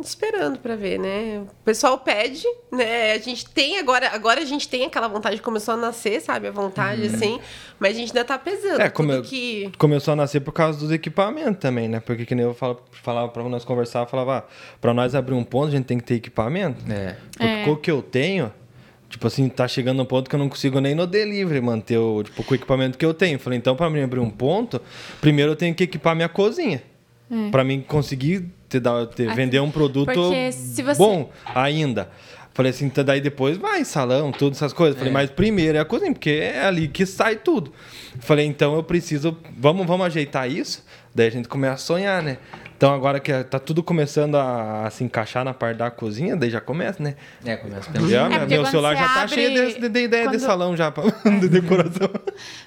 [0.00, 1.40] esperando pra ver, né?
[1.40, 3.12] O pessoal pede, né?
[3.12, 6.48] A gente tem agora, agora a gente tem aquela vontade, começou a nascer, sabe?
[6.48, 7.38] A vontade, assim,
[7.78, 8.80] mas a gente ainda tá pesando.
[8.80, 9.10] Uhum.
[9.12, 9.70] É, eu- que...
[9.78, 12.00] começou a nascer por causa dos equipamentos também, né?
[12.00, 14.44] Porque que nem eu falo, falava pra nós conversar, eu falava, ah,
[14.80, 16.84] pra nós abrir um ponto, a gente tem que ter equipamento.
[16.90, 17.16] É.
[17.32, 17.64] Porque É.
[17.64, 18.52] com o que eu tenho,
[19.08, 22.22] tipo assim, tá chegando um ponto que eu não consigo nem no delivery manter o,
[22.22, 23.38] tipo, com o equipamento que eu tenho.
[23.38, 24.80] Falei, então pra mim abrir um ponto,
[25.20, 26.82] primeiro eu tenho que equipar minha cozinha.
[27.50, 28.44] Pra mim conseguir
[28.74, 32.08] ter, dar- Aqui- vender um produto você- bom ainda.
[32.52, 34.96] Falei assim, então daí depois vai, salão, todas essas coisas.
[34.96, 37.72] Falei, mas primeiro é a cozinha, porque é ali que sai tudo.
[38.20, 40.84] Falei, então eu preciso, vamos, vamos ajeitar isso?
[41.12, 42.38] Daí a gente começa a sonhar, né?
[42.76, 46.50] Então agora que tá tudo começando a, a se encaixar na parte da cozinha, daí
[46.50, 47.14] já começa, né?
[47.44, 48.46] É, começa a Já, pensar.
[48.46, 50.90] meu- celular você já tá abre- cheio de, de- de ideia de quando- salão já,
[50.90, 51.04] pra,
[51.40, 52.08] de decoração.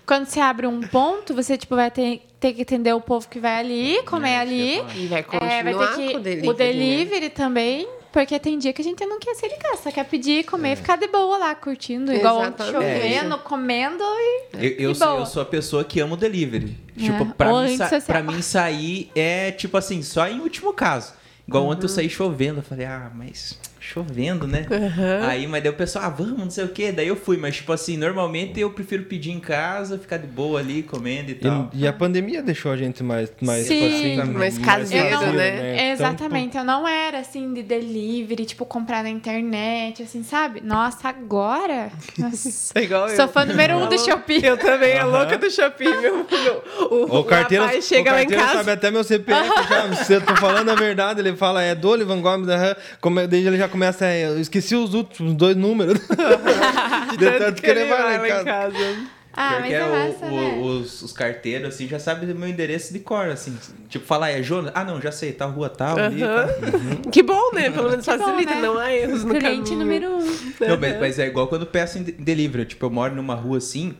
[0.05, 3.39] Quando você abre um ponto, você tipo, vai ter, ter que atender o povo que
[3.39, 4.77] vai ali, comer É, ali.
[4.95, 6.57] E vai É, continuar vai ter que com o delivery, o né?
[6.57, 7.87] delivery também,
[8.19, 10.73] porque tem dia que a gente não quer sair de casa, só quer pedir, comer
[10.73, 12.41] e ficar de boa lá, curtindo, igual
[12.71, 14.47] chovendo, comendo e.
[14.53, 16.75] Eu, eu, E sou, eu sou a pessoa que ama o delivery.
[16.97, 17.01] É.
[17.01, 18.01] Tipo, pra Ou mim, sa- social.
[18.05, 21.13] pra mim sair é tipo assim, só em último caso.
[21.47, 21.83] Igual ontem Uhum.
[21.85, 22.59] eu saí chovendo.
[22.59, 23.57] Eu falei, ah, mas
[23.87, 24.65] chovendo, né?
[24.69, 25.27] Uhum.
[25.27, 26.91] Aí, mas daí o pessoal, ah, vamos, não sei o quê.
[26.91, 30.59] Daí eu fui, mas tipo assim, normalmente eu prefiro pedir em casa, ficar de boa
[30.59, 31.69] ali, comendo e tal.
[31.73, 33.79] E, e a pandemia deixou a gente mais, mais Sim.
[33.79, 35.91] tipo assim, Mais caseiro, Eu não- né?
[35.93, 40.61] Então, Exatamente, eu não era assim de delivery, tipo, comprar na internet, assim, sabe?
[40.61, 41.91] Nossa, agora.
[42.17, 42.47] Nossa.
[42.77, 43.27] É igual Sou eu.
[43.29, 43.97] fã número um do?
[43.97, 44.43] Shopee.
[44.43, 46.25] Eu também, a louca do Shopee, meu.
[46.29, 48.57] meu o, O carteiro, rapaz chega o lá em carteiro casa.
[48.59, 49.93] sabe até meu CPF já.
[50.05, 52.75] Se eu tô falando a verdade, ele fala, é do Olivan Gomes, aham.
[53.01, 55.99] Como, daí ele já começa, é, eu esqueci os últimos dois números.
[57.17, 59.07] de tanto que ele vai lá em casa.
[59.39, 60.57] Ah, Pior mas é é o- massa, o- né?
[60.63, 63.55] os, os carteiros, assim, já sabem do meu endereço de cor, assim.
[63.87, 64.71] Tipo, falar, é Jonas?
[64.73, 66.21] Ah, não, já sei, tá rua tal, ali.
[66.21, 66.47] Tá.
[67.11, 67.69] Que bom, né?
[67.69, 68.61] Pelo menos Que bom, facilita, né?
[68.61, 69.79] não há erros no Cliente caminho.
[69.79, 70.25] número um.
[70.67, 72.65] Não, mas, mas é igual quando peço em de- delivery.
[72.65, 73.93] Tipo, eu moro numa rua assim,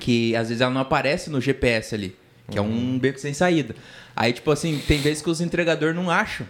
[0.00, 2.16] que às vezes ela não aparece no GPS ali,
[2.50, 3.76] que é um beco sem saída.
[4.16, 6.44] Aí, tipo assim, tem vezes que os entregadores não acham.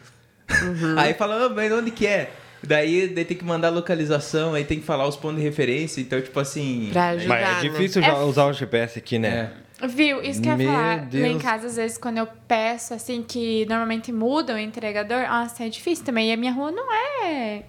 [0.97, 2.31] Aí fala, ah, mas onde que é?
[2.63, 6.01] Daí, daí tem que mandar a localização, aí tem que falar os pontos de referência.
[6.01, 6.89] Então, tipo assim.
[6.93, 7.61] Pra ajudar, Mas é né?
[7.71, 9.53] difícil já usar o GPS aqui, né?
[9.81, 9.87] É.
[9.87, 10.21] Viu?
[10.21, 10.97] Isso que eu ia Meu falar.
[10.97, 11.43] Lá em Deus.
[11.43, 16.05] casa, às vezes, quando eu peço, assim, que normalmente muda o entregador, nossa, é difícil
[16.05, 16.31] também.
[16.31, 16.93] E a minha rua não
[17.25, 17.63] é.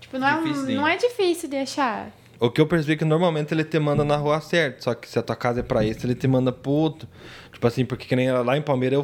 [0.00, 2.10] Tipo, não, é, um- não é difícil de achar.
[2.40, 5.08] O que eu percebi é que normalmente ele te manda na rua certa, só que
[5.08, 7.08] se a tua casa é pra isso, ele te manda pro outro.
[7.52, 8.98] Tipo assim, porque que nem lá em Palmeiras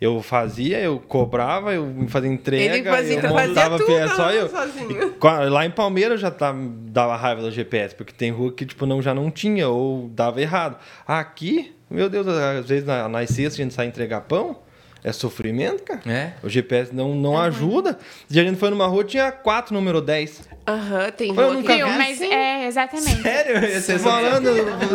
[0.00, 3.86] eu, eu fazia, eu cobrava, eu fazia entrega, Ele fazia, eu então fazia montava tudo
[3.86, 4.48] pé, só eu.
[4.48, 5.12] sozinho.
[5.20, 6.52] Qua- Lá em Palmeiras já tá,
[6.86, 10.40] dava raiva do GPS, porque tem rua que tipo, não, já não tinha ou dava
[10.42, 10.76] errado.
[11.06, 14.56] Aqui, meu Deus, às vezes na, nas cestas a gente sai entregar pão,
[15.04, 16.00] é sofrimento, cara.
[16.06, 16.32] É.
[16.42, 17.98] O GPS não, não ajuda.
[18.30, 20.48] E a gente foi numa rua, tinha quatro número 10.
[20.66, 21.84] Aham, tem Eu rua nunca que.
[21.84, 23.20] Mas é, exatamente.
[23.20, 23.56] Sério?
[23.56, 24.48] É Falando,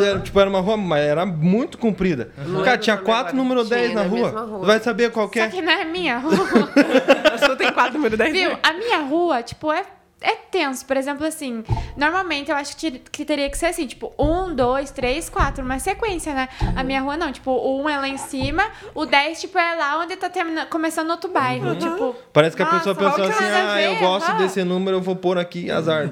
[0.04, 2.32] era, tipo, era uma rua, mas era muito comprida.
[2.38, 4.30] Não Cara, tinha quatro número Tinha 10 na na rua.
[4.30, 4.66] rua.
[4.66, 5.50] Vai saber qual que Só é.
[5.50, 6.36] que não é minha rua.
[7.34, 8.32] A sua tem quatro número 10.
[8.32, 8.58] Viu?
[8.64, 9.84] A minha rua, tipo, é,
[10.22, 10.86] é tenso.
[10.86, 11.64] Por exemplo, assim,
[11.96, 15.64] normalmente eu acho que, te- que teria que ser assim, tipo, um, dois, três, quatro,
[15.64, 16.50] uma sequência, né?
[16.76, 18.64] A minha rua não, tipo, o um é lá em cima,
[18.96, 21.76] o 10, tipo, é lá onde tá terminando, começando outro bairro.
[21.76, 24.00] Tipo, Parece que a pessoa pensou assim, ah, eu ver?
[24.02, 24.38] gosto Aham.
[24.38, 26.10] desse número, eu vou pôr aqui azar.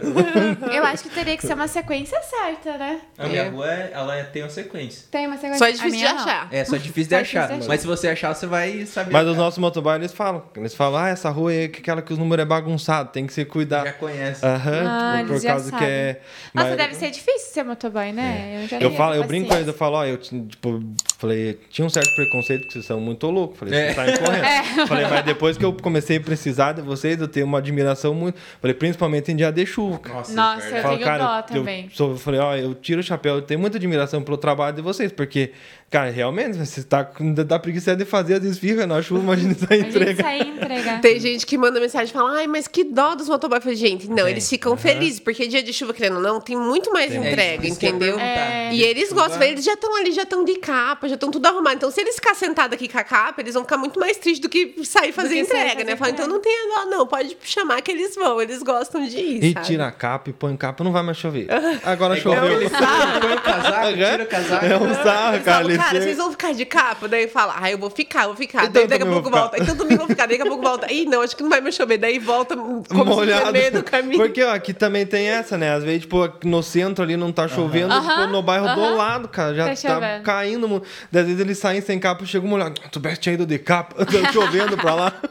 [0.71, 3.01] Eu acho que teria que ser uma sequência certa, né?
[3.17, 5.07] A minha rua, é- ela tem uma sequência.
[5.11, 5.57] Tem uma sequência.
[5.59, 6.15] Só é A difícil de não.
[6.21, 6.47] achar.
[6.51, 7.23] É só difícil de Só achar.
[7.23, 7.67] difícil de achar.
[7.69, 9.11] Mas se você achar, você vai saber.
[9.11, 10.43] Mas os nossos motoboys, eles falam.
[10.55, 13.41] Eles falam, ah, essa rua é aquela que os números é bagunçado, tem que se
[13.43, 13.94] Já cuidar.
[13.95, 14.45] Conhece.
[14.45, 15.87] Aham, Ah, tipo, por eles já causa que sabem.
[15.89, 16.19] é...
[16.53, 18.61] Nossa, mas- deve ser difícil ser motoboy, né?
[18.63, 20.83] Eu, já Eu, falo, eu brinco com eles, eu falo, ó, eu tipo,
[21.17, 23.59] falei, tinha um certo preconceito que vocês são muito loucos.
[23.59, 23.93] Falei, É.
[23.93, 24.43] vocês saem correndo.
[24.45, 24.87] É.
[24.87, 28.37] Falei, mas depois que eu comecei a precisar de vocês, eu tenho uma admiração muito.
[28.61, 29.99] Falei, principalmente em dia de chuva.
[29.99, 30.15] cara.
[30.17, 30.75] Nossa, Nossa, verdade.
[30.77, 31.83] eu Falo, tenho dó também.
[31.85, 34.75] Eu, sou- eu falei, ó, eu tiro o chapéu, eu tenho muita admiração pelo trabalho
[34.75, 35.51] de vocês, porque,
[35.95, 39.65] cara, realmente, você tá com dá preguiça de fazer as esfirras na chuva, imagina isso
[39.69, 40.23] aí A gente entrega.
[40.23, 41.01] sair e entregar.
[41.01, 43.63] Tem gente que manda mensagem e fala, ai, mas que dó dos motoboys.
[43.79, 44.29] Gente, não, Tem.
[44.29, 47.63] eles ficam felizes, porque dia de chuva, querendo ou não, tem muito mais É, entrega,
[47.65, 48.19] ia entendeu?
[48.19, 48.69] É.
[48.73, 51.45] E eles Chuva- gostam, eles já estão ali, já estão de capa, já estão tudo
[51.45, 51.75] arrumado.
[51.77, 54.39] Então, se eles ficar sentados aqui com a capa, eles vão ficar muito mais tristes
[54.41, 55.95] do que sair fazer que sair entrega, fazer né?
[55.95, 56.33] Fala, então entrega.
[56.33, 59.65] não tenha dó, não, pode chamar que eles vão, eles gostam de ir, E sabe?
[59.65, 61.47] tira a capa e põe capa, não vai mais chover.
[61.83, 62.69] Agora É choveu.
[62.69, 64.65] sarro, põe o casaco, tira o casaco.
[64.65, 65.63] É um sarro, cara.
[65.85, 67.07] Cara, chegam- vocês vão ficar de capa?
[67.07, 68.63] Daí fala, ah, eu vou ficar, vou ficar.
[68.65, 69.57] Então daí daqui a pouco volta.
[69.61, 70.91] Então também vou ficar, daqui a pouco volta.
[70.91, 71.97] Ih, não, acho que não vai mais chover.
[71.97, 72.55] Daí volta
[72.89, 73.45] como molhado.
[73.47, 74.17] se meio do caminho.
[74.17, 75.73] Porque, ó, aqui também tem essa, né?
[75.73, 79.53] Às vezes, tipo, no centro ali não tá chovendo, tipo, no bairro do lado, cara,
[79.55, 80.81] já Tá tá, caindo.
[81.13, 82.79] Às vezes eles saem sem capa, chega molhado.
[82.91, 85.13] Tu best tinha ido de capa, tá chovendo pra lá.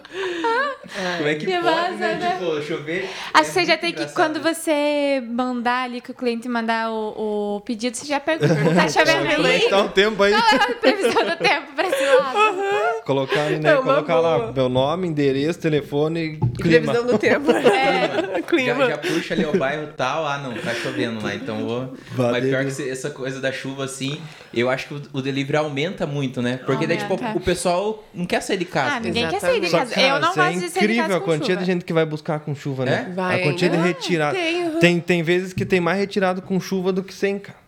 [1.17, 2.15] Como é que, Que pode, massa, né?
[2.15, 2.37] né?
[2.39, 3.09] Tipo, chover.
[3.33, 6.91] Acho é que você já tem que, quando você mandar ali, que o cliente mandar
[6.91, 9.61] o, o pedido, você já pergunta, tá chovendo é aí?
[9.61, 10.34] que tá o tempo aí?
[10.35, 12.59] Qual é a previsão do tempo pra esse lado?
[13.05, 13.73] Colocar, né?
[13.73, 16.53] É colocar lá meu nome, endereço, telefone e clima.
[16.63, 17.53] previsão do tempo.
[17.75, 18.43] É.
[18.47, 18.85] Clima.
[18.87, 21.95] Já, já puxa ali o bairro tal, ah não, tá chovendo lá, então vou.
[22.13, 22.33] Valeu.
[22.33, 24.21] Mas pior que essa coisa da chuva assim,
[24.53, 26.59] eu acho que o, delivery aumenta muito, né?
[26.65, 27.37] Porque daí, tipo, Aumenta.
[27.39, 28.97] o pessoal não quer sair de casa.
[28.97, 29.71] Ah, ninguém quer sair de Exatamente.
[29.71, 29.95] Só casa.
[29.95, 31.61] que, Eu cara, não isso é gosto de sair de incrível casa a quantia chuva.
[31.61, 33.07] de gente que vai buscar com chuva, né?
[33.11, 33.15] É?
[33.15, 33.87] Vai a quantia de ainda?
[33.89, 34.39] retirada.
[34.81, 37.64] Tem, tem vezes que tem mais retirado com chuva do que sem, cara.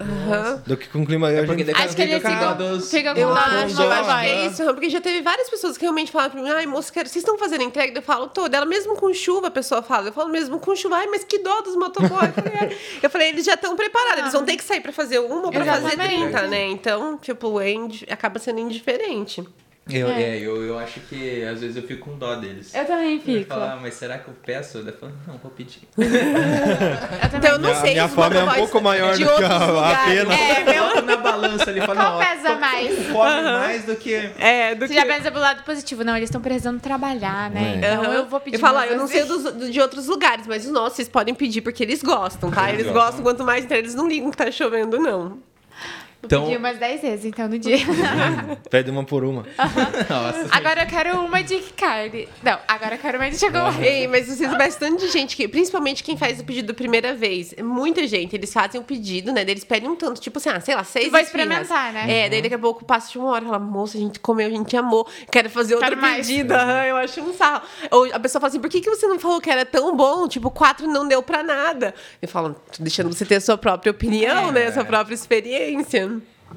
[0.00, 0.62] Aham.
[0.66, 1.30] Do que com clima.
[1.30, 4.04] É porque Acho que eles fica ficam, dos- ficam com Eu acho, do eu acho
[4.04, 4.26] que motoboy.
[4.26, 7.08] é isso, porque já teve várias pessoas que realmente falaram pra mim, ai, moça, quero,
[7.08, 7.98] vocês estão fazendo entrega?
[7.98, 10.96] Eu falo, tô, ela mesmo com chuva, a pessoa fala, eu falo mesmo com chuva,
[10.96, 12.28] ai, mas que dó dos motoboys.
[12.36, 14.92] Eu falei, "É." eu falei, eles já estão preparados, eles vão ter que sair pra
[14.92, 16.14] fazer uma ou pra fazer Exatamente.
[16.30, 16.66] 30, né?
[16.68, 19.42] Então, tipo, é indi- acaba sendo indiferente.
[19.90, 20.22] Eu, É.
[20.22, 22.74] é, eu, eu acho que às vezes eu fico com dó deles.
[22.74, 23.48] Eu também Eu fico.
[23.48, 24.78] falo, ah, mas será que eu peço?
[24.78, 25.80] Eu falo, não, vou pedir.
[25.96, 29.44] Eu Então, eu não Minha- sei minha os fome é um pouco maior do que
[29.44, 30.34] a- a pena.
[30.34, 33.06] É, meu, Coloco na balança ali falo, Qual não, pesa mais?
[33.08, 34.14] fome mais do que.
[34.38, 35.00] é, do Você que...
[35.00, 36.04] já pensa pro lado positivo.
[36.04, 37.74] Não, eles estão precisando trabalhar, né?
[37.74, 37.76] É.
[37.76, 38.12] Então Aham.
[38.14, 40.70] eu vou pedir Eu falo, eu não sei dos, do- de outros lugares, mas os
[40.72, 42.68] nossos vocês podem pedir porque eles gostam, tá?
[42.68, 43.04] Eles Eles, gostam.
[43.08, 45.38] gostam, quanto mais entrega, eles não ligam que tá chovendo, não.
[46.22, 47.76] Então- pedir umas 10 vezes, então, no dia.
[48.68, 49.42] Pede uma por uma.
[50.10, 50.48] Nossa.
[50.50, 52.28] agora eu quero uma de carne.
[52.42, 53.80] Não, agora eu quero uma de chocolate.
[53.82, 58.34] Ei, mas vocês bastante gente que, principalmente quem faz o pedido primeira vez, muita gente,
[58.34, 59.44] eles fazem o pedido, né?
[59.44, 62.24] daí Eles pedem um tanto, tipo assim, ah, sei lá, seis Vai experimentar, né?
[62.24, 64.50] É, daí daqui a pouco passa de uma hora, fala, moça, a gente comeu, a
[64.50, 66.52] gente amou, quero fazer outro Quero pedido.
[66.52, 67.62] Aham, eu acho um sarro.
[67.92, 70.26] Ou a pessoa fala assim, por que, que você não falou que era tão bom?
[70.26, 71.94] Tipo, quatro não deu pra nada.
[72.20, 74.52] Eu falo, tô deixando você ter a sua própria opinião, É.
[74.52, 74.66] né?
[74.66, 76.08] A sua própria experiência.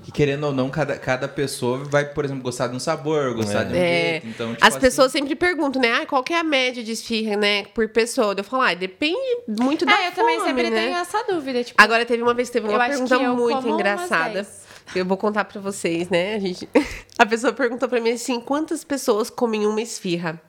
[0.04, 3.62] Que querendo ou não, cada, cada pessoa vai, por exemplo, gostar de um sabor, gostar
[3.62, 3.66] É.
[3.66, 4.28] de um É, jeito.
[4.28, 5.92] Então, tipo as assim, pessoas sempre perguntam, né?
[6.02, 7.66] Ah, qual que é a média de esfirra, né?
[7.66, 8.34] Por pessoa.
[8.36, 9.18] Eu falo, ah, depende
[9.48, 10.86] muito da Ah, eu também sempre né?
[10.86, 11.64] tenho essa dúvida.
[11.64, 14.34] Tipo, Agora teve uma vez que teve uma pergunta muito engraçada.
[14.44, 14.62] 10.
[14.96, 16.36] Eu vou contar pra vocês, né?
[16.36, 16.68] A, gente...
[17.18, 20.42] a pessoa perguntou pra mim assim: quantas pessoas comem uma esfirra?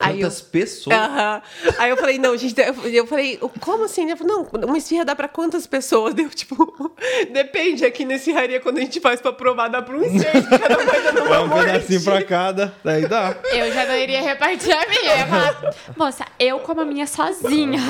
[0.00, 0.28] Aí eu...
[0.28, 0.96] Quantas pessoas.
[0.96, 1.42] Aham.
[1.78, 4.04] Aí eu falei, não, gente, eu, eu falei, como assim?
[4.04, 6.14] Ele falou, não, uma esfirra dá pra quantas pessoas?
[6.14, 6.74] Deu, tipo,
[7.32, 10.76] depende, aqui nesse raria, quando a gente faz pra provar, dá pra uns seis, cada
[10.76, 13.36] coisa numa É um pedacinho pra cada, daí dá.
[13.52, 15.12] eu já não iria repartir a minha.
[15.12, 17.80] Eu ia falar, moça, eu como a minha sozinha.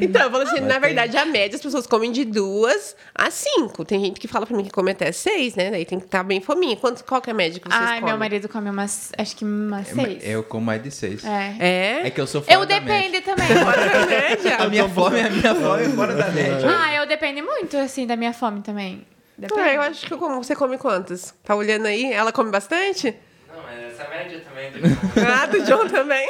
[0.00, 3.30] Então, eu falo assim, na tem- verdade, a média, as pessoas comem de duas a
[3.30, 3.84] cinco.
[3.84, 5.70] Tem gente que fala pra mim que come até seis, né?
[5.70, 6.76] Daí tem que estar bem fominha.
[6.76, 8.04] Quanto, qual que é a média que vocês Ai, comem?
[8.12, 10.22] meu marido come umas, acho que umas É, mas seis.
[10.24, 11.24] Eu como mais de seis.
[11.24, 11.47] É.
[11.58, 12.06] É?
[12.06, 13.22] É que eu sou fora Eu da depende média.
[13.22, 13.46] também.
[13.64, 14.56] Fora da média.
[14.56, 16.68] A minha fome, a minha fome é fora da média.
[16.68, 19.06] Ah, eu dependo muito, assim, da minha fome também.
[19.36, 19.60] Depende.
[19.60, 20.42] Ah, eu acho que eu como.
[20.42, 21.32] Você come quantas?
[21.44, 22.12] Tá olhando aí?
[22.12, 23.14] Ela come bastante?
[23.48, 24.70] Não, mas essa média também.
[25.26, 26.26] Ah, do John também.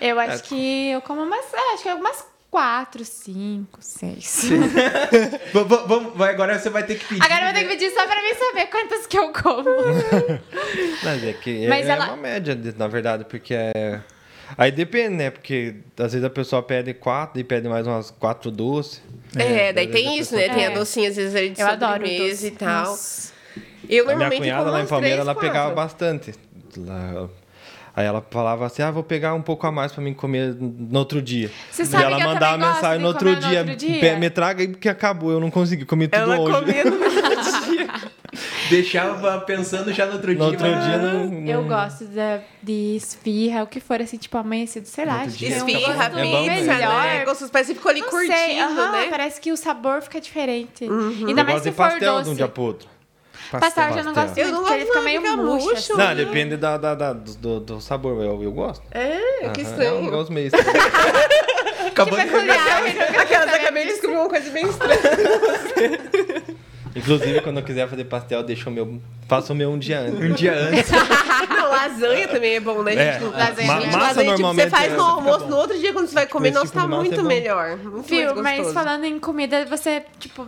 [0.00, 0.24] Eu É.
[0.26, 1.44] acho que eu como umas.
[1.52, 4.48] é, acho que umas quatro, cinco, seis.
[5.52, 7.22] Vamos- agora você vai ter que pedir.
[7.22, 9.64] Agora eu vou ter que pedir só pra mim saber quantas que eu como.
[11.04, 14.00] Mas é que é, Mas é ela- uma média, na verdade, porque é.
[14.56, 15.30] Aí depende, né?
[15.30, 19.02] Porque às vezes a pessoa pede quatro e pede mais umas quatro doces.
[19.34, 20.48] É, daí às vezes tem a isso, né?
[20.48, 20.74] Tem a É.
[20.74, 22.46] docinha, às vezes, de Eu adoro doce.
[22.46, 22.84] e tal.
[22.86, 23.32] Nossa.
[23.88, 26.34] Eu A minha normalmente cunhada como lá em umas Palmeira, três, ela pegava bastante.
[26.76, 27.28] Lá-
[27.96, 30.98] Aí ela falava assim: ah, vou pegar um pouco a mais pra mim comer no
[30.98, 31.50] outro dia.
[31.70, 33.76] Você e sabe ela eu mandava gosto mensagem de no outro, comer no dia, outro
[33.76, 34.00] dia?
[34.00, 36.60] "Pe- Me traga aí porque acabou, eu não consegui, comi tudo Ela hoje.
[36.60, 37.06] comendo no
[38.68, 40.38] Deixava pensando já no outro dia.
[40.38, 41.46] No outro mas- dia não.
[41.46, 45.12] Eu não- gosto da, de esfirra, o que for, assim, tipo amanhecido, sei lá.
[45.14, 46.04] Outro acho que dia Esfirra.
[46.04, 46.10] É pizza,
[46.74, 46.76] mesmo.
[46.76, 47.24] né?
[47.24, 47.50] Gostoso.
[47.52, 49.06] Parece que ficou ali Não curtindo, sei, né?
[49.08, 50.84] parece que o sabor fica diferente.
[50.84, 51.28] Uhum.
[51.28, 52.30] Ainda Eu mais gosto se de for pastel de doce.
[52.30, 52.88] um dia pro outro.
[53.50, 55.36] Pastel eu já não gosto Eu muito, não porque ele gosto, fica não, meio fica
[55.36, 55.72] murcho.
[55.72, 55.92] assim.
[55.94, 58.82] Não, depende da, da- da- do, do sabor, eu, eu gosto.
[58.90, 59.90] É, que estranho.
[59.90, 60.66] É um negócio meio estranho.
[61.88, 62.82] Acabou de Peculiar.
[63.20, 64.98] Aquelas eu acabei de descobrir uma coisa bem estranha.
[66.94, 68.98] Inclusive, quando eu quiser fazer pastel, deixa o meu.
[69.28, 70.18] Faço o meu um dia antes.
[70.20, 70.90] um dia antes.
[71.48, 73.24] Não, lasanha também é bom, né, É, gente?
[73.24, 73.66] Não- lasanha.
[73.66, 74.64] ma- Lasanha, massa Lasanha, tipo, normalmente.
[74.64, 76.78] você faz é- no almoço, no outro dia quando você vai comer, Esse nossa, tipo
[76.80, 77.76] tá de muito é melhor.
[77.76, 80.46] Muito Viu, mais mas falando em comida, você, tipo,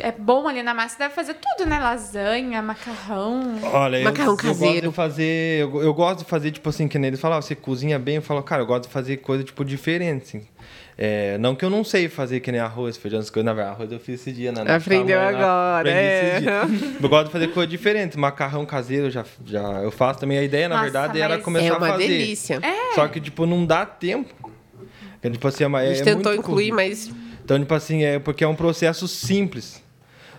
[0.00, 1.78] é bom ali na massa, deve fazer tudo, né?
[1.78, 3.58] Lasanha, macarrão.
[3.62, 4.88] Olha, eu, Macarrão eu gosto caseiro.
[4.88, 5.60] de fazer.
[5.62, 8.16] Eu, eu gosto de fazer, tipo assim, que nem eles falam, "Ah, você cozinha bem,
[8.16, 10.46] eu falo, cara, eu gosto de fazer coisa, tipo, diferente, assim.
[11.00, 13.46] É, não que eu não sei fazer que nem arroz, feijão, essas coisas.
[13.46, 14.62] Na verdade, arroz eu fiz esse dia, né?
[14.74, 16.30] Aprendeu na- agora, aprendi é.
[16.32, 16.62] esse dia.
[17.00, 18.18] Eu gosto de fazer coisa diferente.
[18.18, 20.38] Macarrão caseiro eu já, já eu faço também.
[20.38, 22.08] A ideia, na Nossa, verdade, era começar É a uma fazer.
[22.08, 22.60] delícia.
[22.96, 24.34] Só que, tipo, não dá tempo.
[25.22, 27.12] É, tipo assim, é, uma- A é gente tentou muito incluir, mas
[27.48, 29.82] Então, tipo assim, é porque é um processo simples.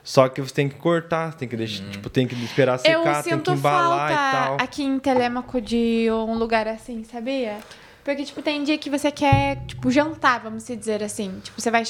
[0.04, 3.24] Só que você tem que cortar, tem que deixar, tipo, tem que esperar Eu secar,
[3.24, 4.58] tem que embalar e falta tal.
[4.62, 7.58] aqui em Telêmaco de um lugar assim, sabia?
[8.04, 11.40] Porque, tipo, tem dia que você quer, tipo, jantar, vamos se dizer assim.
[11.44, 11.82] Tipo, você vai,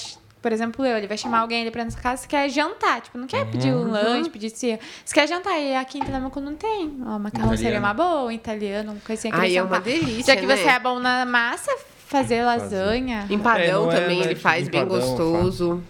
[0.41, 3.01] por exemplo, eu, ele vai chamar alguém ali pra nossa casa, você quer jantar.
[3.01, 3.89] Tipo, não quer pedir Uhum.
[3.89, 4.55] um lanche, pedir isso.
[5.03, 5.59] Você quer jantar.
[5.59, 6.97] E aqui em Telêmaco não tem.
[7.05, 7.85] Ó, macarrão seria Italiano.
[7.85, 10.55] uma boa, um italiano, uma coisinha que Aí é uma delícia, Já que né?
[10.55, 11.71] você é bom na massa,
[12.09, 13.27] fazer lasanha.
[13.29, 15.83] empadão É, é, também né, ele faz bem empadão, gostoso.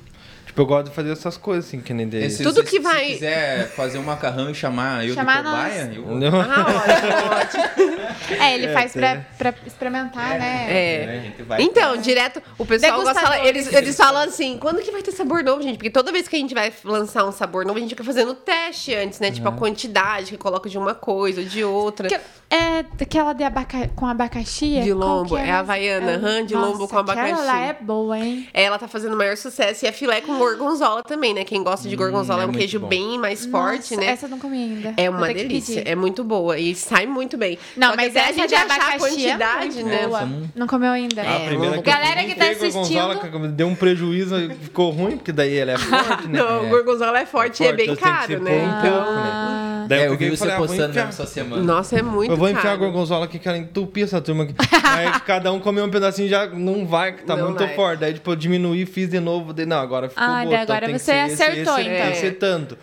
[0.50, 2.26] Tipo, eu gosto de fazer essas coisas, assim, que nem dele.
[2.26, 5.44] Esse- Tudo se- que vai- Se quiser fazer um macarrão e chamar eu Chamar de
[5.44, 6.06] cobaia, eu...
[6.08, 6.42] Não.
[6.42, 8.42] Ah, olha, ótimo.
[8.42, 10.66] É, ele faz pra, pra experimentar, né?
[10.70, 11.06] É.
[11.20, 14.90] a gente vai- Então, direto, o pessoal gosta de eles, eles falam assim, quando que
[14.92, 15.78] vai ter sabor novo, gente?
[15.78, 18.34] Porque toda vez que a gente vai lançar um sabor novo, a gente fica fazendo
[18.34, 19.30] teste antes, né?
[19.30, 22.08] Tipo, a quantidade que coloca de uma coisa ou de outra.
[22.10, 22.20] Que-
[22.50, 23.88] É daquela de abaca...
[23.96, 24.82] com abacaxi?
[24.82, 27.34] De Qual lombo, que é a havaiana, aham, de lombo com abacaxi.
[27.34, 28.48] Aquela lá é boa, hein?
[28.52, 29.86] Ela tá fazendo maior sucesso.
[29.86, 31.44] E é filé com gorgonzola também, né?
[31.44, 32.88] Quem gosta de gorgonzola é é um queijo bom.
[32.88, 34.12] bem mais forte, Nossa, né?
[34.14, 34.94] Essa eu não comi ainda.
[34.98, 37.58] É uma que delícia, é muito boa e sai muito bem.
[37.78, 39.00] Não, Só que mas até a gente de achar a abacaxi é
[39.36, 40.08] quantidade, muito né?
[40.08, 40.22] boa.
[40.26, 41.22] não- Não comeu ainda?
[41.22, 44.36] A primeira vamos- que eu Galera que tá foi gorgonzola, assistindo- que deu um prejuízo
[44.40, 46.40] e ficou ruim, porque daí ela é forte, né?
[46.42, 46.70] Não, é.
[46.70, 48.60] gorgonzola é forte e é bem então tem que caro, ser né?
[48.60, 49.79] pouco, Então, né?
[49.88, 51.62] Daí É, eu vi você falei, ah, postando enfiar- mesmo essa semana.
[51.64, 52.80] nossa, é muito Eu vou enfiar a caro.
[52.80, 54.54] gorgonzola aqui, que ela entupir essa turma aqui.
[54.84, 57.76] Aí cada um comeu um pedacinho já não vai, que tá Não muito vai.
[57.76, 58.00] forte.
[58.00, 59.54] Daí, tipo, eu diminuí, fiz de novo.
[59.54, 60.44] Daí, não, agora ficou Ah, boa.
[60.46, 62.02] então agora tem que você esse, acertou, esse, então.
[62.04, 62.78] Tem que ser tanto.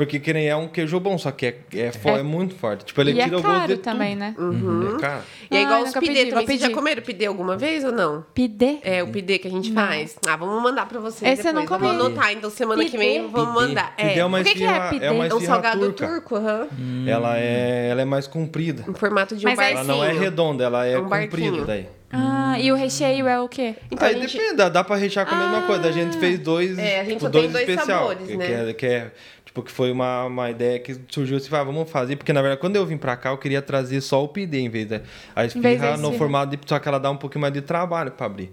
[0.00, 2.54] Porque que nem é um queijo bom, só que é, é, fo- É- é muito
[2.54, 2.86] forte.
[2.86, 4.18] Tipo, ele E é tira o gosto caro de também, tudo.
[4.20, 4.34] né?
[4.38, 4.96] Uhum.
[4.96, 5.22] É caro.
[5.50, 6.46] E é igual Ai, os nunca pidê pedi, também.
[6.46, 8.24] vou Vocês já comeram pidê alguma vez ou não?
[8.32, 8.78] Pidê?
[8.82, 10.16] É, o pidê que a gente faz.
[10.26, 11.86] Ah, vamos mandar pra vocês Esse eu não comi.
[11.86, 13.04] anotar, então semana que Pidê?
[13.04, 13.66] vem vamos Pidê.
[13.68, 13.94] mandar.
[13.94, 15.04] Pidê é É, uma O que que é esfirra, pidê?
[15.04, 16.06] é uma é um esfirra salgado turca.
[16.06, 16.68] turco, aham.
[17.06, 18.82] Ela, é, ela é mais comprida.
[18.88, 19.96] Em formato de um Mas aí Ela barquinho.
[19.98, 21.30] não é redonda, ela é Um barquinho.
[21.50, 21.86] comprida daí.
[22.12, 23.76] Ah, e o recheio é o quê?
[23.88, 24.36] Então Aí a gente...
[24.36, 25.88] depende, dá, dá pra rechear com a mesma coisa.
[25.88, 27.98] A gente fez dois, É, a gente tipo, só tem dois dois especial.
[28.08, 28.46] sabores, que, né?
[28.46, 29.12] que é, que é,
[29.50, 32.14] tipo, que foi uma, uma ideia que surgiu assim, ah, vamos fazer.
[32.14, 34.68] Porque, na verdade, quando eu vim pra cá, eu queria trazer só o pidê em
[34.68, 35.00] vez da
[35.34, 36.62] a da no formato de...
[36.64, 38.52] Só que ela dá um pouquinho mais de trabalho pra abrir.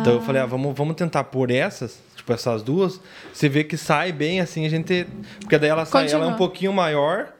[0.00, 3.00] Então eu falei, ah, vamos, vamos tentar por essas, tipo, essas duas.
[3.32, 5.06] Você vê que sai bem, assim, a gente...
[5.38, 6.34] Porque daí ela sai, ela é Continua.
[6.34, 7.32] um pouquinho maior...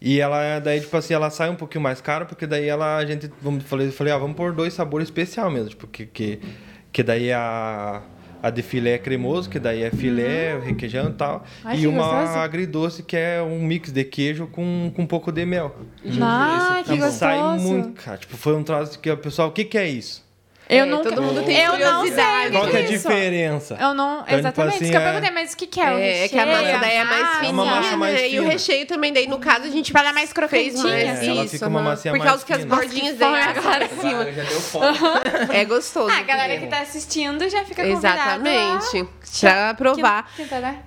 [0.00, 3.06] E ela, daí, tipo assim, ela sai um pouquinho mais cara, porque daí ela, a
[3.06, 6.40] gente, vamos, falei, falei, ah, vamos pôr dois sabores especial mesmo, tipo, que, que,
[6.92, 8.02] que daí a,
[8.46, 11.42] a de filé é cremoso, que daí é filé, requeijão e tal, Uhum.
[11.70, 12.38] Ai, e uma gostoso.
[12.40, 15.74] agridoce, que é um mix de queijo com, com um pouco de mel.
[16.20, 17.16] Ah, que gostoso.
[17.18, 20.23] sai muito, cara, tipo, foi um troço que o pessoal, o que que é isso?
[20.66, 21.10] Eu É, nunca...
[21.10, 22.48] todo mundo tem eu não sei curiosidade.
[22.56, 23.76] o Qual é a é diferença?
[23.78, 24.12] Eu não...
[24.14, 25.84] Então, tipo Exatamente, assim, isso que eu é- perguntei, mas o que que é?
[25.84, 27.34] O É, é que a recheio, massa daí é mais massa?
[27.40, 28.28] fininha, uma massa mais né?
[28.28, 28.52] E o fina.
[28.52, 31.22] recheio também, daí no caso a gente Pra dar mais fez crocantinha, mais.
[31.22, 32.74] É, ela isso, fica uma massinha Por causa que as fina.
[32.76, 34.10] bordinhas assam fome em cima.
[34.20, 34.98] Agora já deu fome.
[35.52, 36.10] É gostoso.
[36.10, 39.08] Ah, a galera que tá assistindo já fica convidada Exatamente.
[39.40, 40.30] Pra provar.
[40.34, 40.78] Quinta, né?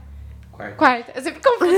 [0.51, 0.75] Quarta.
[0.75, 1.11] Quarta.
[1.15, 1.71] Eu sempre confundo.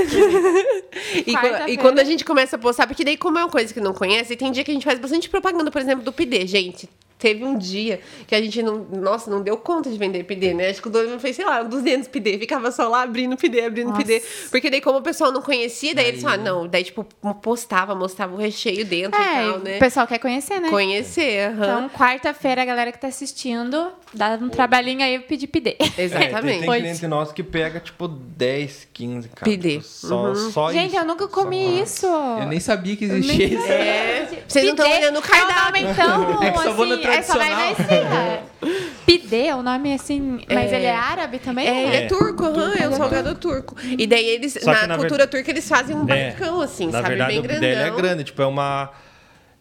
[1.66, 3.80] E, e quando a gente começa a postar, porque daí, como é uma coisa que
[3.80, 6.46] não conhece, tem dia que a gente faz bastante propaganda, por exemplo, do PD.
[6.46, 6.88] Gente,
[7.20, 8.78] teve um dia que a gente não.
[8.90, 10.70] Nossa, não deu conta de vender PD, né?
[10.70, 12.38] Acho que o dono fez, sei lá, 200 PD.
[12.38, 13.98] Ficava só lá abrindo PD, abrindo Nossa.
[14.02, 14.22] PD.
[14.50, 16.66] Porque daí, como o pessoal não conhecia, daí eles Aí- falaram, não.
[16.68, 17.06] Daí, tipo,
[17.42, 19.76] postava, mostrava o recheio dentro e É, tal, né?
[19.76, 20.68] o pessoal quer conhecer, né?
[20.70, 21.54] Conhecer, aham.
[21.86, 25.76] Então, quarta-feira, a galera que tá assistindo, dá um trabalhinho aí, eu pedi PD.
[25.78, 26.60] É, tem, Exatamente.
[26.60, 29.44] tem cliente nosso que pega, tipo, 10, 15, cara.
[29.50, 29.70] PD.
[29.78, 30.96] Tipo, só, só Gente, isso.
[30.98, 32.06] eu nunca comi isso.
[32.06, 33.66] Eu nem sabia que existia isso.
[33.70, 34.42] É.
[34.48, 35.86] Vocês não tão Pidê olhando o cardápio.
[35.86, 38.40] É um nome tão, É que só vou no é só vai na.
[39.06, 40.76] Pidê é um nome assim, mas É.
[40.76, 41.66] ele é árabe também?
[41.66, 43.74] É, ele é turco, aham, é um salgado turco.
[43.98, 46.86] E daí eles, Só que na, na cultura turca, eles fazem um É, barricão, assim,
[46.86, 47.08] Na sabe?
[47.08, 47.60] verdade, Bem o grandão.
[47.60, 48.90] dela é grande, tipo, é uma.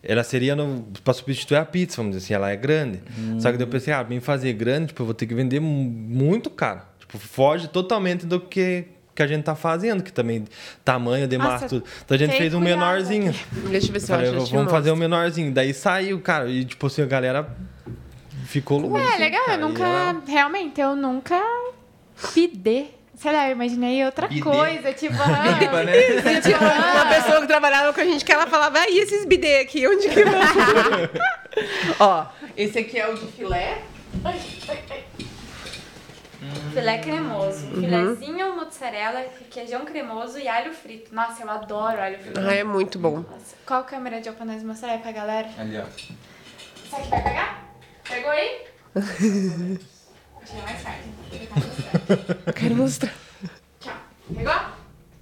[0.01, 3.01] Ela seria no, pra substituir a pizza, vamos dizer assim, ela é grande.
[3.39, 5.59] Só que daí eu pensei, ah, bem fazer grande, tipo, eu vou ter que vender
[5.59, 6.81] mu- muito caro.
[6.99, 8.85] Tipo, foge totalmente do que,
[9.19, 10.45] que a gente tá fazendo, que também
[10.85, 11.83] tamanho, demais, Nossa, tudo.
[12.05, 13.35] Então a gente fez um menorzinho.
[13.69, 14.45] Deixa eu ver se eu, acho.
[14.53, 15.51] vamos fazer um menorzinho.
[15.51, 17.49] Daí saiu, cara, e tipo assim, a galera
[18.45, 18.97] ficou louca.
[18.97, 21.37] É, assim, legal, cara, eu nunca, ela- realmente, eu nunca
[22.33, 22.85] pidê.
[23.15, 24.39] Sei lá, eu imaginei outra Bidê.
[24.41, 26.39] coisa, tipo, ah, né?
[26.41, 29.25] Tinha uma, uma pessoa que trabalhava com a gente que ela falava, ah, e esses
[29.25, 30.39] bidê aqui, onde que vão?
[31.99, 33.81] Ó, esse aqui é o de filé.
[36.73, 37.81] Filé cremoso, Uhum.
[37.81, 41.13] filézinho, mozzarella, requeijão cremoso e alho frito.
[41.13, 42.39] Nossa, eu adoro alho frito.
[42.39, 43.17] Ah, é muito bom.
[43.29, 45.49] Nossa, qual câmera de pra nós mostrar aí pra galera?
[45.57, 45.83] Ali, ó.
[45.85, 47.63] Você aqui vai pegar?
[48.07, 48.61] Pegou aí?
[48.95, 51.09] Deixa mais tarde.
[52.55, 53.13] Quero mostrar.
[53.79, 53.93] Tchau.
[54.35, 54.53] Pegou?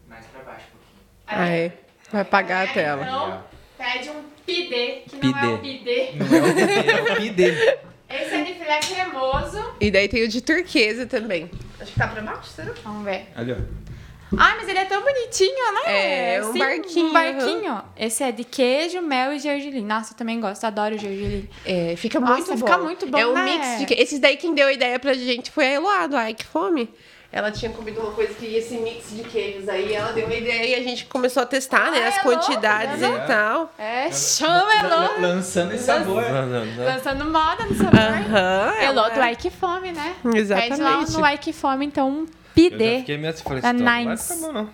[0.08, 1.02] Mais pra baixo um pouquinho.
[1.28, 1.72] Ah, é.
[2.12, 3.04] Vai apagar a tela.
[3.04, 3.43] Então,
[3.78, 6.12] pede um pidê, que não é o bidê.
[6.16, 7.80] Não é o pidê, é o pidê.
[8.10, 9.74] Esse é de filé cremoso.
[9.82, 11.49] E daí tem o de turquesa também.
[11.80, 12.72] Acho que tá pra baixo, será?
[12.84, 13.28] Vamos ver.
[13.36, 13.55] Ali, ó.
[14.38, 16.36] Ah, mas ele é tão bonitinho, né?
[16.36, 17.82] É, um barquinho, Um barquinho.
[17.95, 19.86] Esse é de queijo, mel e gergelim.
[19.86, 21.47] Nossa, eu também gosto, adoro gergelim.
[21.66, 22.58] É, fica Nossa, muito bom.
[22.58, 23.43] fica muito bom, É um né?
[23.45, 23.86] mix de...
[23.86, 26.45] que- Esses daí quem deu a ideia pra gente foi a Eloá, do Ai Que
[26.45, 26.89] Fome.
[27.32, 30.34] Ela tinha comido uma coisa que ia esse mix de queijos aí, ela deu a
[30.34, 33.22] ideia e a gente começou a testar, né, Ah, as é louco, quantidades né?
[33.24, 33.74] e tal.
[33.78, 35.22] É, chama Elô.
[35.22, 36.24] Lançando esse sabor.
[36.78, 38.00] Lançando moda no sabor.
[38.00, 38.74] Aham.
[38.82, 40.16] Elô ela- do Ike Fome, né?
[40.24, 41.12] Pede lá Exatamente.
[41.12, 42.26] no Ike Fome, então,
[42.62, 44.22] um Eu fiquei meio assim, falei, troço não vai Nines.
[44.24, 44.70] ficar bom, não.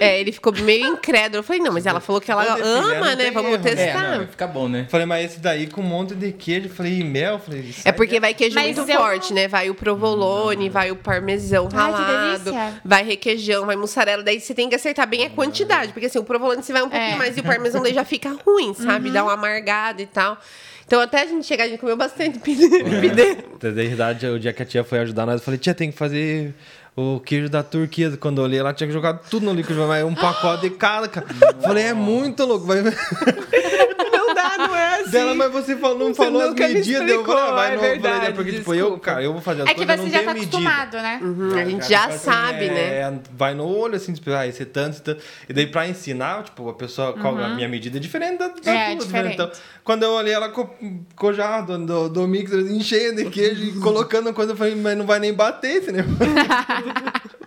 [0.00, 1.38] É, ele ficou meio incrédulo.
[1.38, 3.30] Eu falei, não, mas ela falou que ela ama, não né?
[3.32, 3.70] Vamos erro, né?
[3.72, 4.10] É, testar.
[4.10, 4.86] não, vai ficar bom, né?
[4.88, 7.38] Falei, mas esse daí com um monte de queijo, falei, e mel?
[7.40, 9.48] Falei, isso É porque vai queijo Mas muito eu- forte, né?
[9.48, 12.80] Vai o provolone, vai o parmesão Ai, que ralado, delícia.
[12.84, 14.22] vai requeijão, vai mussarela.
[14.22, 15.92] Daí você tem que acertar bem a quantidade.
[15.92, 17.16] Porque assim, o provolone você vai um pouquinho É.
[17.16, 19.10] mais e o parmesão daí já fica ruim, sabe?
[19.10, 20.38] Dá uma amargada e tal.
[20.86, 22.68] Então até a gente chegar, a gente comeu bastante pidê.
[23.00, 23.36] pidê.
[23.60, 25.96] Da verdade, o dia que a tia foi ajudar nós, eu falei, tia, tem que
[25.96, 26.52] fazer
[26.96, 28.16] o queijo da turquesa.
[28.16, 29.52] Quando eu olhei, ela tinha jogado tudo no
[29.86, 31.26] mas um pacote de cada, cara.
[31.60, 32.66] Falei, é muito louco.
[32.66, 32.82] Vai...
[32.82, 35.10] Não dá, não é assim.
[35.12, 37.08] Dela, mas você falou, não Você falou as me medidas.
[37.08, 37.74] Eu falei, ah, vai explicou, no...
[37.74, 39.04] é falei, né, verdade, porque, tipo, eu, desculpa.
[39.04, 40.56] cara, eu vou fazer as É que coisas, você eu já não tá medida.
[40.56, 41.20] acostumado, né?
[41.22, 42.80] Uhum, a gente Cara, já assim, sabe, né?
[43.00, 45.22] é, Vai no olho, assim, tipo, ah, esse tanto, esse tanto.
[45.48, 48.70] E daí, pra ensinar, tipo, a pessoa, qual a minha medida é diferente da, da
[48.70, 49.34] É, tua, diferente.
[49.34, 49.50] Então,
[49.84, 50.68] quando eu olhei ela co,
[51.16, 55.06] co já do, do, mixer, enchendo de queijo e colocando coisa, eu falei, mas não
[55.06, 56.16] vai nem bater esse negócio.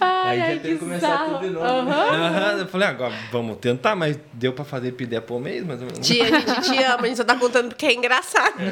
[0.00, 1.34] Ai, Aí já tem que começar sarro.
[1.34, 1.66] tudo de novo?
[1.66, 2.26] Aham.
[2.26, 5.86] Aham, eu falei, agora vamos tentar, mas deu pra fazer pidé por mês, mais ou
[5.86, 6.06] menos.
[6.06, 8.54] Tia, a gente te ama, a gente só tá contando porque é engraçado.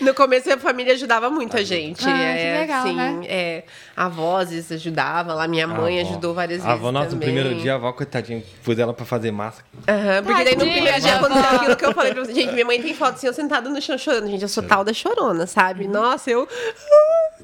[0.00, 2.00] No começo, a família ajudava muito a gente.
[2.06, 3.20] Ah, que é, legal, assim, né?
[3.26, 3.64] é,
[3.96, 6.10] avós ajudava lá, minha mãe A avó.
[6.10, 6.80] ajudou várias A vezes.
[6.80, 7.32] avó, nossa, no também.
[7.34, 9.62] primeiro dia, a avó, coitadinha, pus ela pra fazer massa.
[9.88, 12.36] Aham, porque daí no primeiro dia aconteceu aquilo que eu falei pra vocês.
[12.36, 14.26] Gente, minha mãe tem foto assim, eu sentada no chão chorando.
[14.28, 15.86] Gente, eu sou tal da chorona, sabe?
[15.88, 16.46] Nossa, eu.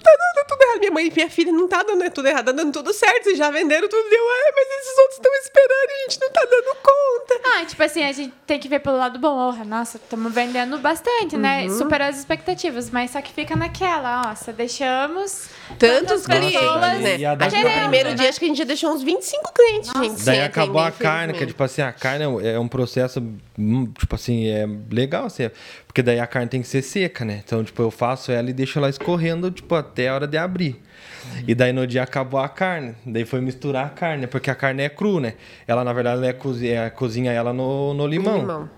[0.04, 0.78] "Ah, Tá dando tudo errado.
[0.80, 3.24] Minha mãe e minha filha não tá dando tudo errado, tá dando tudo certo.
[3.24, 4.08] Vocês já venderam tudo.
[4.08, 7.40] Deu, é, mas esses outros estão esperando e a gente não tá dando conta.
[7.56, 9.32] Ah, tipo assim, a gente tem que ver pelo lado bom.
[9.32, 11.64] Oh, nossa, estamos vendendo bastante, né?
[11.64, 11.78] Uhum.
[11.78, 15.48] Superou as expectativas, mas só que fica naquela, nossa, deixamos
[15.78, 16.60] Tantos clientes,
[17.00, 17.16] né?
[17.38, 18.14] Acho que no primeiro né?
[18.16, 20.20] dia, acho que a gente já deixou uns 25 clientes, gente.
[20.20, 23.22] sem Daí acabou a carne, que é tipo assim, a carne é um processo,
[23.58, 25.50] hum, tipo assim, é legal, assim,
[25.92, 27.42] porque daí a carne tem que ser seca, né?
[27.44, 30.80] Então, tipo, eu faço ela e deixo ela escorrendo, tipo, até a hora de abrir.
[31.46, 34.84] E daí no dia acabou a carne, daí foi misturar a carne, porque a carne
[34.84, 35.34] é cru, né?
[35.66, 38.38] Ela, na verdade, ela é, cozi é cozinha ela no, no limão.
[38.38, 38.70] Limão.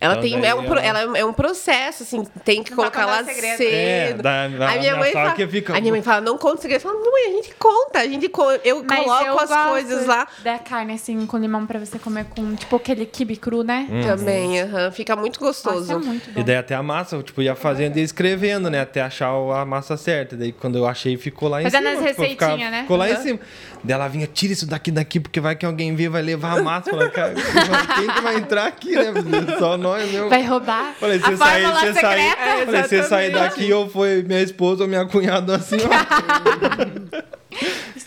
[0.00, 3.04] Ela Então, tem é um, ela- ela é um processo, assim, tem que Não colocar
[3.04, 3.56] contar segredo.
[3.56, 3.70] cedo.
[3.74, 6.62] É, da- da- Aí minha mãe fala, que fica- a minha mãe fala, não conta
[6.62, 6.80] segredo.
[6.84, 9.68] Eu falo, mãe, a gente conta, a gente co- eu Mas coloco eu as gosto
[9.70, 10.26] coisas lá.
[10.44, 13.88] Da carne, assim, com limão pra você comer com, tipo, aquele kibe cru, né?
[13.90, 14.00] Hum.
[14.02, 15.92] Também, aham, fica muito gostoso.
[15.92, 16.40] Nossa, é muito bom.
[16.40, 18.80] E daí até a massa, eu, tipo, ia fazendo e escrevendo, né?
[18.80, 20.36] Até achar a massa certa.
[20.36, 22.00] Daí quando eu achei, ficou lá em Fazendo cima.
[22.02, 22.82] as tipo, ficava- receitinhas, né?
[22.82, 23.22] Ficou lá em Aham.
[23.22, 23.40] cima.
[23.84, 26.62] Daí ela vinha, tira isso daqui, daqui, porque vai que alguém vê, vai levar a
[26.62, 26.90] massa.
[26.90, 29.12] Falei, cara, quem que vai entrar aqui, né?
[29.58, 30.28] Só nós, meu.
[30.28, 32.20] Vai roubar Falei, você sair, você sair.
[32.20, 37.28] É, falei, você sair daqui ou foi minha esposa ou minha cunhada assim, ó.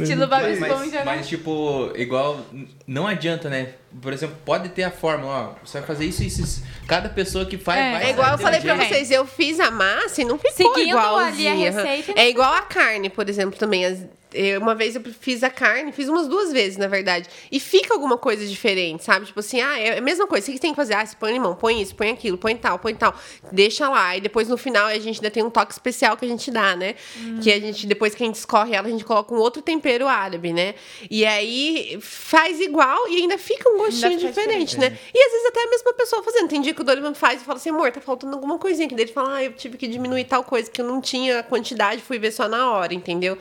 [0.03, 1.03] Estilo Bob Esponja, né?
[1.05, 2.39] mas, tipo, igual,
[2.87, 3.73] não adianta, né?
[4.01, 6.63] Por exemplo, pode ter a fórmula, ó, você vai fazer isso, isso, isso.
[6.87, 7.91] Cada pessoa que faz, É.
[7.91, 8.89] vai É igual eu falei pra jeito.
[8.89, 11.51] vocês, eu fiz a massa e não ficou Seguindo igualzinha.
[11.51, 12.13] ali a receita.
[12.19, 13.85] É igual a carne, por exemplo, também.
[13.85, 17.27] As- eu- uma vez eu fiz a carne, fiz umas duas vezes, na verdade.
[17.51, 19.25] E fica alguma coisa diferente, sabe?
[19.25, 20.45] Tipo assim, ah, é a mesma coisa.
[20.45, 20.93] O que você tem que fazer?
[20.93, 23.13] Ah, você põe limão, põe isso, põe aquilo, põe tal, põe tal.
[23.51, 24.15] Deixa lá.
[24.15, 26.77] E depois no final a gente ainda tem um toque especial que a gente dá,
[26.77, 26.95] né?
[27.43, 29.90] Que a gente, depois que a gente escorre ela, a gente coloca um outro tempero
[30.07, 30.75] árabe, né?
[31.09, 34.97] E aí faz igual e ainda fica um gostinho fica diferente, né?
[35.13, 36.47] E às vezes até a mesma pessoa fazendo.
[36.47, 38.95] Tem dia que o Dorival faz e fala assim, amor, tá faltando alguma coisinha aqui.
[38.95, 41.43] Daí ele fala, ah, eu tive que diminuir tal coisa, que eu não tinha a
[41.43, 43.37] quantidade, fui ver só na hora, entendeu?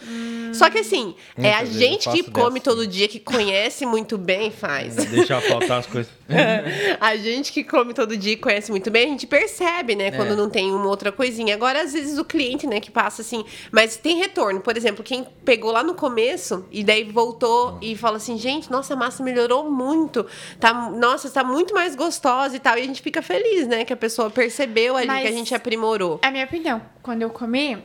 [0.52, 2.70] Só que assim, é a gente que come dessa.
[2.70, 4.96] todo dia, que conhece muito bem, faz.
[4.96, 6.19] Deixar faltar as coisas.
[7.00, 10.10] A gente que come todo dia e conhece muito bem, a gente percebe, né?
[10.10, 10.36] Quando É.
[10.36, 11.54] não tem uma outra coisinha.
[11.54, 13.44] Agora, às vezes, o cliente, né, que passa assim.
[13.72, 14.60] Mas tem retorno.
[14.60, 18.94] Por exemplo, quem pegou lá no começo e daí voltou e fala assim: gente, nossa,
[18.94, 20.26] a massa melhorou muito.
[20.58, 22.76] Tá, nossa, está muito mais gostosa e tal.
[22.78, 23.84] E a gente fica feliz, né?
[23.84, 26.18] Que a pessoa percebeu ali Mas- que a gente aprimorou.
[26.22, 27.78] A minha opinião, quando eu comi,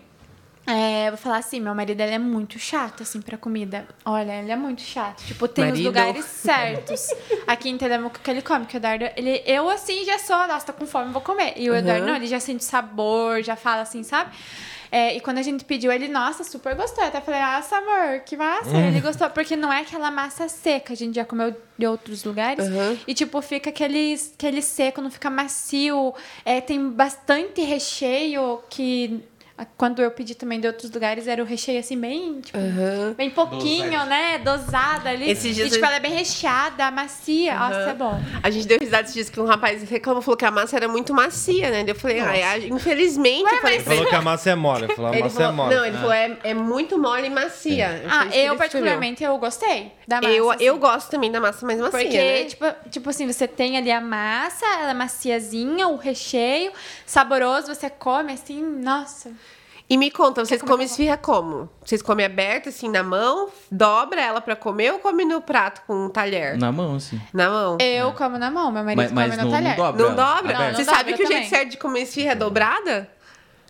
[0.67, 3.87] é, eu vou falar assim, meu marido ele é muito chato, assim, pra comida.
[4.03, 5.23] Olha, ele é muito chato.
[5.25, 5.79] Tipo, tem Marido.
[5.79, 7.07] os lugares certos
[7.45, 8.65] aqui em Telemão que ele come.
[8.65, 11.53] Que o Eduardo, ele, eu assim já sou, nossa, tô com fome, vou comer.
[11.57, 12.09] E o Eduardo, Uhum.
[12.09, 14.31] não, ele já sente sabor, já fala assim, sabe?
[14.91, 17.03] É, e quando a gente pediu, ele, nossa, super gostou.
[17.03, 18.69] Eu até falei, nossa, amor, que massa.
[18.77, 20.93] Ele gostou, porque não é aquela massa seca.
[20.93, 22.65] A gente já comeu de outros lugares.
[22.65, 22.97] Uhum.
[23.05, 26.13] E, tipo, fica aquele, aquele seco, não fica macio.
[26.45, 29.21] É, tem bastante recheio que...
[29.77, 32.57] Quando eu pedi também de outros lugares, era o recheio assim, bem, tipo,
[33.15, 34.09] bem pouquinho, Dosado.
[34.09, 34.37] né?
[34.39, 35.29] Dosada ali.
[35.31, 37.57] Esses dias e, tipo, eu- ela é bem recheada, macia.
[37.57, 38.19] Nossa, é bom.
[38.43, 40.89] A gente deu risada esses dias que um rapaz reclamou, falou que a massa era
[40.89, 41.85] muito macia, né?
[41.87, 44.01] Eu falei, ai, ai, infelizmente, eu falei pra ele.
[44.03, 44.87] Falou que a massa é mole.
[44.93, 45.75] Falou, a massa falou, é mole.
[45.75, 48.03] não, ele falou, é, é muito mole e macia.
[48.09, 50.33] Ah, que ele eu particularmente, eu gostei da massa.
[50.33, 50.63] Eu, assim.
[50.65, 52.43] eu gosto também da massa mais macia, Porque, né?
[52.43, 56.73] tipo, tipo assim, você tem ali a massa, ela é maciazinha, o recheio,
[57.05, 59.31] saboroso, você come assim, nossa.
[59.87, 61.69] E me conta, vocês comem com- esfirra como?
[61.85, 63.49] Vocês comem aberta, assim, na mão?
[63.69, 66.57] Dobra ela pra comer ou come no prato com um talher?
[66.57, 67.21] Na mão, assim.
[67.31, 67.77] Na mão?
[67.79, 69.75] Eu como na mão, meu marido Mas, mas come não, no não talher.
[69.75, 70.01] dobra.
[70.03, 70.39] Não ela, dobra?
[70.55, 70.63] aberta.
[70.71, 73.09] Não, Você não sabe dobra que o jeito certo de comer esfirra é dobrada?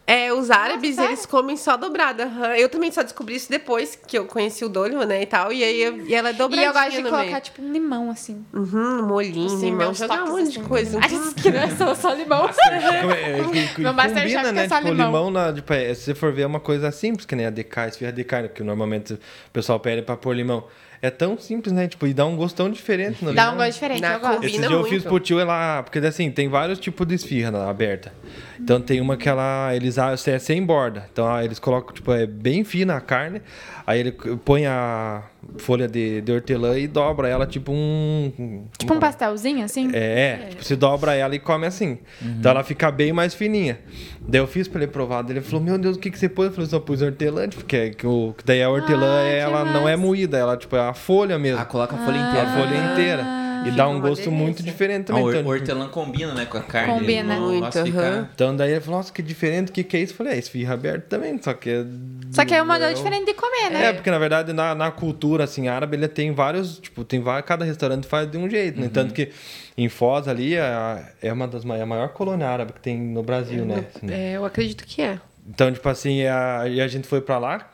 [0.07, 1.09] É, os árabes, sério?
[1.11, 2.25] eles comem só dobrada.
[2.57, 5.51] Eu também só descobri isso depois que eu conheci o Doliman, né, e tal.
[5.51, 7.41] E aí, eu- e ela é E dobradinha eu gosto de colocar, meio.
[7.41, 8.45] tipo, um limão, assim.
[8.53, 10.99] Uhum, molhinho, Assim, limão, jogar um monte de assim, coisa.
[11.01, 12.47] Ai, que criança, só limão.
[12.47, 13.43] É- é,
[13.73, 14.67] que- Meu Masterchef combina, que é né?
[14.69, 15.05] só Tipo, limão.
[15.07, 17.49] limão, na, tipo, é, se você for ver, é uma coisa simples, que nem a
[17.49, 19.19] DK, esfirra de carne, que normalmente o
[19.51, 20.65] pessoal pede pra pôr limão.
[21.01, 21.87] É tão simples, né?
[21.87, 23.55] Tipo, e dá um gostão diferente no Dá limão.
[23.55, 24.43] um gosto diferente, Na eu gosto.
[24.43, 24.89] Esse dia eu muito.
[24.89, 28.11] fiz pro tio ela, porque assim, tem vários tipos de esfirra aberta.
[28.59, 31.07] Então tem uma que ela, eles ah, é sem borda.
[31.11, 33.41] Então ah, eles colocam, tipo, é bem fina a carne.
[33.85, 34.11] Aí ele
[34.43, 35.23] põe a
[35.57, 38.65] folha de, de hortelã e dobra ela tipo um.
[38.77, 39.91] Tipo um pastelzinho, assim.
[39.93, 41.99] É, tipo, se dobra ela e come assim.
[42.21, 43.79] Então ela fica bem mais fininha.
[44.27, 45.21] Daí eu fiz pra ele provar.
[45.21, 46.47] Daí ele falou: Meu Deus, o que, que você pôs?
[46.47, 47.47] Eu falei: Só pus hortelã.
[47.49, 50.75] Porque é que o, que daí a hortelã, que ela não é moída, ela tipo,
[50.75, 51.59] é a folha mesmo.
[51.61, 52.29] Ah, coloca a folha Ah.
[52.29, 52.47] inteira.
[52.49, 53.44] a folha inteira.
[53.61, 54.31] E Fica dá um uma gosto delícia.
[54.31, 55.23] muito diferente Ah, também.
[55.23, 56.93] o Então, hor- hortelã combina, né, com a carne.
[56.93, 57.35] Combina.
[57.35, 58.29] O Muito, negócio fica- aham.
[58.33, 60.13] então daí ele falou, nossa, que diferente, o que, que é isso?
[60.13, 61.69] Eu falei, é esfirra aberta também, só que...
[61.69, 61.85] é-
[62.31, 63.93] Só que é um modelo é diferente de comer, É, né?
[63.93, 67.63] porque na verdade na, na cultura assim árabe ele tem vários, tipo, tem vários, cada
[67.65, 68.89] restaurante faz de um jeito, né?
[68.93, 69.29] Tanto que
[69.77, 73.23] em Foz ali é, é uma das mai- a maior colônia árabe que tem no
[73.23, 73.85] Brasil, né?
[73.95, 75.19] Assim, É, eu acredito que é.
[75.47, 77.69] Então, tipo assim, a, e a gente foi pra lá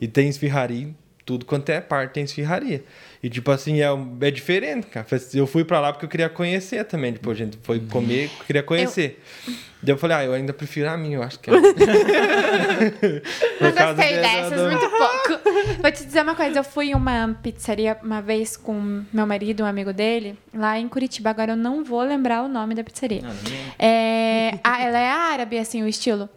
[0.00, 0.88] e tem esfirraria,
[1.24, 2.84] tudo quanto é parte tem esfirraria.
[3.22, 3.86] E tipo assim, é,
[4.20, 5.06] é diferente, cara.
[5.34, 7.12] Eu fui pra lá porque eu queria conhecer também.
[7.12, 9.20] Tipo, a gente foi comer, queria conhecer.
[9.82, 11.54] Daí eu falei, ah, eu ainda prefiro a minha, eu acho que é.
[13.74, 15.40] Causa gostei de- dessas, do- muito pouco.
[15.80, 19.62] Vou te dizer uma coisa, eu fui em uma pizzaria uma vez com meu marido,
[19.62, 21.30] um amigo dele, lá em Curitiba.
[21.30, 23.22] Agora eu não vou lembrar o nome da pizzaria.
[23.24, 23.74] Ah, não.
[23.78, 26.28] É, ah, ela é árabe, assim, o estilo.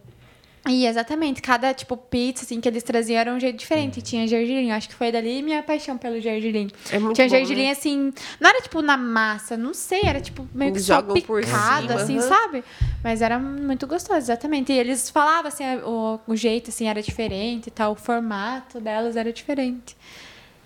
[0.70, 3.98] E exatamente, cada tipo pizza assim que eles traziam era um jeito diferente.
[3.98, 4.04] Uhum.
[4.04, 6.70] Tinha gergelim, acho que foi dali minha paixão pelo gergelim.
[6.92, 7.72] É muito Tinha bom, gergelim né?
[7.72, 11.42] assim, não era tipo na massa, não sei, era tipo meio que só jogam por
[11.44, 12.28] picado assim, aham.
[12.28, 12.64] sabe?
[13.04, 14.72] Mas era muito gostoso, exatamente.
[14.72, 19.16] E eles falavam assim, o, o jeito assim era diferente e tal, o formato delas
[19.16, 19.98] era diferente.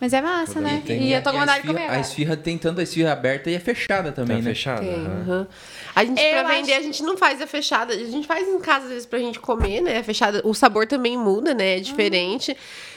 [0.06, 0.84] Mas é massa, né?
[0.86, 1.90] tem- E eu tô com a vontade de comer.
[1.90, 4.50] A esfirra tem tanto a esfirra aberta e é fechada também, Tá né?
[4.52, 4.82] fechado.
[4.82, 5.48] Tem, aham.
[5.96, 7.92] A gente, Eu pra acho- vender, a gente não faz a fechada.
[7.92, 9.98] A gente faz em casa, às vezes, pra gente comer, né?
[9.98, 11.78] A fechada, o sabor também muda, né?
[11.78, 12.56] É diferente.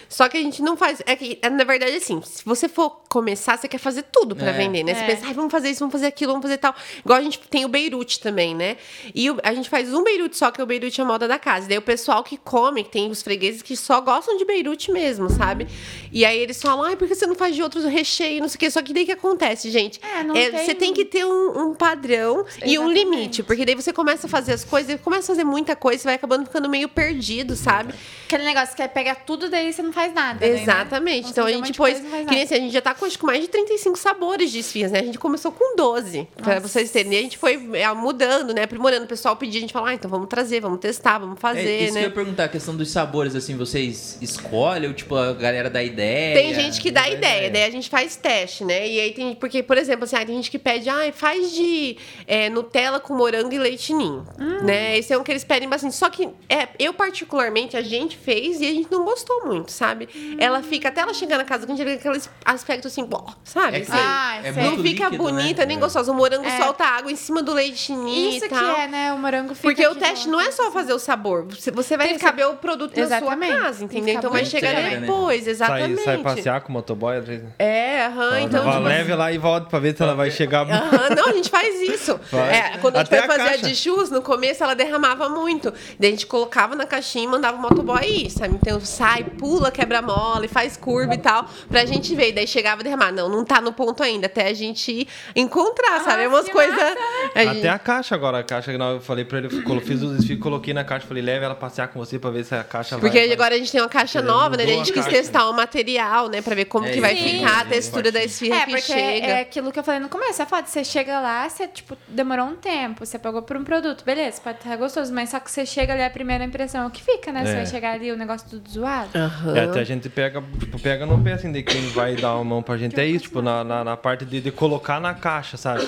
[0.08, 1.02] Só que a gente não faz.
[1.04, 4.48] É que, é, na verdade, assim, se você for começar, você quer fazer tudo pra
[4.48, 4.52] É.
[4.52, 4.94] vender, né?
[4.94, 5.06] Você É.
[5.06, 6.74] pensa, ai, vamos fazer isso, vamos fazer aquilo, vamos fazer tal.
[7.04, 8.76] Igual a gente tem o Beirute também, né?
[9.14, 11.38] E o- a gente faz um Beirute só, que é o Beirute a moda da
[11.38, 11.68] casa.
[11.68, 15.28] Daí o pessoal que come, que tem os fregueses que só gostam de Beirute mesmo,
[15.28, 15.66] sabe?
[16.12, 18.56] E aí eles falam, ai, por que você não faz de outros recheios, não sei
[18.56, 18.70] o quê.
[18.70, 20.00] Só que daí que acontece, gente?
[20.02, 22.94] É, não É, tem- Você tem que ter um, um padrão e um Exatamente.
[22.94, 23.42] limite.
[23.42, 26.08] Porque daí você começa a fazer as coisas, e começa a fazer muita coisa, você
[26.08, 27.92] vai acabando ficando meio perdido, sabe?
[28.26, 30.38] Aquele negócio que é pegar tudo, daí você não faz nada.
[30.40, 30.62] daí, né?
[30.62, 31.24] Exatamente.
[31.26, 31.98] Você Então a faz um gente pôs.
[32.00, 34.58] faz Que assim, a gente já tá com acho que mais de 35 sabores de
[34.60, 35.00] esfias, né?
[35.00, 36.28] A gente começou com 12.
[36.36, 36.68] Pra Nossa.
[36.68, 37.12] vocês terem.
[37.12, 38.62] E a gente foi é, mudando, né?
[38.62, 39.04] Aprimorando.
[39.04, 41.78] O pessoal pedia, a gente falou, ah, então vamos trazer, vamos testar, vamos É, fazer,
[41.78, 42.02] isso que eu né?
[42.02, 46.34] ia perguntar, a questão dos sabores, assim, vocês escolhem ou, tipo, a galera dá ideia?
[46.40, 48.86] Tem gente que dá Dá ideia, daí a gente faz teste, né?
[48.88, 49.34] E aí tem.
[49.34, 51.96] Porque, por exemplo, assim, ah, tem gente que pede, ah, faz de
[52.26, 54.26] é, Nutella com morango e leite ninho.
[54.38, 54.64] Hum.
[54.64, 54.98] Né?
[54.98, 55.94] Esse é um que eles pedem bastante.
[55.94, 59.87] Só que é, eu, particularmente, a gente fez e a gente não gostou muito, sabe?
[60.14, 60.36] Hum.
[60.38, 63.78] Ela fica, até ela chegar na casa, a gente vê aquele aspecto assim, bom, sabe?
[63.78, 64.62] É, Assim, Ah, é sei.
[64.62, 65.66] não muito fica líquido, bonita né?
[65.66, 66.10] nem gostosa.
[66.12, 66.58] O morango É.
[66.62, 69.12] solta água em cima do leite ninho Isso e que é, né?
[69.12, 71.44] O morango fica Porque o teste não é só fazer o sabor.
[71.46, 73.52] Você, você vai Tem receber o produto na Exatamente.
[73.52, 74.14] sua casa, entendeu?
[74.14, 74.96] Então vai chegar né?
[75.00, 76.02] depois, Sai, exatamente.
[76.04, 77.46] sai passear com o motoboy às vezes.
[77.58, 78.64] É, aham, então.
[78.64, 80.68] Vai, tipo, leve lá e volta pra ver se ela vai chegar.
[80.68, 82.18] Aham, não, a gente faz isso.
[82.50, 83.66] É, quando a gente Até foi a fazer a caixa.
[83.68, 85.72] de churros, no começo ela derramava muito.
[85.98, 88.54] Daí a gente colocava na caixinha e mandava o motoboy ir, sabe?
[88.54, 92.32] Então sai, pula, quebra mole, faz curva e tal, pra gente ver.
[92.32, 93.12] Daí chegava a derramar.
[93.12, 96.24] Não, não tá no ponto ainda, até a gente encontrar, sabe?
[96.24, 96.74] Ah, Umas que coisas.
[96.76, 96.96] massa,
[97.34, 100.02] a gente- Até a caixa agora, a caixa que eu falei pra ele, colo- fiz
[100.02, 102.64] o desfile, coloquei na caixa, falei, leve ela passear com você pra ver se a
[102.64, 103.00] caixa vai.
[103.00, 104.64] Porque vai- agora a gente tem uma caixa nova, né?
[104.64, 105.10] A gente a quis caixa.
[105.10, 106.42] testar o material, né?
[106.42, 108.82] Pra ver como É, que vai sim, ficar a textura da esfirra É, que porque
[108.92, 109.26] chega.
[109.26, 110.42] é aquilo que eu falei no começo.
[110.42, 114.04] É foda, você chega lá, você, tipo, demorou um tempo, você pagou por um produto,
[114.04, 116.90] beleza, pode estar gostoso, mas só que você chega ali, a primeira impressão é o
[116.90, 117.44] que fica, né?
[117.44, 117.56] Você É.
[117.56, 119.10] vai chegar ali, o negócio tudo zoado.
[119.16, 119.56] Aham.
[119.56, 122.44] É, até a gente pega, tipo, pega no pé, assim, de quem vai dar uma
[122.44, 122.98] mão pra gente.
[122.98, 125.84] É isso, tipo, na, na, na parte de, de colocar na caixa, sabe?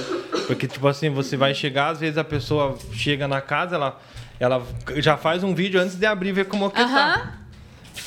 [0.47, 4.01] Porque, tipo assim, você vai chegar, às vezes a pessoa chega na casa, ela,
[4.39, 4.63] ela
[4.97, 7.40] já faz um vídeo antes de abrir ver como que tá.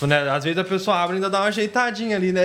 [0.03, 0.29] Tipo, né?
[0.29, 2.43] Às vezes a pessoa abre e ainda dá uma ajeitadinha ali, né?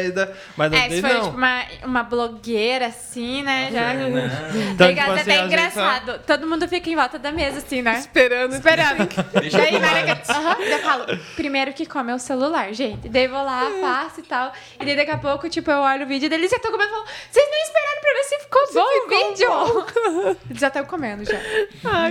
[0.57, 1.25] Mas às É, se vezes for não.
[1.25, 3.69] tipo uma, uma blogueira assim, né?
[3.73, 3.95] Já.
[3.95, 6.21] Então, Fica tipo até assim, vezes, engraçado.
[6.27, 7.99] Todo mundo fica em volta da mesa, assim, né?
[7.99, 8.55] Esperando.
[8.55, 9.09] Esperando.
[9.41, 10.29] Deixa Daí, eu na hora que-
[10.59, 11.05] daí eu falo,
[11.37, 13.09] primeiro que come é o celular, gente.
[13.09, 14.53] Daí vou lá, faço e tal.
[14.81, 16.91] E daí daqui a pouco, tipo, eu olho o vídeo deles e já tô comendo
[16.91, 20.37] e falo, vocês nem esperaram pra ver se ficou bom o vídeo.
[20.51, 21.39] Eles já estão comendo já.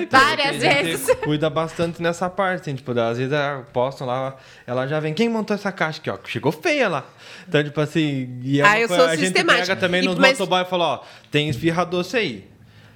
[0.10, 1.16] Várias A gente vezes.
[1.24, 4.36] Cuida bastante nessa parte, assim, tipo, às vezes ela postam lá,
[4.66, 6.18] ela já vem, quem montou essa caixa aqui, ó?
[6.26, 7.06] Chegou feia lá.
[7.48, 10.16] Então, tipo assim, e é Ah, eu coisa- sou a gente pega também E- nos
[10.18, 11.00] mas- motoboy e fala, ó,
[11.32, 12.46] tem esfirra doce aí.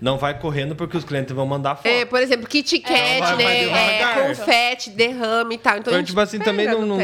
[0.02, 1.86] Não vai correndo porque os clientes vão mandar foto.
[1.86, 4.02] É, por exemplo, Kit Kat, Vai- vai né?
[4.02, 5.74] É, confete, derrame e tal.
[5.78, 6.98] Então, a Então, gente tipo assim, também pega não.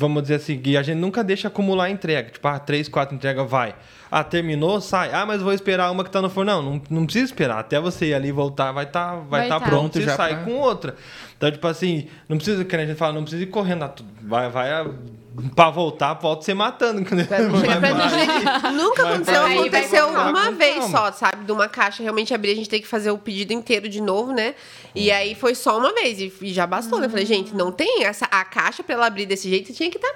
[0.00, 2.30] Vamos dizer assim, que a gente nunca deixa acumular entrega.
[2.30, 3.74] Tipo, ah, três, quatro entregas, vai.
[4.10, 5.10] Ah, terminou, sai.
[5.12, 6.50] Ah, mas vou esperar uma que tá no forno.
[6.50, 7.58] Não, não, não precisa esperar.
[7.58, 9.66] Até você ir ali e voltar, vai estar vai Vai tá tá.
[9.66, 10.94] pronto Pronto e já sai pra- com outra.
[11.38, 13.88] Então, tipo assim, não precisa, que a gente fala, não precisa ir correndo.
[14.20, 14.70] Vai, vai,
[15.54, 17.04] pra voltar, volta você matando.
[17.08, 18.72] Chega pra gente.
[18.74, 20.98] Nunca Vai aconteceu, vai aconteceu uma vez calma.
[20.98, 21.44] só, sabe?
[21.44, 24.32] De uma caixa realmente abrir, a gente tem que fazer o pedido inteiro de novo,
[24.32, 24.54] né?
[24.94, 27.06] E aí foi só uma vez e, já bastou, né?
[27.06, 28.24] Eu falei, gente, não tem essa.
[28.26, 30.12] A caixa pra ela abrir desse jeito tinha que estar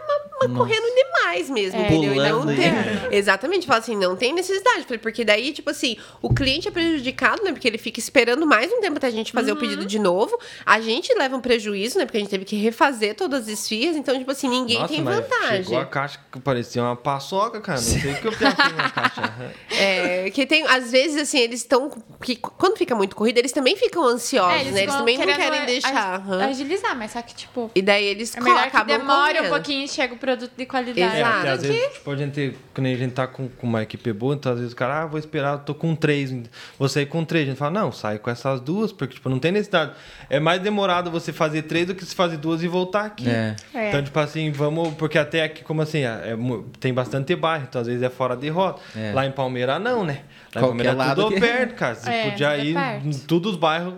[0.57, 1.87] correndo demais mesmo, É.
[1.87, 2.15] entendeu?
[2.15, 2.67] E não Pulando tem.
[3.13, 4.79] e- Exatamente, fala assim, não tem necessidade.
[4.81, 7.53] Eu Falei, porque daí, tipo assim, o cliente é prejudicado, né?
[7.53, 10.37] Porque ele fica esperando mais um tempo até a gente fazer o pedido de novo.
[10.67, 12.05] A gente leva um prejuízo, né?
[12.05, 13.95] Porque a gente teve que refazer todas as esfias.
[13.97, 15.65] Então, tipo assim, ninguém Nossa, tem vantagem.
[15.65, 17.79] Chegou a caixa que parecia uma paçoca, cara.
[17.81, 19.23] Não sei o que eu pensei na caixa.
[19.71, 21.91] É, que tem, às vezes, assim, eles estão.
[22.23, 24.83] que Quando fica muito corrida, eles também ficam ansiosos, É, né?
[24.83, 26.15] Eles também não querem deixar.
[26.17, 26.43] ag-.
[26.45, 27.71] Agilizar, mas só que, tipo.
[27.75, 29.47] E daí eles É melhor que demore correndo.
[29.47, 31.01] um pouquinho e chega o produto de qualidade.
[31.17, 31.35] É, Exato.
[31.35, 34.35] porque às vezes, tipo, a gente, quando a gente tá com, com uma equipe boa,
[34.35, 36.33] então às vezes o cara, ah, vou esperar, eu tô com três,
[36.79, 37.45] vou sair com três.
[37.47, 39.93] A gente fala, não, sai com essas duas, porque, tipo, não tem necessidade.
[40.31, 43.29] É mais demorado você fazer três do que se fazer duas e voltar aqui.
[43.29, 43.57] É.
[43.75, 43.89] É.
[43.89, 44.95] Então, tipo assim, vamos.
[45.03, 46.37] Porque até aqui, como assim, é, é
[46.79, 48.81] tem bastante bairro, então às vezes é fora de rota.
[48.97, 49.13] É.
[49.13, 50.13] Lá em Palmeira, não, né?
[50.13, 51.95] Lá em Qualquer Palmeira é lado tudo que- perto, cara.
[51.97, 53.07] Você É, podia tudo ir perto.
[53.09, 53.95] em todos os bairros.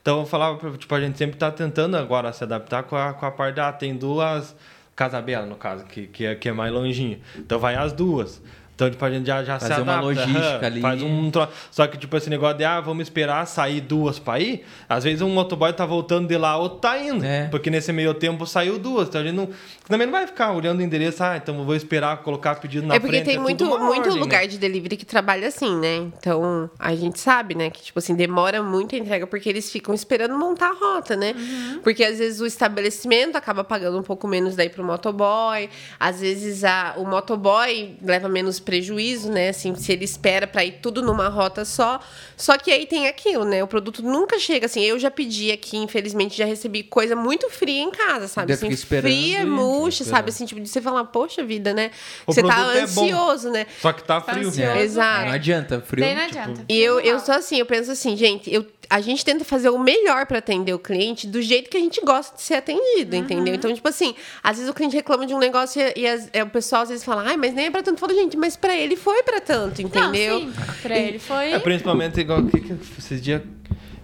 [0.00, 3.12] Então, eu falava, pra- tipo, a gente sempre tá tentando agora se adaptar com a,
[3.12, 3.70] com a parte da.
[3.70, 4.56] Tem duas.
[4.94, 7.20] Casa Bela, no caso, que, que, é, que é mais longinho.
[7.36, 8.40] Então vai as duas.
[8.76, 10.06] Então, tipo, a gente já, já se Fazer uma adapta.
[10.20, 10.80] logística aham, ali.
[10.82, 14.38] Faz um tro- Só que, tipo, esse negócio de, ah, vamos esperar sair duas pra
[14.38, 14.66] ir.
[14.86, 17.24] Às vezes um motoboy tá voltando de lá, outro tá indo.
[17.24, 17.46] É.
[17.48, 19.08] Porque nesse meio tempo saiu duas.
[19.08, 19.48] Então a gente não.
[19.88, 22.96] Também não vai ficar olhando o endereço, ah, então eu vou esperar colocar pedido na
[22.96, 23.24] é porque frente.
[23.30, 24.46] tem muito, tudo uma muito ordem, lugar né?
[24.46, 25.96] de delivery que trabalha assim, né?
[26.18, 27.70] Então, a gente sabe, né?
[27.70, 31.34] Que, tipo assim, demora muito a entrega porque eles ficam esperando montar a rota, né?
[31.82, 35.70] Porque às vezes o estabelecimento acaba pagando um pouco menos daí pro motoboy.
[35.98, 39.48] Às vezes a, o motoboy leva menos prejuízo, né?
[39.48, 42.00] Assim, se ele espera pra ir tudo numa rota só.
[42.36, 43.62] Só que aí tem aquilo, né?
[43.62, 44.82] O produto nunca chega assim.
[44.82, 48.52] Eu já pedi aqui, infelizmente, já recebi coisa muito fria em casa, sabe?
[48.52, 50.28] Assim, fria, e- murcha, sabe?
[50.30, 51.90] Assim, tipo, de você falar, poxa vida, né?
[52.26, 53.66] O você tá é ansioso, né?
[53.80, 54.48] Só que tá frio.
[54.48, 54.60] ansioso.
[54.60, 54.82] É.
[54.82, 55.26] Exato.
[55.26, 56.04] Não adianta, frio.
[56.04, 56.64] Daí não tipo, adianta.
[56.68, 59.78] E eu, eu sou assim, eu penso assim, gente, eu, a gente tenta fazer o
[59.78, 63.54] melhor pra atender o cliente do jeito que a gente gosta de ser atendido, entendeu?
[63.54, 66.42] Então, tipo assim, às vezes o cliente reclama de um negócio e, e as- é,
[66.42, 67.98] o pessoal às vezes fala, ai, mas nem é pra tanto.
[68.00, 70.40] Fala, gente, mas pra ele foi pra tanto, entendeu?
[70.40, 71.52] Não, sim, pra ele foi.
[71.52, 73.42] É principalmente igual que, que esses dias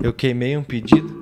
[0.02, 1.21] eu queimei um pedido.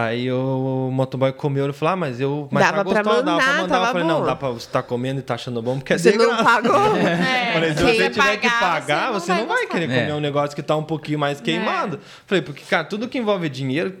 [0.00, 2.46] Aí o motoboy comeu e falou: Ah, mas eu.
[2.52, 3.78] Mas Dava tá pra gostoso, dava pra mandar, mandar.
[3.80, 4.08] Eu falei, bom.
[4.08, 6.44] não, dá pra você tá comendo e tá achando bom, porque é Você não graça.
[6.44, 6.96] pagou.
[6.96, 9.66] É, Falei, se quem você vai tiver que pagar, você não vai, gostar.
[9.74, 10.00] querer É.
[10.02, 11.98] comer um negócio que tá um pouquinho mais queimado.
[12.28, 13.96] Falei, porque, cara, tudo que envolve dinheiro,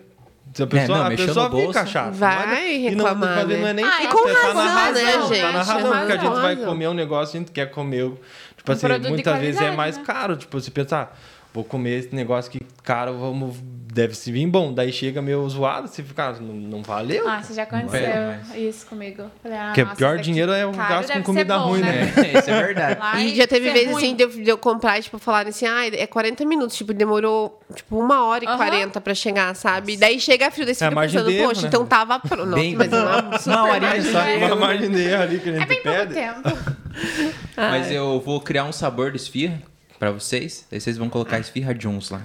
[0.54, 1.66] se a pessoa, não, a pessoa no bolso.
[1.66, 2.10] fica chata.
[2.12, 3.56] Vai Não é- reclamar, E não, né?
[3.56, 5.28] não é nem Ah, e chato, com é tá na razão, né, razão.
[5.28, 5.42] Tá gente?
[5.42, 6.64] na razão, porque a gente vai razão.
[6.70, 8.12] comer um negócio, a gente quer comer.
[8.56, 10.04] Tipo assim, muitas vezes é mais né?
[10.06, 10.36] caro.
[10.36, 11.18] Tipo, você pensar,
[11.52, 13.56] vou comer esse negócio que caro, vamos,
[13.92, 14.72] deve se vir bom.
[14.72, 17.28] Daí chega meio zoado, você fica, ah, não, não valeu.
[17.28, 18.54] Ah, você já aconteceu mais.
[18.56, 19.24] isso comigo.
[19.42, 22.10] Falei, ah, Porque nossa, pior dinheiro é o gasto com comida bom, ruim, né?
[22.16, 22.98] É, isso é verdade.
[23.00, 24.04] Lá E já teve ser vezes ruim.
[24.06, 26.76] assim de eu, de eu comprar e, tipo, falarem assim, ah, é 40 minutos.
[26.76, 28.56] Tipo, demorou, tipo, uma hora e Aham.
[28.56, 29.96] 40 pra chegar, sabe?
[29.98, 31.68] Daí chega frio, daí você É a fica pensando, de erro, poxa, né?
[31.68, 32.54] então tava pronto.
[32.54, 34.46] Bem- mas uma, Uma super horinha margem só.
[34.46, 36.14] Uma margem de erro ali que a gente É bem pouco pede.
[36.14, 36.40] tempo.
[37.56, 39.60] Mas eu vou criar um sabor de esfirra
[39.98, 40.66] pra vocês.
[40.70, 42.22] Aí vocês vão colocar esfirra Jones lá.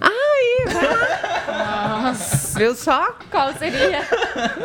[2.58, 3.16] Viu só?
[3.32, 4.02] Qual seria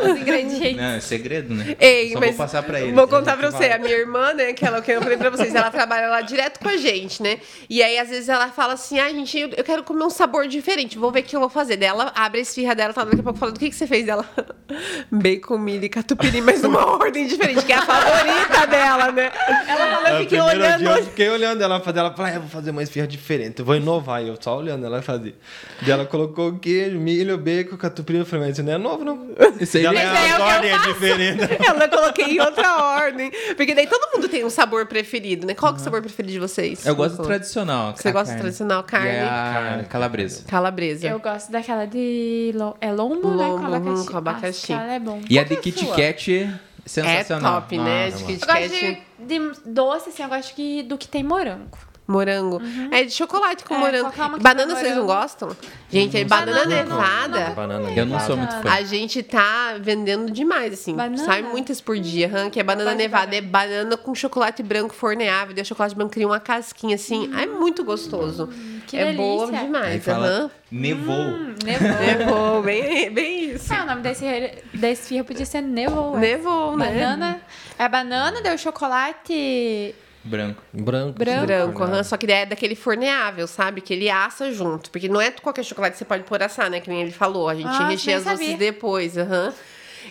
[0.03, 0.77] os ingredientes?
[0.77, 1.77] Não, é segredo, né?
[1.81, 2.95] Ei, Só mas vou passar pra eles.
[2.95, 3.67] Vou contar pra você.
[3.67, 6.59] A minha irmã, né, que ela que eu falei pra vocês, ela trabalha lá direto
[6.61, 7.39] com a gente, né?
[7.69, 10.99] E aí, às vezes, ela fala assim: ah, gente, eu quero comer um sabor diferente,
[10.99, 11.77] vou ver o que eu vou fazer.
[11.77, 13.87] Daí ela abre a esfirra dela, tá daqui a pouco falando: o que, que você
[13.87, 14.29] fez dela?
[15.11, 19.31] Bacon, milho e catupiry, mas numa ordem diferente, que é a favorita dela, né?
[19.67, 20.79] Ela falou, eu É, o fiquei olhando.
[20.79, 21.99] dia eu fiquei olhando ela fazer.
[22.01, 24.23] Ela falou, ah, eu vou fazer uma esfirra diferente, eu vou inovar.
[24.23, 25.37] E eu só olhando ela fazer.
[25.83, 28.19] Daí ela colocou queijo, milho, bacon, catupiry.
[28.19, 29.29] Eu falei, mas isso não é novo, não.
[29.61, 30.93] Isso aí Mas é é, o a que eu ordem é faço.
[30.95, 31.41] diferente.
[31.67, 33.31] Ela coloquei em outra ordem.
[33.57, 35.55] Porque daí todo mundo tem um sabor preferido, né?
[35.55, 36.85] Qual que é o sabor preferido de vocês?
[36.87, 37.95] Eu gosto do tradicional.
[37.97, 38.41] Você a gosta do carne.
[38.43, 39.09] tradicional carne?
[39.09, 40.45] E a calabresa.
[40.47, 41.07] Calabresa.
[41.09, 42.53] Eu gosto daquela de.
[42.55, 43.47] lo- É lombo, né?
[43.47, 44.09] Lombo, Com abacaxi.
[44.11, 44.73] com abacaxi.
[44.73, 45.21] Nossa, é bom.
[45.29, 45.87] E a Qual de que é Kit?
[45.97, 47.61] Kat é É sensacional.
[47.63, 48.07] top, né?
[48.11, 48.17] Nossa.
[48.19, 49.03] De Kit Eu gosto Kat.
[49.19, 51.79] de, de doce, assim, eu gosto que, do que tem morango.
[52.09, 52.59] Morango.
[52.91, 54.11] É de chocolate com É, morango.
[54.11, 55.21] que Banana vocês não morango.
[55.21, 55.57] gostam?
[55.91, 57.49] Gente, é banana não, nevada.
[57.49, 57.55] não.
[57.55, 57.91] Banana.
[57.95, 58.71] Eu não sou muito fã.
[58.71, 60.95] A gente tá vendendo demais, assim.
[60.97, 61.23] Banana?
[61.23, 63.37] Sai muitas por dia, hum, que é banana nevada.
[63.37, 65.55] É banana com chocolate branco forneável.
[65.55, 67.31] E o chocolate branco cria uma casquinha, assim.
[67.39, 68.49] É muito gostoso.
[68.87, 69.67] que é boa delícia.
[69.67, 70.03] Demais.
[70.05, 70.51] fala, aham.
[70.73, 71.15] nevou.
[71.15, 71.89] Hum, nevou.
[72.01, 73.71] Nevou, bem, bem isso.
[73.75, 74.25] Ah, o nome desse,
[74.83, 76.13] esfirra podia ser nevou.
[76.15, 76.21] ué.
[76.21, 76.87] Nevou, né?
[76.87, 77.41] Banana.
[77.79, 79.95] É banana, deu chocolate.
[80.29, 80.63] Branco.
[80.73, 81.19] Branco.
[81.19, 81.47] Branco.
[81.47, 83.81] Branco, aham, só que é daquele forneável, sabe?
[83.81, 84.91] Que ele assa junto.
[84.91, 86.81] Porque não é qualquer chocolate que você pode pôr assar, né?
[86.81, 87.49] Que nem ele falou.
[87.49, 89.53] A gente Nossa, recheia as doces depois, aham.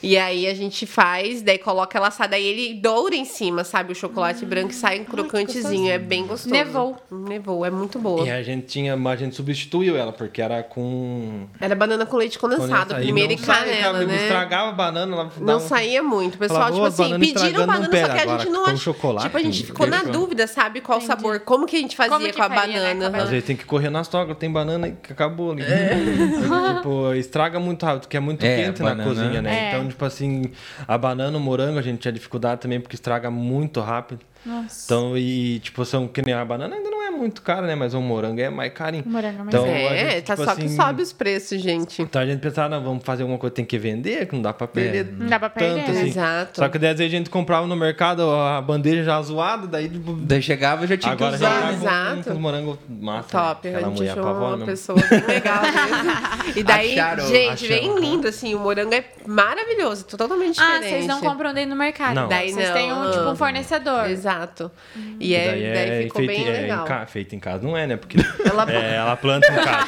[0.02, 3.92] E aí a gente faz, daí coloca ela assada, daí ele doura em cima, sabe?
[3.92, 5.92] O chocolate branco e sai um crocantezinho.
[5.92, 6.50] É bem gostoso.
[6.54, 6.98] Nevou.
[7.12, 8.26] Nevou, é muito boa.
[8.26, 11.48] E a gente tinha, a gente substituiu ela, porque era com.
[11.60, 14.16] Era banana com leite condensado, primeiro e saía, canela, cara, né?
[14.24, 16.36] Estragava a banana, ela Não dava- saía muito.
[16.36, 18.64] O pessoal, Falava, tipo "Ô, assim, banana pediram banana, só que a agora, gente não
[18.66, 20.82] com ach- chocolate, Tipo, a gente ficou na dúvida, sabe?
[20.82, 21.14] Qual Entendi.
[21.14, 23.00] sabor, como que a gente fazia com a faria, né, banana.
[23.00, 23.30] com a Às banana?
[23.32, 25.64] vezes tem que correr nas tocas, tem banana e que acabou ali.
[25.64, 25.96] É.
[26.78, 29.70] tipo, estraga muito rápido, porque é muito É, quente na cozinha, né?
[29.70, 29.72] É.
[29.88, 30.52] Então, tipo assim,
[30.88, 34.22] a banana, o morango, a gente tinha dificuldade também, porque estraga muito rápido.
[34.46, 34.86] Nossa.
[34.86, 37.76] Então, e tipo, são que nem a banana ainda não muito caro, né?
[37.76, 39.04] Mas o morango é mais carinho.
[39.06, 39.76] O morango é mais então, caro.
[39.76, 42.02] É, gente, tá tipo só que assim, sobe os preços, gente.
[42.02, 44.54] Então a gente pensava, não, vamos fazer alguma coisa, tem que vender, que não dá
[44.54, 45.08] pra perder.
[45.12, 46.00] Não dá pra perder, tanto, né?
[46.02, 46.10] assim.
[46.10, 46.60] Exato.
[46.60, 49.90] Só que daí às vezes a gente comprava no mercado a bandeja já zoada, daí
[49.90, 51.62] tipo, Daí chegava e já tinha agora que já usar.
[51.62, 51.74] tá né?
[52.18, 52.34] Exato.
[52.34, 53.30] com, morangos massa.
[53.30, 53.76] Top, né?
[53.76, 56.38] a gente mulher achou uma pessoa bem legal mesmo.
[56.58, 57.96] E daí, Acharam- gente, acharam.
[57.96, 60.90] bem lindo, assim, o morango é maravilhoso, totalmente Ah, diferente.
[60.90, 62.16] vocês não compram dentro do mercado.
[62.16, 62.28] Não.
[62.28, 63.36] Daí vocês não, têm um, tipo, um ah.
[63.36, 64.10] fornecedor.
[64.10, 64.72] Exato.
[65.20, 66.86] E Que é, daí daí, é ficou bem feito, é, em legal.
[67.08, 67.98] Feito em casa, não é, né?
[67.98, 68.18] Porque
[68.48, 69.88] Ela- é, ela planta em casa.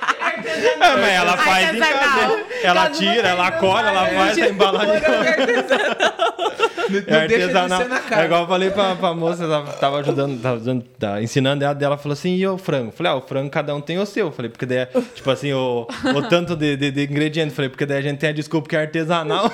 [0.42, 2.44] É, mas ela faz em casa.
[2.62, 4.94] Ela uma tira, ela colhe, ela faz a embalagem.
[4.94, 5.00] Não,
[6.90, 7.82] É não deixa de artesanal.
[7.82, 8.22] ser na cara.
[8.22, 11.74] É igual eu falei pra, pra moça, ela tava ajudando, tava ajudando, tava ensinando ela,
[11.74, 12.88] dela falou assim, e o frango?
[12.88, 14.26] Eu Falei, ah, o frango cada um tem o seu.
[14.26, 17.50] Eu Falei, porque daí, é, tipo assim, o, o tanto de, de, de ingrediente.
[17.50, 19.50] Eu Falei, porque daí a gente tem a desculpa que é artesanal.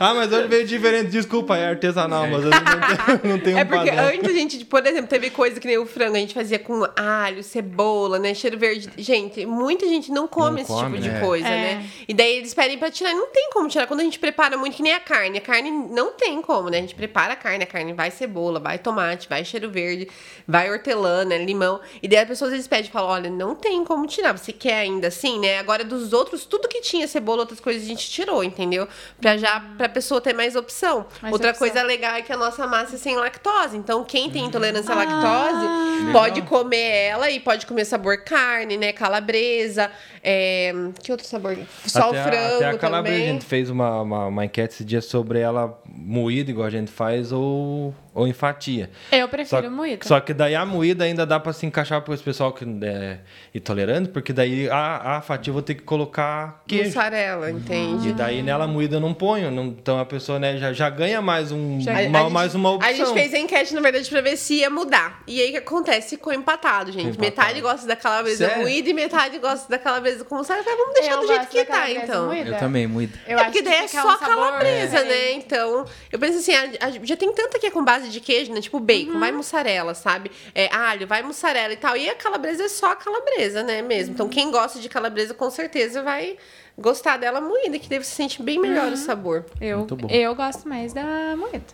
[0.10, 2.80] ah, mas hoje veio diferente, desculpa, é artesanal, mas hoje não
[3.20, 4.06] tem, não tem um É porque padrão.
[4.06, 6.84] antes a gente, por exemplo, teve coisa que nem o frango, a gente fazia com
[6.96, 8.32] alho, cebola, né?
[8.32, 8.88] Cheiro verde.
[8.96, 11.20] Gente, muita gente não come Não esse come, tipo de né?
[11.20, 11.74] coisa, É.
[11.74, 11.86] né?
[12.08, 13.12] E daí eles pedem pra tirar.
[13.12, 13.86] Não tem como tirar.
[13.86, 15.36] Quando a gente prepara muito, que nem a carne.
[15.36, 16.78] A carne não tem como, né?
[16.78, 20.08] A gente prepara a carne, a carne vai cebola, vai tomate, vai cheiro verde,
[20.48, 21.38] vai hortelã, né?
[21.44, 21.78] Limão.
[22.02, 24.32] E daí as pessoas eles pedem e falam: olha, não tem como tirar.
[24.36, 25.58] Você quer ainda assim, né?
[25.58, 28.88] Agora dos outros, tudo que tinha cebola, outras coisas a gente tirou, entendeu?
[29.20, 31.06] Pra já, pra pessoa ter mais opção.
[31.20, 31.68] Mais Outra opção.
[31.68, 33.76] coisa legal é que a nossa massa é sem lactose.
[33.76, 35.04] Então, quem tem intolerância à Ah.
[35.04, 38.92] lactose pode comer ela e pode comer sabor carne, né?
[38.92, 39.90] Calabresa.
[40.22, 40.72] É...
[41.02, 41.56] Que outro sabor?
[41.86, 43.32] Só até o a- frango até a calabresa, a também.
[43.34, 47.32] gente fez uma, uma, uma enquete esse dia sobre ela moída, igual a gente faz,
[47.32, 48.90] ou, ou em fatia.
[49.12, 50.06] Eu Só, prefiro moída.
[50.06, 53.18] só que daí a moída ainda dá pra se encaixar para esse pessoal que é
[53.54, 56.86] intolerante, porque daí a, a fatia eu vou ter que colocar queijo.
[56.86, 58.08] Mussarela, entende?
[58.08, 59.50] E daí nela moída eu não ponho.
[59.50, 62.54] não- então a pessoa né, já, já ganha mais, um, Já- uma, a gente- mais
[62.54, 62.90] uma opção.
[62.90, 65.22] A gente fez a enquete, na verdade, pra ver se ia mudar.
[65.26, 66.10] E aí o que acontece?
[66.10, 67.08] Ficou empatado, gente.
[67.08, 67.20] Empatado.
[67.20, 68.62] Metade gosta da calabresa Sério?
[68.62, 70.60] moída e metade gosta da calabresa com mussarela.
[70.66, 72.26] Eu falei, Vamos deixar Eu do jeito que tá, então.
[72.26, 72.50] moída.
[72.50, 73.18] Eu também, muito.
[73.26, 75.02] Eu é acho porque que daí é só um calabresa, né?
[75.04, 75.44] diferente.
[75.46, 78.52] Então, eu penso assim, a- a- já tem tanta que é com base de queijo,
[78.52, 78.60] né?
[78.60, 79.20] Tipo bacon, Uhum.
[79.20, 80.30] vai mussarela, sabe?
[80.54, 81.96] É, alho, vai mussarela e tal.
[81.96, 83.82] E a calabresa é só a calabresa, né?
[83.82, 84.08] Mesmo.
[84.10, 84.14] Uhum.
[84.14, 86.36] Então, quem gosta de calabresa, com certeza vai
[86.78, 88.94] gostar dela moída, que deve se sentir bem melhor Uhum.
[88.94, 89.44] o sabor.
[89.60, 91.64] Eu, eu gosto mais da moída.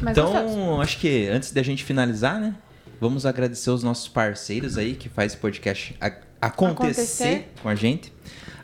[0.00, 0.38] Mais gostoso.
[0.54, 2.54] Então, acho que antes da gente finalizar, né?
[3.00, 7.48] Vamos agradecer os nossos parceiros aí que faz esse podcast a- acontecer, Acontecer.
[7.62, 8.12] com a gente.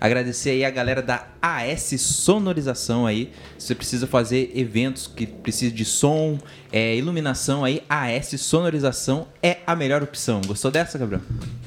[0.04, 3.30] Agradecer aí a galera da AS Sonorização aí.
[3.56, 6.40] Se você precisa fazer eventos que precisa de som,
[6.72, 10.40] é, iluminação aí, AS Sonorização é a melhor opção.
[10.44, 11.22] Gostou dessa, Gabriel?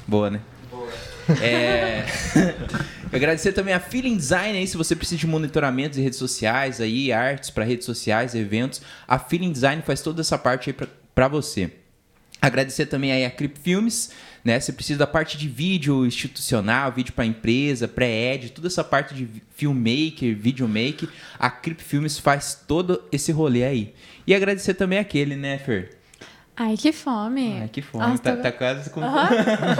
[0.06, 0.40] Boa, né?
[0.70, 0.86] Boa.
[1.42, 2.04] É...
[3.10, 7.10] Agradecer também a Feeling Design aí, se você precisa de monitoramento de redes sociais aí,
[7.10, 11.26] artes para redes sociais, eventos, a Feeling Design faz toda essa parte aí pra- pra
[11.26, 11.70] você.
[12.42, 14.10] Agradecer também aí a Crip Filmes,
[14.46, 14.60] né?
[14.60, 19.28] Você precisa da parte de vídeo institucional, vídeo para empresa, pré-ed, toda essa parte de
[19.56, 21.08] filmmaker, videomaker,
[21.38, 23.94] a Crip Filmes faz todo esse rolê aí.
[24.26, 25.90] E agradecer também aquele, né, Fer?
[26.58, 27.58] Ai, que fome.
[27.60, 29.28] Ai, que fome, Nossa, tá, tô- tá quase com Aham.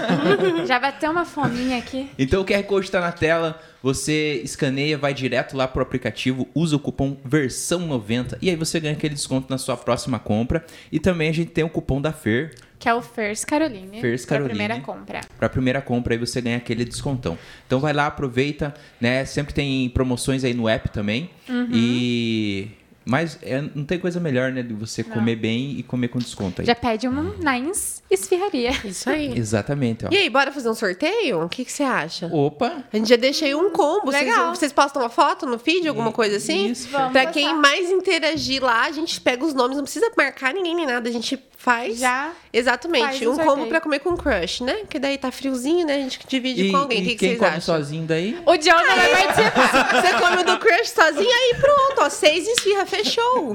[0.67, 2.11] Já bateu uma fominha aqui.
[2.19, 6.77] Então o QR Code está na tela, você escaneia, vai direto lá pro aplicativo, usa
[6.77, 10.67] o cupom versão 90 e aí você ganha aquele desconto na sua próxima compra.
[10.93, 14.01] E também a gente tem o cupom da Fer, Que é o First Caroline.
[14.01, 14.59] First pra Caroline.
[14.59, 15.21] primeira compra.
[15.37, 17.39] Para a primeira compra aí você ganha aquele descontão.
[17.67, 19.25] Então vai lá, aproveita, né?
[19.25, 21.31] Sempre tem promoções aí no app também.
[21.49, 21.69] Uhum.
[21.73, 22.69] E
[23.09, 26.61] mas é, não tem coisa melhor, né, de você comer bem e comer com desconto
[26.61, 26.67] aí.
[26.67, 28.73] Já pede uma Nines esfirraria.
[28.85, 29.33] Isso aí.
[29.39, 30.09] Exatamente, ó.
[30.11, 31.41] E aí, bora fazer um sorteio?
[31.45, 32.27] O que, que você acha?
[32.33, 34.07] Opa, A gente já deixa aí um combo.
[34.07, 34.53] Vocês, Legal.
[34.53, 36.73] vocês postam uma foto no feed, alguma coisa assim?
[36.73, 36.89] Isso.
[36.89, 37.33] Vamos Pra postar.
[37.33, 41.09] quem mais interagir lá, a gente pega os nomes, não precisa marcar ninguém nem nada,
[41.09, 41.99] a gente faz.
[41.99, 43.05] Já Exatamente.
[43.05, 44.75] faz um combo pra comer com crush, né?
[44.77, 45.95] Porque daí tá friozinho, né?
[45.97, 46.99] A gente divide e, com alguém.
[46.99, 47.61] e O que, que quem vocês come acham?
[47.77, 48.39] sozinho daí?
[48.47, 49.91] O John não vai participar.
[50.01, 52.09] Você come o do crush sozinho, aí pronto, ó.
[52.09, 53.53] Seis esfirra, fechou.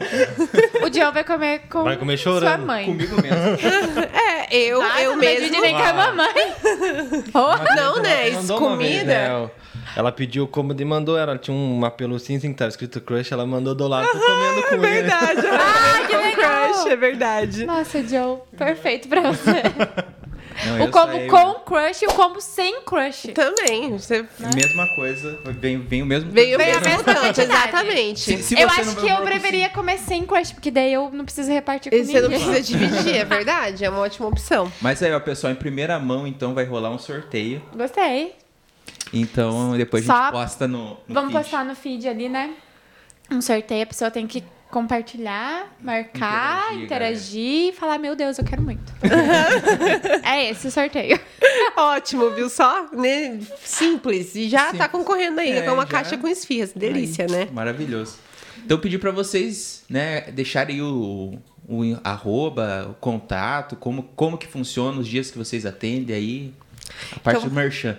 [0.83, 2.65] O John vai comer com Vai comer sua chorando.
[2.65, 2.85] mãe.
[2.85, 3.37] Comigo mesmo.
[4.51, 5.45] É, eu, Ah, eu não mesmo.
[5.45, 6.53] divide nem com a mamãe.
[7.33, 8.31] Oh, Não, né?
[8.57, 9.03] Comida.
[9.05, 9.51] né, o-
[9.95, 13.45] Ela pediu como e mandou, ela tinha uma pelucinha assim que tava escrito crush, ela
[13.45, 15.01] mandou do lado, tô comendo com ele.
[15.01, 15.41] Verdade.
[15.51, 16.73] Ah, que Com legal.
[16.73, 17.65] crush, é verdade.
[17.65, 19.51] Nossa, Joe, perfeito pra você.
[20.65, 23.29] Não, o combo saí- com crush e o combo sem crush.
[23.33, 23.91] Também.
[23.97, 26.29] Você Mesma coisa, vem, vem o mesmo.
[26.31, 27.41] veio Veio a mesmo quantidade.
[27.41, 28.19] exatamente.
[28.19, 31.49] Se- se eu acho que eu deveria comer sem crush, porque daí eu não preciso
[31.51, 33.83] repartir E com você não precisa dividir, é verdade.
[33.85, 34.71] É uma ótima opção.
[34.81, 37.61] Mas aí, ó, pessoal, em primeira mão, então, vai rolar um sorteio.
[37.75, 38.35] Gostei.
[39.13, 41.43] Então, depois a Só- gente posta no, no Vamos feed.
[41.43, 42.53] postar no feed ali, né?
[43.29, 48.45] Um sorteio, a pessoa tem que compartilhar, marcar, Interagir, interagir, e falar, meu Deus, eu
[48.45, 48.93] quero muito.
[50.23, 51.19] é esse o sorteio.
[51.75, 52.87] Ótimo, viu só?
[52.93, 53.39] Né?
[53.63, 54.33] Simples.
[54.35, 54.91] E já tá Simples.
[54.91, 55.87] concorrendo aí É, com uma já.
[55.89, 56.71] caixa com esfirras.
[56.73, 57.47] Delícia, Aí, né?
[57.51, 58.17] Maravilhoso.
[58.63, 64.99] Então pedir pra vocês, né, deixarem o, o arroba, o contato, como, como que funciona
[64.99, 66.53] os dias que vocês atendem aí,
[67.15, 67.97] a parte Então- do merchan.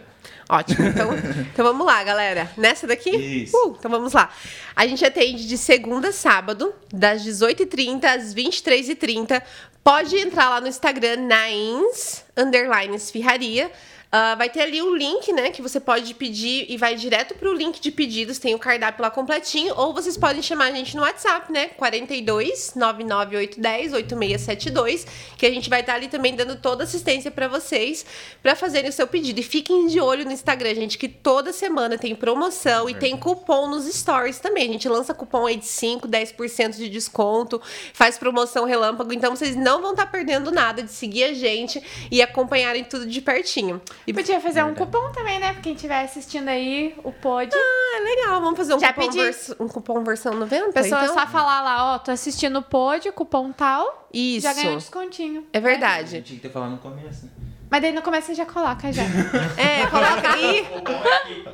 [0.53, 0.87] Ótimo.
[0.87, 1.09] Então,
[1.51, 2.51] então vamos lá, galera.
[2.59, 3.11] Nessa daqui?
[3.11, 3.57] Isso.
[3.57, 4.31] Uh, então vamos lá.
[4.77, 9.43] A gente atende de segunda a sábado, das 18h30 às 23h30.
[9.83, 13.73] Pode entrar lá no Instagram, Nains, underline esfirraria.
[14.15, 17.55] Ah, vai ter ali o link, né, que você pode pedir e vai direto pro
[17.55, 21.01] link de pedidos, tem o cardápio lá completinho, ou vocês podem chamar a gente no
[21.01, 25.07] WhatsApp, né, 42 99810 8672,
[25.39, 28.05] que a gente vai estar ali também dando toda assistência para vocês
[28.43, 29.41] para fazerem o seu pedido.
[29.41, 33.67] E fiquem de olho no Instagram, gente, que toda semana tem promoção e tem cupom
[33.67, 34.69] nos stories também.
[34.69, 37.63] A gente lança cupom aí de 5, 10% de desconto,
[37.95, 42.21] faz promoção relâmpago, então vocês não vão estar perdendo nada de seguir a gente e
[42.21, 43.81] acompanharem tudo de pertinho.
[44.07, 45.53] E podia fazer um cupom também, né?
[45.53, 47.51] Pra quem estiver assistindo aí, o pod.
[47.55, 49.19] Ah, legal, vamos fazer um Já cupom, pedi.
[49.23, 50.71] vers- um cupom versão 90?
[50.71, 51.15] A pessoa então?
[51.15, 54.43] só falar lá, ó, tô assistindo o pod, cupom tal, Isso.
[54.43, 55.47] já ganha um descontinho.
[55.53, 56.11] É A verdade.
[56.11, 57.33] gente tinha que ter falado no começo, né?
[57.73, 59.03] Mas daí no começo você já coloca já.
[59.57, 60.67] É, coloca aí.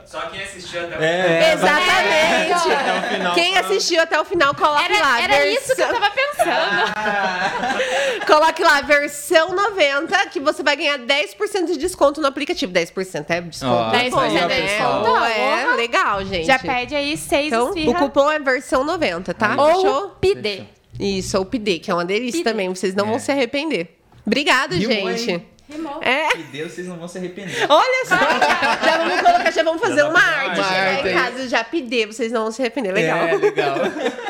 [0.04, 2.72] Só quem assistiu até o É, Exatamente.
[2.72, 3.34] até o final.
[3.36, 5.22] Quem assistiu até o final, coloque lá.
[5.22, 7.38] Era, era isso que eu versão- tava pensando.
[8.26, 12.72] Coloque lá, versão 90, que você vai ganhar 10% de desconto no aplicativo.
[12.72, 13.94] 10% é desconto.
[13.94, 14.60] É 10% bom, é né?
[14.62, 15.76] desconto, É, porra.
[15.76, 16.46] legal, gente.
[16.46, 17.98] Já pede aí seis Então, o esfirra.
[18.00, 19.54] cupom é versão 90, tá?
[19.56, 20.08] Ou Fechou?
[20.20, 20.68] pide.
[20.98, 22.44] Isso, ou PD, que é uma delícia Pide.
[22.50, 22.68] também.
[22.68, 23.10] Vocês não É.
[23.10, 23.96] vão se arrepender.
[24.26, 25.46] Obrigado, Rimou, gente.
[25.70, 26.02] Rimou.
[26.02, 26.28] É.
[26.30, 27.66] Que Deus, vocês não vão se arrepender.
[27.68, 30.58] Olha só, já vamos colocar, já vamos fazer Já uma arte.
[30.60, 32.92] uma chegar em casa, já pedir, vocês não vão se arrepender.
[32.94, 33.18] Legal.
[33.18, 33.76] É, legal.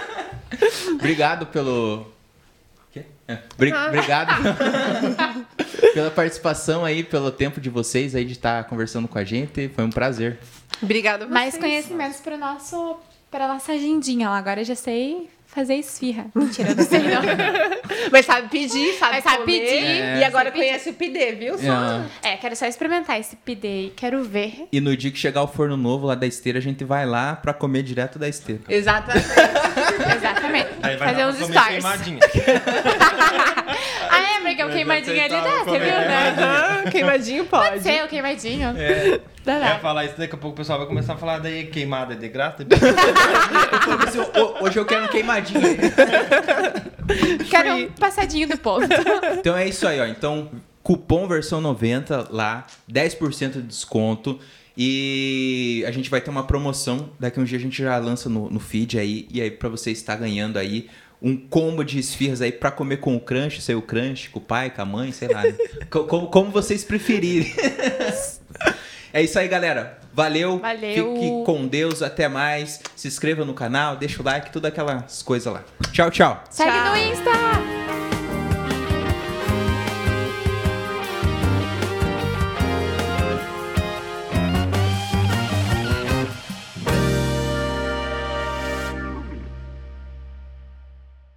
[0.94, 2.06] Obrigado pelo.
[2.92, 3.04] Quê?
[3.28, 3.86] É, bri- Ah.
[3.86, 4.32] Obrigado
[5.94, 9.68] pela participação aí, pelo tempo de vocês aí de estar conversando com a gente.
[9.74, 10.38] Foi um prazer.
[10.82, 11.28] Vocês.
[11.28, 12.96] Mais conhecimentos pro nosso,
[13.30, 14.38] pra nossa agendinha lá.
[14.38, 16.26] Agora eu já sei fazer esfirra.
[16.34, 17.22] Mentira, não sei não.
[18.12, 20.18] Mas sabe pedir, sabe, Mas sabe comer, pedir.
[20.20, 20.66] E agora Sabe pedir.
[20.66, 21.54] conhece o pedir, viu?
[22.22, 22.32] É.
[22.32, 23.92] É, quero só experimentar esse pide aí.
[23.96, 24.68] Quero ver.
[24.70, 27.34] E no dia que chegar o forno novo lá da esteira, a gente vai lá
[27.34, 28.62] pra comer direto da esteira.
[28.68, 29.26] Exatamente.
[30.16, 30.68] Exatamente.
[30.82, 31.68] Aí vai fazer uns pra
[34.56, 36.36] ah, é, o queimadinho ali dá, você viu, né?
[36.38, 37.82] Ah, queimadinho Pode pode.
[37.82, 38.68] ser o queimadinho.
[38.76, 39.20] É.
[39.44, 39.68] Dá, Eu dá.
[39.68, 42.16] ia falar isso, daqui a pouco o pessoal vai começar a falar daí queimada é
[42.16, 42.66] de graça.
[44.06, 45.60] Assim, "Ô, hoje eu quero um queimadinho.
[47.48, 48.86] Quero um passadinho do ponto.
[49.38, 50.04] Então é isso aí, ó.
[50.06, 50.50] Então,
[50.82, 54.38] cupom versão 90 lá, 10% de desconto.
[54.76, 57.10] E a gente vai ter uma promoção.
[57.18, 59.26] Daqui a um dia a gente já lança no, no feed aí.
[59.32, 60.88] E aí, pra você estar ganhando aí
[61.20, 64.42] um combo de esfirras aí pra comer com o crunch, sei o crunch, com o
[64.42, 65.42] pai, com a mãe, sei lá.
[65.42, 65.54] né?
[65.90, 67.52] Co- como, como vocês preferirem.
[69.12, 69.98] é isso aí, galera.
[70.12, 70.58] Valeu.
[70.58, 71.14] Valeu.
[71.14, 72.02] Fique com Deus.
[72.02, 72.80] Até mais.
[72.96, 75.62] Se inscreva no canal, deixa o like, tudo aquelas coisas lá.
[75.92, 76.42] Tchau, tchau.
[76.50, 76.90] Segue Tchau.
[76.90, 78.07] no Insta!